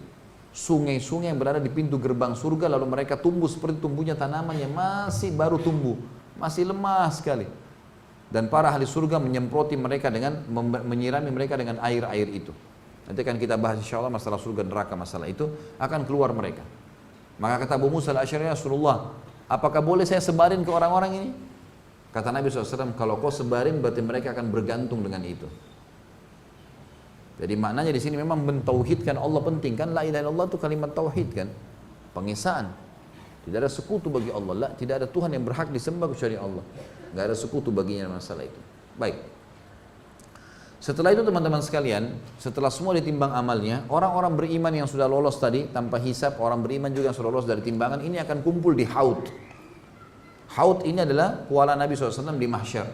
[0.51, 5.31] sungai-sungai yang berada di pintu gerbang surga, lalu mereka tumbuh seperti tumbuhnya tanaman yang masih
[5.31, 5.95] baru tumbuh,
[6.35, 7.45] masih lemah sekali
[8.31, 10.39] dan para ahli surga menyemproti mereka dengan
[10.87, 12.55] menyirami mereka dengan air-air itu.
[13.05, 16.63] Nanti akan kita bahas insya Allah masalah surga neraka masalah itu akan keluar mereka.
[17.35, 19.11] Maka kata Abu Musa al-Asyari ya Rasulullah,
[19.51, 21.29] apakah boleh saya sebarin ke orang-orang ini?
[22.11, 25.47] Kata Nabi SAW, kalau kau sebarin berarti mereka akan bergantung dengan itu.
[27.39, 31.29] Jadi maknanya di sini memang mentauhidkan Allah penting kan la ilaha illallah itu kalimat tauhid
[31.31, 31.47] kan.
[32.11, 32.69] Pengesaan.
[33.47, 34.53] Tidak ada sekutu bagi Allah.
[34.53, 36.61] La, tidak ada Tuhan yang berhak disembah kecuali Allah
[37.11, 38.59] nggak ada sekutu baginya masalah itu.
[38.95, 39.19] Baik.
[40.81, 46.01] Setelah itu teman-teman sekalian, setelah semua ditimbang amalnya, orang-orang beriman yang sudah lolos tadi tanpa
[46.01, 49.29] hisap, orang beriman juga yang sudah lolos dari timbangan ini akan kumpul di haud.
[50.51, 52.87] Haud ini adalah kuala Nabi SAW di mahsyar.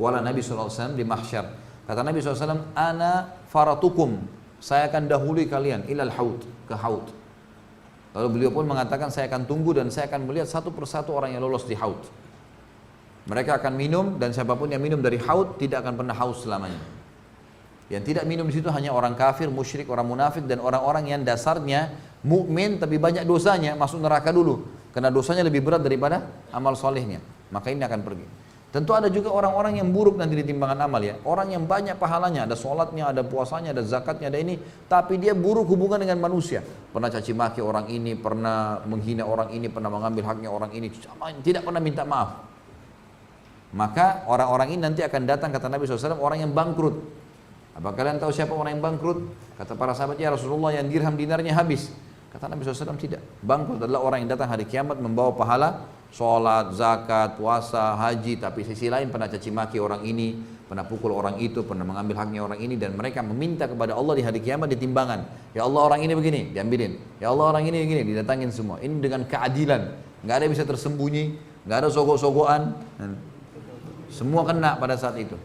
[0.00, 1.44] Kuala Nabi SAW di mahsyar.
[1.84, 4.16] Kata Nabi SAW, Ana faratukum,
[4.56, 7.04] saya akan dahului kalian ilal haud, ke haud.
[8.16, 11.44] Lalu beliau pun mengatakan, saya akan tunggu dan saya akan melihat satu persatu orang yang
[11.44, 12.00] lolos di haud.
[13.28, 16.80] Mereka akan minum dan siapa pun yang minum dari haud tidak akan pernah haus selamanya.
[17.92, 21.92] Yang tidak minum di situ hanya orang kafir, musyrik, orang munafik dan orang-orang yang dasarnya
[22.24, 26.22] mukmin tapi banyak dosanya masuk neraka dulu karena dosanya lebih berat daripada
[26.54, 27.18] amal solehnya.
[27.50, 28.26] Maka ini akan pergi.
[28.74, 31.14] Tentu ada juga orang-orang yang buruk nanti di timbangan amal ya.
[31.22, 34.58] Orang yang banyak pahalanya, ada sholatnya, ada puasanya, ada zakatnya, ada ini.
[34.90, 36.58] Tapi dia buruk hubungan dengan manusia.
[36.90, 40.90] Pernah caci maki orang ini, pernah menghina orang ini, pernah mengambil haknya orang ini.
[40.90, 42.42] Tidak pernah minta maaf.
[43.78, 46.98] Maka orang-orang ini nanti akan datang kata Nabi SAW orang yang bangkrut.
[47.78, 49.22] Apa kalian tahu siapa orang yang bangkrut?
[49.54, 51.94] Kata para sahabat ya Rasulullah yang dirham dinarnya habis.
[52.34, 53.22] Kata Nabi SAW tidak.
[53.46, 58.42] Bangkrut adalah orang yang datang hari kiamat membawa pahala sholat, zakat, puasa, haji.
[58.42, 60.34] Tapi sisi lain pernah caci maki orang ini,
[60.66, 62.74] pernah pukul orang itu, pernah mengambil haknya orang ini.
[62.74, 65.26] Dan mereka meminta kepada Allah di hari kiamat di timbangan.
[65.54, 66.98] Ya Allah orang ini begini, diambilin.
[67.22, 68.82] Ya Allah orang ini begini, didatangin semua.
[68.82, 69.82] Ini dengan keadilan.
[70.26, 71.24] Nggak ada bisa tersembunyi,
[71.70, 72.62] nggak ada sogok-sogokan.
[74.10, 75.38] Semua kena pada saat itu.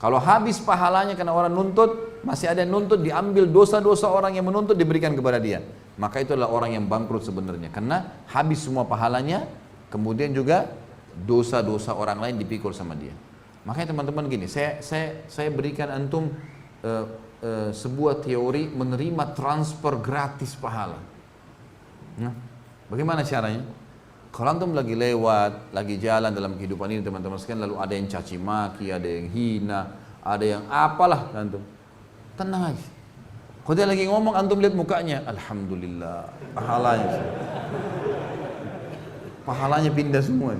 [0.00, 4.72] Kalau habis pahalanya karena orang nuntut, masih ada yang nuntut, diambil dosa-dosa orang yang menuntut
[4.72, 5.60] diberikan kepada dia.
[6.00, 7.68] Maka itu adalah orang yang bangkrut sebenarnya.
[7.68, 9.44] Karena habis semua pahalanya,
[9.92, 10.72] kemudian juga
[11.12, 13.12] dosa-dosa orang lain dipikul sama dia.
[13.68, 16.32] Makanya teman-teman gini, saya saya saya berikan antum
[16.80, 17.04] uh,
[17.44, 20.96] uh, sebuah teori menerima transfer gratis pahala.
[22.16, 22.32] Nah,
[22.88, 23.60] bagaimana caranya?
[24.30, 28.38] Kalau antum lagi lewat, lagi jalan dalam kehidupan ini teman-teman sekalian lalu ada yang caci
[28.38, 29.80] maki, ada yang hina,
[30.22, 31.58] ada yang apalah antum.
[32.38, 32.86] Tenang aja.
[33.66, 37.22] Kalau dia lagi ngomong antum lihat mukanya, alhamdulillah, pahalanya.
[39.42, 40.54] Pahalanya pindah semua.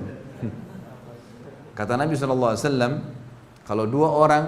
[1.71, 2.59] Kata Nabi SAW,
[3.63, 4.43] kalau dua orang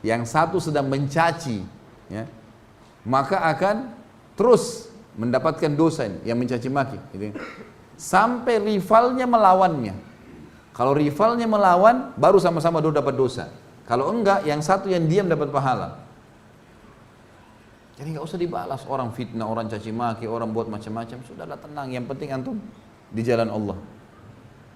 [0.00, 1.60] yang satu sedang mencaci,
[2.08, 2.24] ya,
[3.04, 3.92] maka akan
[4.40, 4.88] terus
[5.20, 6.96] mendapatkan dosa yang mencaci maki.
[7.12, 7.36] Gitu
[8.02, 9.94] sampai rivalnya melawannya.
[10.74, 13.46] Kalau rivalnya melawan, baru sama-sama dua dapat dosa.
[13.86, 16.02] Kalau enggak, yang satu yang diam dapat pahala.
[17.94, 21.22] Jadi nggak usah dibalas orang fitnah, orang caci maki, orang buat macam-macam.
[21.22, 21.94] Sudahlah tenang.
[21.94, 22.56] Yang penting antum
[23.12, 23.78] di jalan Allah.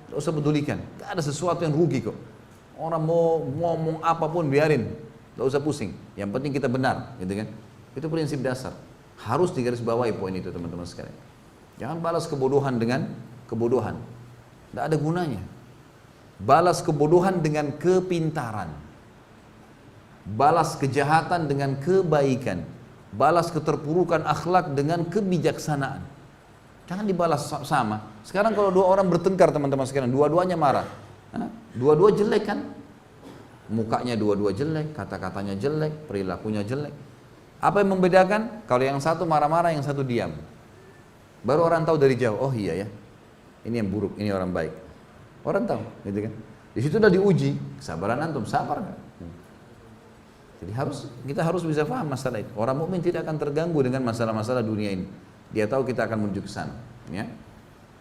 [0.06, 0.78] Tidak usah pedulikan.
[1.02, 2.14] Gak ada sesuatu yang rugi kok.
[2.78, 4.86] Orang mau ngomong apa pun biarin.
[5.34, 5.96] Tidak usah pusing.
[6.14, 7.48] Yang penting kita benar, gitu kan?
[7.96, 8.76] Itu prinsip dasar.
[9.16, 11.25] Harus digarisbawahi poin itu teman-teman sekalian.
[11.76, 13.12] Jangan balas kebodohan dengan
[13.46, 14.00] kebodohan.
[14.72, 15.42] Tidak ada gunanya.
[16.40, 18.72] Balas kebodohan dengan kepintaran.
[20.26, 22.64] Balas kejahatan dengan kebaikan.
[23.12, 26.04] Balas keterpurukan akhlak dengan kebijaksanaan.
[26.86, 28.04] Jangan dibalas sama.
[28.22, 30.86] Sekarang kalau dua orang bertengkar teman-teman sekalian, dua-duanya marah.
[31.76, 32.62] Dua-dua jelek kan?
[33.66, 36.94] Mukanya dua-dua jelek, kata-katanya jelek, perilakunya jelek.
[37.58, 38.62] Apa yang membedakan?
[38.70, 40.30] Kalau yang satu marah-marah, yang satu diam.
[41.46, 42.86] Baru orang tahu dari jauh, oh iya ya,
[43.62, 44.74] ini yang buruk, ini orang baik.
[45.46, 46.32] Orang tahu, gitu kan?
[46.74, 48.98] Di situ udah diuji, kesabaran antum, sabar nggak?
[50.56, 52.50] Jadi harus kita harus bisa paham masalah itu.
[52.58, 55.06] Orang mukmin tidak akan terganggu dengan masalah-masalah dunia ini.
[55.54, 56.74] Dia tahu kita akan menuju ke sana,
[57.14, 57.30] ya.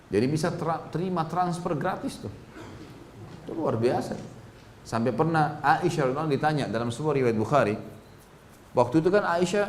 [0.10, 0.50] Jadi bisa
[0.90, 2.34] terima transfer gratis tuh.
[3.46, 4.18] Itu luar biasa.
[4.82, 7.76] Sampai pernah Aisyah radhiyallahu ditanya dalam sebuah riwayat Bukhari,
[8.74, 9.66] waktu itu kan Aisyah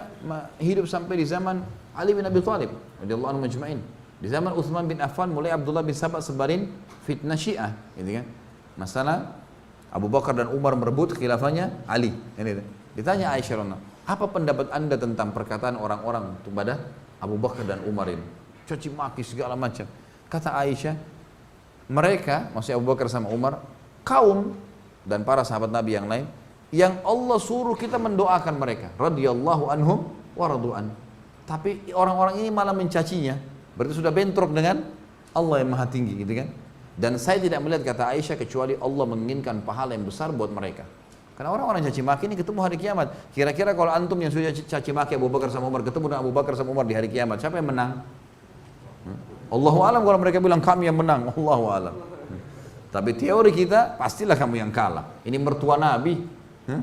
[0.60, 1.60] hidup sampai di zaman
[1.96, 2.70] Ali bin Abi Thalib
[3.00, 3.80] radhiyallahu anhu majma'in.
[4.16, 6.72] Di zaman Uthman bin Affan mulai Abdullah bin Sabah sebarin
[7.04, 8.26] fitnah Syiah, gitu kan.
[8.76, 9.36] Masalah
[9.92, 12.12] Abu Bakar dan Umar merebut khilafahnya Ali.
[12.36, 12.60] Ini
[12.96, 13.64] ditanya Aisyah
[14.06, 16.78] apa pendapat anda tentang perkataan orang-orang kepada
[17.18, 18.22] Abu Bakar dan Umar ini?
[18.68, 19.84] Caci maki segala macam.
[20.30, 20.94] Kata Aisyah,
[21.90, 23.62] mereka, maksudnya Abu Bakar sama Umar,
[24.06, 24.54] kaum
[25.02, 26.26] dan para sahabat Nabi yang lain,
[26.70, 30.86] yang Allah suruh kita mendoakan mereka, radhiyallahu anhum wa radu'an.
[31.46, 33.38] Tapi orang-orang ini malah mencacinya.
[33.78, 34.82] Berarti sudah bentrok dengan
[35.30, 36.48] Allah yang maha tinggi gitu kan.
[36.96, 40.82] Dan saya tidak melihat kata Aisyah kecuali Allah menginginkan pahala yang besar buat mereka.
[41.36, 43.12] Karena orang-orang caci maki ini ketemu hari kiamat.
[43.36, 46.56] Kira-kira kalau antum yang sudah caci maki Abu Bakar sama Umar ketemu dengan Abu Bakar
[46.56, 48.00] sama Umar di hari kiamat, siapa yang menang?
[49.04, 49.18] Hmm?
[49.52, 51.28] Allahu alam kalau mereka bilang kami yang menang.
[51.36, 51.92] Allahu alam.
[51.92, 52.40] Hmm.
[52.88, 55.20] Tapi teori kita pastilah kamu yang kalah.
[55.28, 56.24] Ini mertua Nabi.
[56.64, 56.82] Hmm?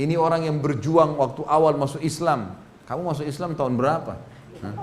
[0.00, 2.63] Ini orang yang berjuang waktu awal masuk Islam.
[2.84, 4.20] Kamu masuk Islam tahun berapa?
[4.60, 4.74] Hah?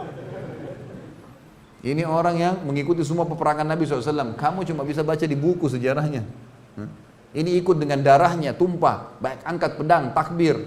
[1.82, 4.38] Ini orang yang mengikuti semua peperangan Nabi SAW.
[4.38, 6.26] Kamu cuma bisa baca di buku sejarahnya.
[6.78, 6.90] Hah?
[7.32, 10.60] Ini ikut dengan darahnya, tumpah, baik angkat pedang, takbir.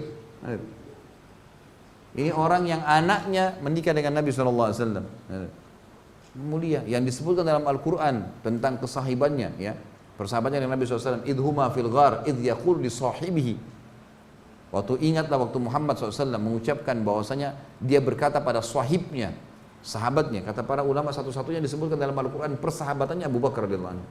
[2.15, 5.05] Ini orang yang anaknya menikah dengan Nabi SAW.
[6.35, 9.77] Mulia, yang disebutkan dalam Al-Quran tentang kesahibannya, ya
[10.17, 11.23] persahabatnya dengan Nabi SAW.
[11.27, 13.74] Idhuma fil ghar, idh yakul li sahibihi
[14.75, 19.31] Waktu ingatlah waktu Muhammad SAW mengucapkan bahwasanya dia berkata pada sahibnya,
[19.79, 20.43] sahabatnya.
[20.43, 24.03] Kata para ulama satu-satunya disebutkan dalam Al-Quran persahabatannya Abu Bakar radhiyallahu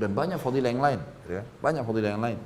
[0.00, 1.44] Dan banyak fadilah yang lain, ya.
[1.60, 2.38] banyak fadilah yang lain.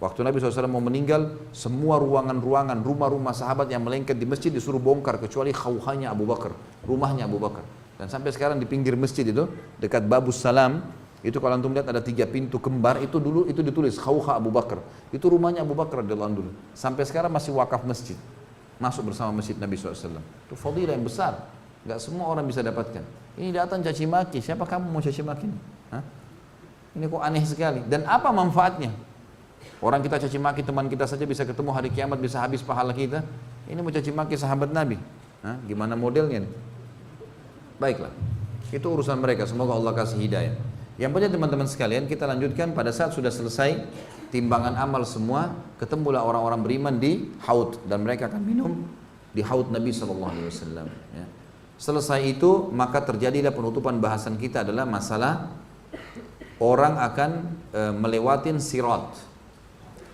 [0.00, 5.20] Waktu Nabi SAW mau meninggal, semua ruangan-ruangan, rumah-rumah sahabat yang melengket di masjid disuruh bongkar
[5.20, 6.56] kecuali khawhanya Abu Bakar,
[6.88, 7.62] rumahnya Abu Bakar.
[8.00, 9.44] Dan sampai sekarang di pinggir masjid itu,
[9.76, 10.80] dekat Babus Salam,
[11.20, 14.80] itu kalau antum lihat ada tiga pintu kembar itu dulu itu ditulis Khawha Abu Bakar.
[15.12, 16.50] Itu rumahnya Abu Bakar radhiyallahu dulu.
[16.72, 18.16] Sampai sekarang masih wakaf masjid.
[18.80, 19.92] Masuk bersama masjid Nabi SAW.
[20.48, 21.52] Itu fadilah yang besar.
[21.84, 23.04] Gak semua orang bisa dapatkan.
[23.36, 24.40] Ini datang caci maki.
[24.40, 25.44] Siapa kamu mau caci maki?
[26.96, 27.84] Ini kok aneh sekali.
[27.84, 28.88] Dan apa manfaatnya?
[29.84, 33.20] Orang kita caci maki teman kita saja bisa ketemu hari kiamat bisa habis pahala kita.
[33.68, 34.96] Ini mau caci maki sahabat Nabi.
[35.44, 35.60] Hah?
[35.68, 36.52] Gimana modelnya nih?
[37.76, 38.12] Baiklah.
[38.72, 39.44] Itu urusan mereka.
[39.44, 40.56] Semoga Allah kasih hidayah.
[41.00, 43.88] Yang punya teman-teman sekalian, kita lanjutkan pada saat sudah selesai
[44.28, 48.84] timbangan amal semua, ketemulah orang-orang beriman di haud dan mereka akan minum
[49.32, 50.86] di haud Nabi Shallallahu Alaihi Wasallam.
[51.16, 51.24] Ya.
[51.80, 55.48] Selesai itu maka terjadilah penutupan bahasan kita adalah masalah
[56.60, 57.30] orang akan
[57.72, 59.16] e, melewatin sirat,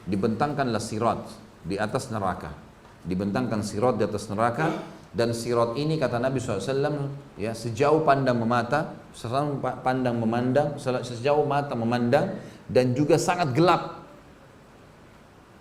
[0.07, 1.27] dibentangkanlah sirat
[1.67, 2.55] di atas neraka,
[3.03, 4.71] dibentangkan sirat di atas neraka
[5.11, 11.73] dan sirat ini kata Nabi SAW ya sejauh pandang memata sejauh pandang memandang sejauh mata
[11.73, 12.37] memandang
[12.69, 14.05] dan juga sangat gelap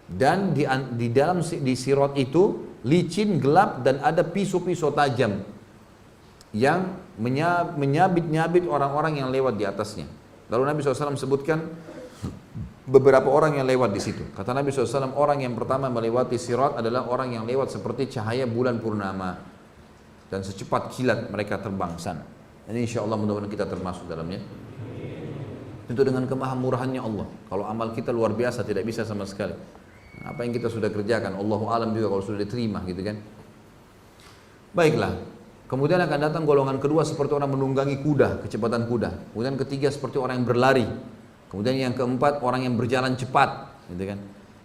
[0.06, 0.68] dan di,
[1.00, 5.42] di dalam di sirat itu licin gelap dan ada pisau-pisau tajam
[6.54, 7.02] yang
[7.76, 10.08] menyabit-nyabit orang-orang yang lewat di atasnya.
[10.48, 11.58] Lalu Nabi SAW sebutkan
[12.86, 14.24] beberapa orang yang lewat di situ.
[14.38, 18.78] Kata Nabi SAW, orang yang pertama melewati sirat adalah orang yang lewat seperti cahaya bulan
[18.78, 19.42] purnama.
[20.30, 22.35] Dan secepat kilat mereka terbang sana.
[22.66, 24.42] Ini insya Allah mudah-mudahan kita termasuk dalamnya.
[25.86, 27.28] Tentu dengan kemahamurahannya Allah.
[27.46, 29.54] Kalau amal kita luar biasa tidak bisa sama sekali.
[30.26, 33.22] Apa yang kita sudah kerjakan, Allah alam juga kalau sudah diterima gitu kan.
[34.74, 35.14] Baiklah,
[35.66, 39.34] Kemudian akan datang golongan kedua seperti orang menunggangi kuda, kecepatan kuda.
[39.34, 40.86] Kemudian ketiga seperti orang yang berlari.
[41.50, 44.20] Kemudian yang keempat orang yang berjalan cepat, gitu kan.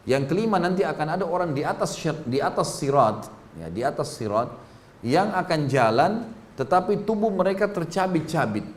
[0.05, 1.97] Yang kelima nanti akan ada orang di atas
[2.28, 4.52] di atas sirat, ya, di atas sirat
[5.01, 6.12] yang akan jalan
[6.61, 8.69] tetapi tubuh mereka tercabit-cabit.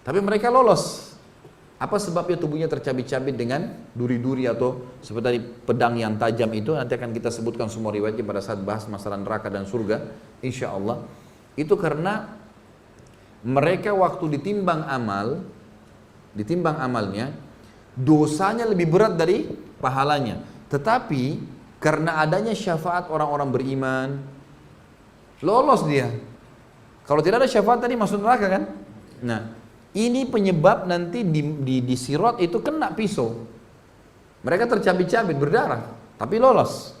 [0.00, 1.12] Tapi mereka lolos.
[1.76, 7.28] Apa sebabnya tubuhnya tercabit-cabit dengan duri-duri atau seperti pedang yang tajam itu nanti akan kita
[7.28, 9.98] sebutkan semua riwayatnya pada saat bahas masalah neraka dan surga
[10.40, 11.02] insya Allah
[11.58, 12.38] itu karena
[13.42, 15.42] mereka waktu ditimbang amal
[16.38, 17.34] ditimbang amalnya
[17.98, 19.50] dosanya lebih berat dari
[19.82, 20.38] pahalanya
[20.70, 21.42] tetapi
[21.82, 24.08] karena adanya syafaat orang-orang beriman
[25.42, 26.14] lolos dia
[27.02, 28.62] kalau tidak ada syafaat tadi masuk neraka kan?
[29.22, 29.40] Nah,
[29.92, 33.44] ini penyebab nanti di, di, di sirot itu kena pisau.
[34.42, 35.82] Mereka tercabit-cabit berdarah,
[36.18, 36.98] tapi lolos.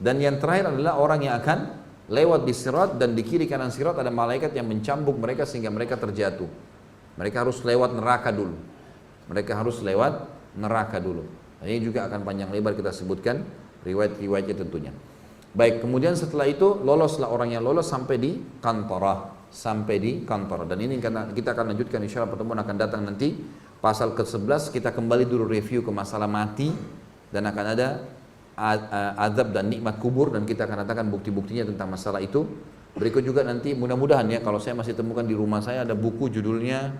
[0.00, 1.58] Dan yang terakhir adalah orang yang akan
[2.08, 6.00] lewat di sirat dan di kiri kanan sirat ada malaikat yang mencambuk mereka sehingga mereka
[6.00, 6.48] terjatuh.
[7.20, 8.56] Mereka harus lewat neraka dulu.
[9.28, 10.24] Mereka harus lewat
[10.56, 11.28] neraka dulu.
[11.60, 13.44] Ini juga akan panjang lebar kita sebutkan
[13.84, 14.92] riwayat-riwayatnya tentunya.
[15.50, 20.70] Baik, kemudian setelah itu loloslah orang yang lolos sampai di kantorah, sampai di kantor.
[20.70, 21.02] Dan ini
[21.34, 23.34] kita akan lanjutkan insya Allah pertemuan akan datang nanti
[23.82, 26.70] pasal ke-11 kita kembali dulu review ke masalah mati
[27.34, 27.88] dan akan ada
[29.18, 32.46] azab dan nikmat kubur dan kita akan katakan bukti-buktinya tentang masalah itu.
[32.94, 36.94] Berikut juga nanti mudah-mudahan ya kalau saya masih temukan di rumah saya ada buku judulnya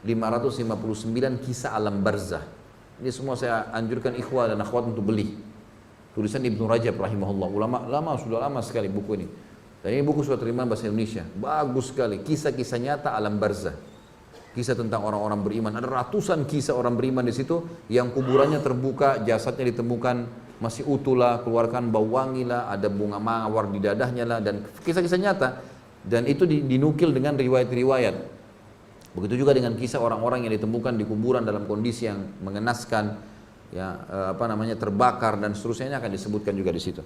[0.00, 2.40] 559 kisah alam barzah.
[3.04, 5.51] Ini semua saya anjurkan ikhwah dan akhwat untuk beli
[6.12, 7.48] tulisan Ibnu Rajab rahimahullah.
[7.48, 9.26] Ulama lama sudah lama sekali buku ini.
[9.82, 11.26] Dan ini buku sudah terima bahasa Indonesia.
[11.26, 12.22] Bagus sekali.
[12.22, 13.74] Kisah-kisah nyata alam barzah.
[14.54, 15.72] Kisah tentang orang-orang beriman.
[15.74, 21.42] Ada ratusan kisah orang beriman di situ yang kuburannya terbuka jasadnya ditemukan masih utuh lah
[21.42, 25.48] keluarkan bau wangi lah ada bunga mawar di dadahnya lah dan kisah-kisah nyata.
[26.06, 28.16] Dan itu dinukil dengan riwayat-riwayat.
[29.12, 33.31] Begitu juga dengan kisah orang-orang yang ditemukan di kuburan dalam kondisi yang mengenaskan
[33.72, 37.02] ya eh, apa namanya terbakar dan seterusnya ini akan disebutkan juga di situ.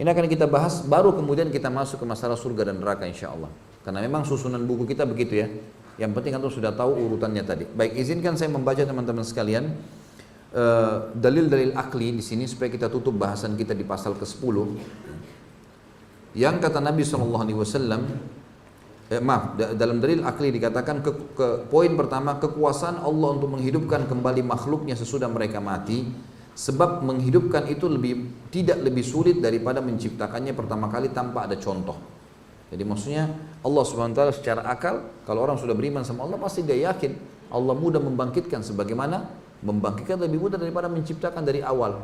[0.00, 3.52] Ini akan kita bahas baru kemudian kita masuk ke masalah surga dan neraka insya Allah.
[3.80, 5.48] Karena memang susunan buku kita begitu ya.
[6.00, 7.68] Yang penting antum sudah tahu urutannya tadi.
[7.68, 9.76] Baik, izinkan saya membaca teman-teman sekalian
[10.56, 14.56] eh, dalil-dalil uh, akli di sini supaya kita tutup bahasan kita di pasal ke-10.
[16.32, 17.44] Yang kata Nabi SAW
[19.10, 24.46] eh, maaf dalam dalil akli dikatakan ke, ke poin pertama kekuasaan Allah untuk menghidupkan kembali
[24.46, 26.06] makhluknya sesudah mereka mati
[26.54, 31.98] sebab menghidupkan itu lebih tidak lebih sulit daripada menciptakannya pertama kali tanpa ada contoh.
[32.70, 33.26] Jadi maksudnya
[33.66, 37.18] Allah Subhanahu wa taala secara akal kalau orang sudah beriman sama Allah pasti dia yakin
[37.50, 39.26] Allah mudah membangkitkan sebagaimana
[39.60, 41.98] membangkitkan lebih mudah daripada menciptakan dari awal.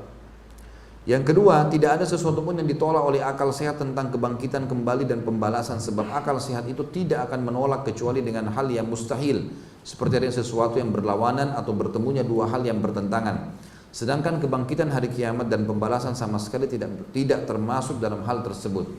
[1.06, 5.22] Yang kedua, tidak ada sesuatu pun yang ditolak oleh akal sehat tentang kebangkitan kembali dan
[5.22, 9.46] pembalasan sebab akal sehat itu tidak akan menolak kecuali dengan hal yang mustahil
[9.86, 13.54] seperti ada sesuatu yang berlawanan atau bertemunya dua hal yang bertentangan.
[13.94, 18.90] Sedangkan kebangkitan hari kiamat dan pembalasan sama sekali tidak tidak termasuk dalam hal tersebut.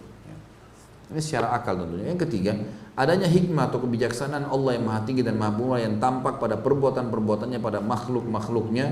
[1.12, 2.16] Ini secara akal tentunya.
[2.16, 2.56] Yang ketiga,
[2.96, 7.60] adanya hikmah atau kebijaksanaan Allah yang maha tinggi dan maha murah yang tampak pada perbuatan-perbuatannya
[7.60, 8.86] pada makhluk-makhluknya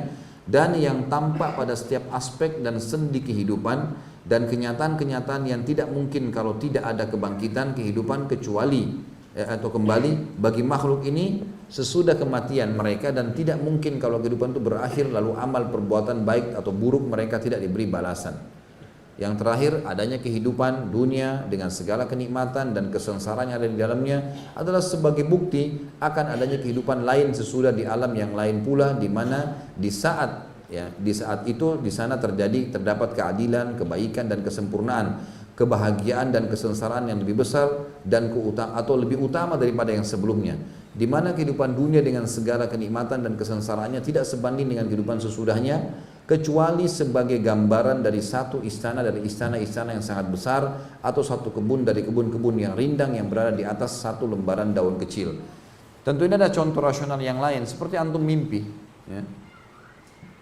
[0.46, 6.58] dan yang tampak pada setiap aspek dan sendi kehidupan dan kenyataan-kenyataan yang tidak mungkin kalau
[6.58, 8.94] tidak ada kebangkitan kehidupan kecuali
[9.34, 14.62] eh, atau kembali bagi makhluk ini sesudah kematian mereka dan tidak mungkin kalau kehidupan itu
[14.62, 18.55] berakhir lalu amal perbuatan baik atau buruk mereka tidak diberi balasan.
[19.16, 24.18] Yang terakhir adanya kehidupan dunia dengan segala kenikmatan dan kesengsaraan yang ada di dalamnya
[24.60, 29.72] adalah sebagai bukti akan adanya kehidupan lain sesudah di alam yang lain pula di mana
[29.72, 35.24] di saat ya di saat itu di sana terjadi terdapat keadilan, kebaikan dan kesempurnaan,
[35.56, 37.72] kebahagiaan dan kesengsaraan yang lebih besar
[38.04, 40.60] dan keutama atau lebih utama daripada yang sebelumnya.
[40.96, 45.92] Di mana kehidupan dunia dengan segala kenikmatan dan kesengsaraannya tidak sebanding dengan kehidupan sesudahnya
[46.26, 50.62] kecuali sebagai gambaran dari satu istana dari istana-istana yang sangat besar
[50.98, 55.38] atau satu kebun dari kebun-kebun yang rindang yang berada di atas satu lembaran daun kecil.
[56.02, 58.66] Tentu ini ada contoh rasional yang lain seperti antum mimpi.
[59.06, 59.22] Ya.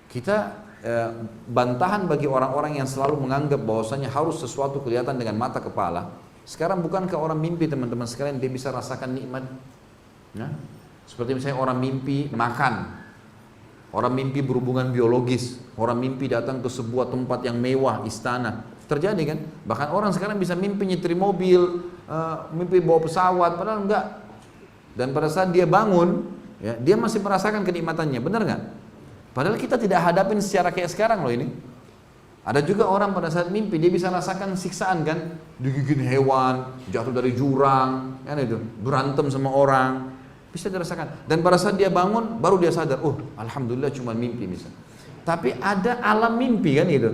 [0.07, 0.37] Kita
[0.83, 1.09] eh,
[1.51, 7.15] bantahan bagi orang-orang yang selalu menganggap bahwasanya harus sesuatu kelihatan dengan mata kepala Sekarang bukankah
[7.15, 9.47] orang mimpi teman-teman sekalian dia bisa rasakan nikmat?
[10.35, 10.51] Nah,
[11.07, 13.02] seperti misalnya orang mimpi makan,
[13.93, 18.65] orang mimpi berhubungan biologis, orang mimpi datang ke sebuah tempat yang mewah, istana.
[18.89, 19.39] Terjadi kan?
[19.69, 24.05] Bahkan orang sekarang bisa mimpi nyetir mobil, uh, mimpi bawa pesawat, padahal enggak.
[24.97, 26.25] Dan pada saat dia bangun,
[26.57, 28.61] ya, dia masih merasakan kenikmatannya, benar nggak?
[29.33, 31.49] Padahal kita tidak hadapin secara kayak sekarang loh ini.
[32.43, 37.31] Ada juga orang pada saat mimpi dia bisa rasakan siksaan kan, digigit hewan, jatuh dari
[37.31, 40.11] jurang, kan itu, berantem sama orang,
[40.53, 41.25] bisa dirasakan.
[41.25, 44.69] Dan pada saat dia bangun, baru dia sadar, oh alhamdulillah cuma mimpi bisa.
[45.25, 47.11] Tapi ada alam mimpi kan itu,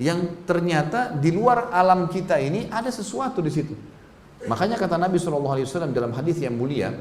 [0.00, 3.76] yang ternyata di luar alam kita ini ada sesuatu di situ.
[4.48, 6.96] Makanya kata Nabi SAW dalam hadis yang mulia,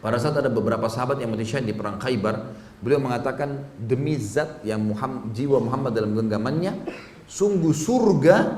[0.00, 4.80] pada saat ada beberapa sahabat yang mati di perang Khaybar, Beliau mengatakan demi zat yang
[4.80, 6.88] Muhammad, jiwa Muhammad dalam genggamannya,
[7.28, 8.56] sungguh surga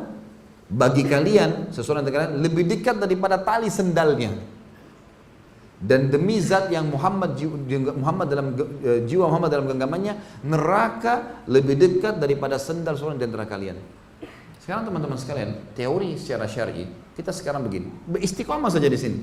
[0.71, 4.31] bagi kalian seseorang kalian lebih dekat daripada tali sendalnya.
[5.83, 7.35] Dan demi zat yang Muhammad
[7.99, 8.55] Muhammad dalam
[8.87, 10.15] e, jiwa Muhammad dalam genggamannya,
[10.47, 13.83] neraka lebih dekat daripada sendal seorang di antara kalian.
[14.63, 19.19] Sekarang teman-teman sekalian, teori secara syar'i kita sekarang begini, beristiqomah saja di sini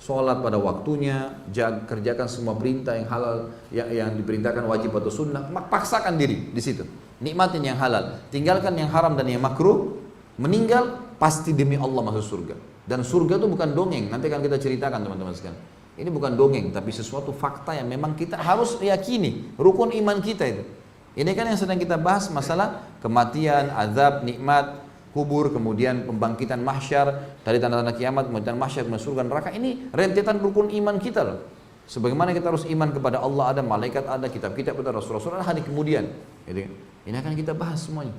[0.00, 5.52] sholat pada waktunya, jag, kerjakan semua perintah yang halal, yang, yang diperintahkan wajib atau sunnah,
[5.68, 6.88] paksakan diri di situ.
[7.20, 10.00] Nikmatin yang halal, tinggalkan yang haram dan yang makruh,
[10.40, 12.56] meninggal pasti demi Allah masuk surga.
[12.90, 15.54] Dan surga itu bukan dongeng, nanti akan kita ceritakan teman-teman sekalian.
[15.94, 20.66] Ini bukan dongeng, tapi sesuatu fakta yang memang kita harus yakini, rukun iman kita itu.
[21.14, 24.82] Ini kan yang sedang kita bahas masalah kematian, azab, nikmat,
[25.14, 29.54] kubur, kemudian pembangkitan mahsyar, dari tanda-tanda kiamat, kemudian mahsyar, kemudian surga neraka.
[29.54, 31.38] Ini rentetan rukun iman kita loh.
[31.86, 36.10] Sebagaimana kita harus iman kepada Allah ada, malaikat ada, kitab-kitab ada, rasul-rasul ada hari kemudian.
[36.46, 36.70] Gitu.
[37.06, 38.14] Ini akan kita bahas semuanya.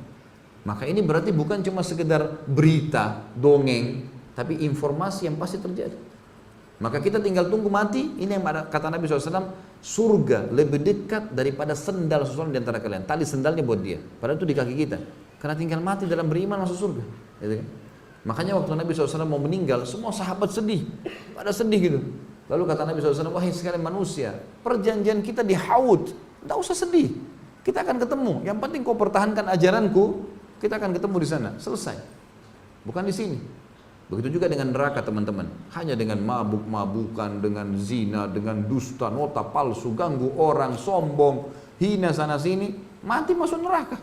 [0.64, 4.12] Maka ini berarti bukan cuma sekedar berita, dongeng,
[4.42, 5.94] tapi informasi yang pasti terjadi.
[6.82, 9.54] Maka kita tinggal tunggu mati, ini yang kata Nabi SAW,
[9.86, 13.06] surga lebih dekat daripada sendal seseorang di antara kalian.
[13.06, 14.98] Tali sendalnya buat dia, padahal itu di kaki kita.
[15.38, 17.04] Karena tinggal mati dalam beriman masuk surga.
[17.38, 17.68] Gitu kan?
[18.22, 20.90] Makanya waktu Nabi SAW mau meninggal, semua sahabat sedih.
[21.38, 22.00] Pada sedih gitu.
[22.50, 26.10] Lalu kata Nabi SAW, wahai sekalian manusia, perjanjian kita di haud.
[26.42, 27.14] Tidak usah sedih.
[27.62, 28.42] Kita akan ketemu.
[28.42, 30.26] Yang penting kau pertahankan ajaranku,
[30.58, 31.50] kita akan ketemu di sana.
[31.62, 31.98] Selesai.
[32.86, 33.61] Bukan di sini.
[34.12, 35.48] Begitu juga dengan neraka teman-teman.
[35.72, 41.48] Hanya dengan mabuk-mabukan, dengan zina, dengan dusta, nota palsu, ganggu orang, sombong,
[41.80, 42.76] hina sana sini,
[43.08, 43.96] mati masuk neraka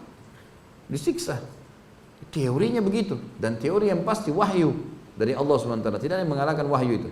[0.89, 1.44] disiksa.
[2.32, 4.74] Teorinya begitu dan teori yang pasti wahyu
[5.14, 7.10] dari Allah SWT tidak ada yang mengalahkan wahyu itu.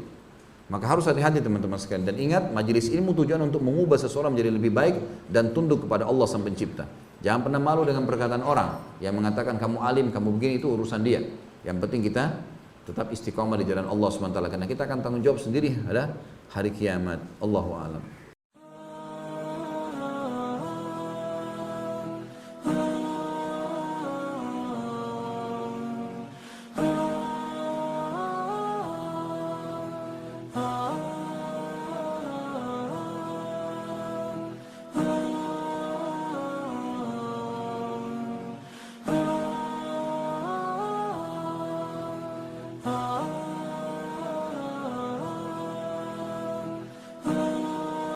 [0.67, 4.75] Maka harus hati-hati teman-teman sekalian dan ingat majelis ilmu tujuan untuk mengubah seseorang menjadi lebih
[4.75, 4.97] baik
[5.31, 6.91] dan tunduk kepada Allah sang pencipta.
[7.23, 11.23] Jangan pernah malu dengan perkataan orang yang mengatakan kamu alim, kamu begini itu urusan dia.
[11.63, 12.25] Yang penting kita
[12.87, 16.15] tetap istiqomah di jalan Allah SWT karena kita akan tanggung jawab sendiri ada
[16.55, 17.19] hari kiamat.
[17.43, 18.03] Allahu a'lam.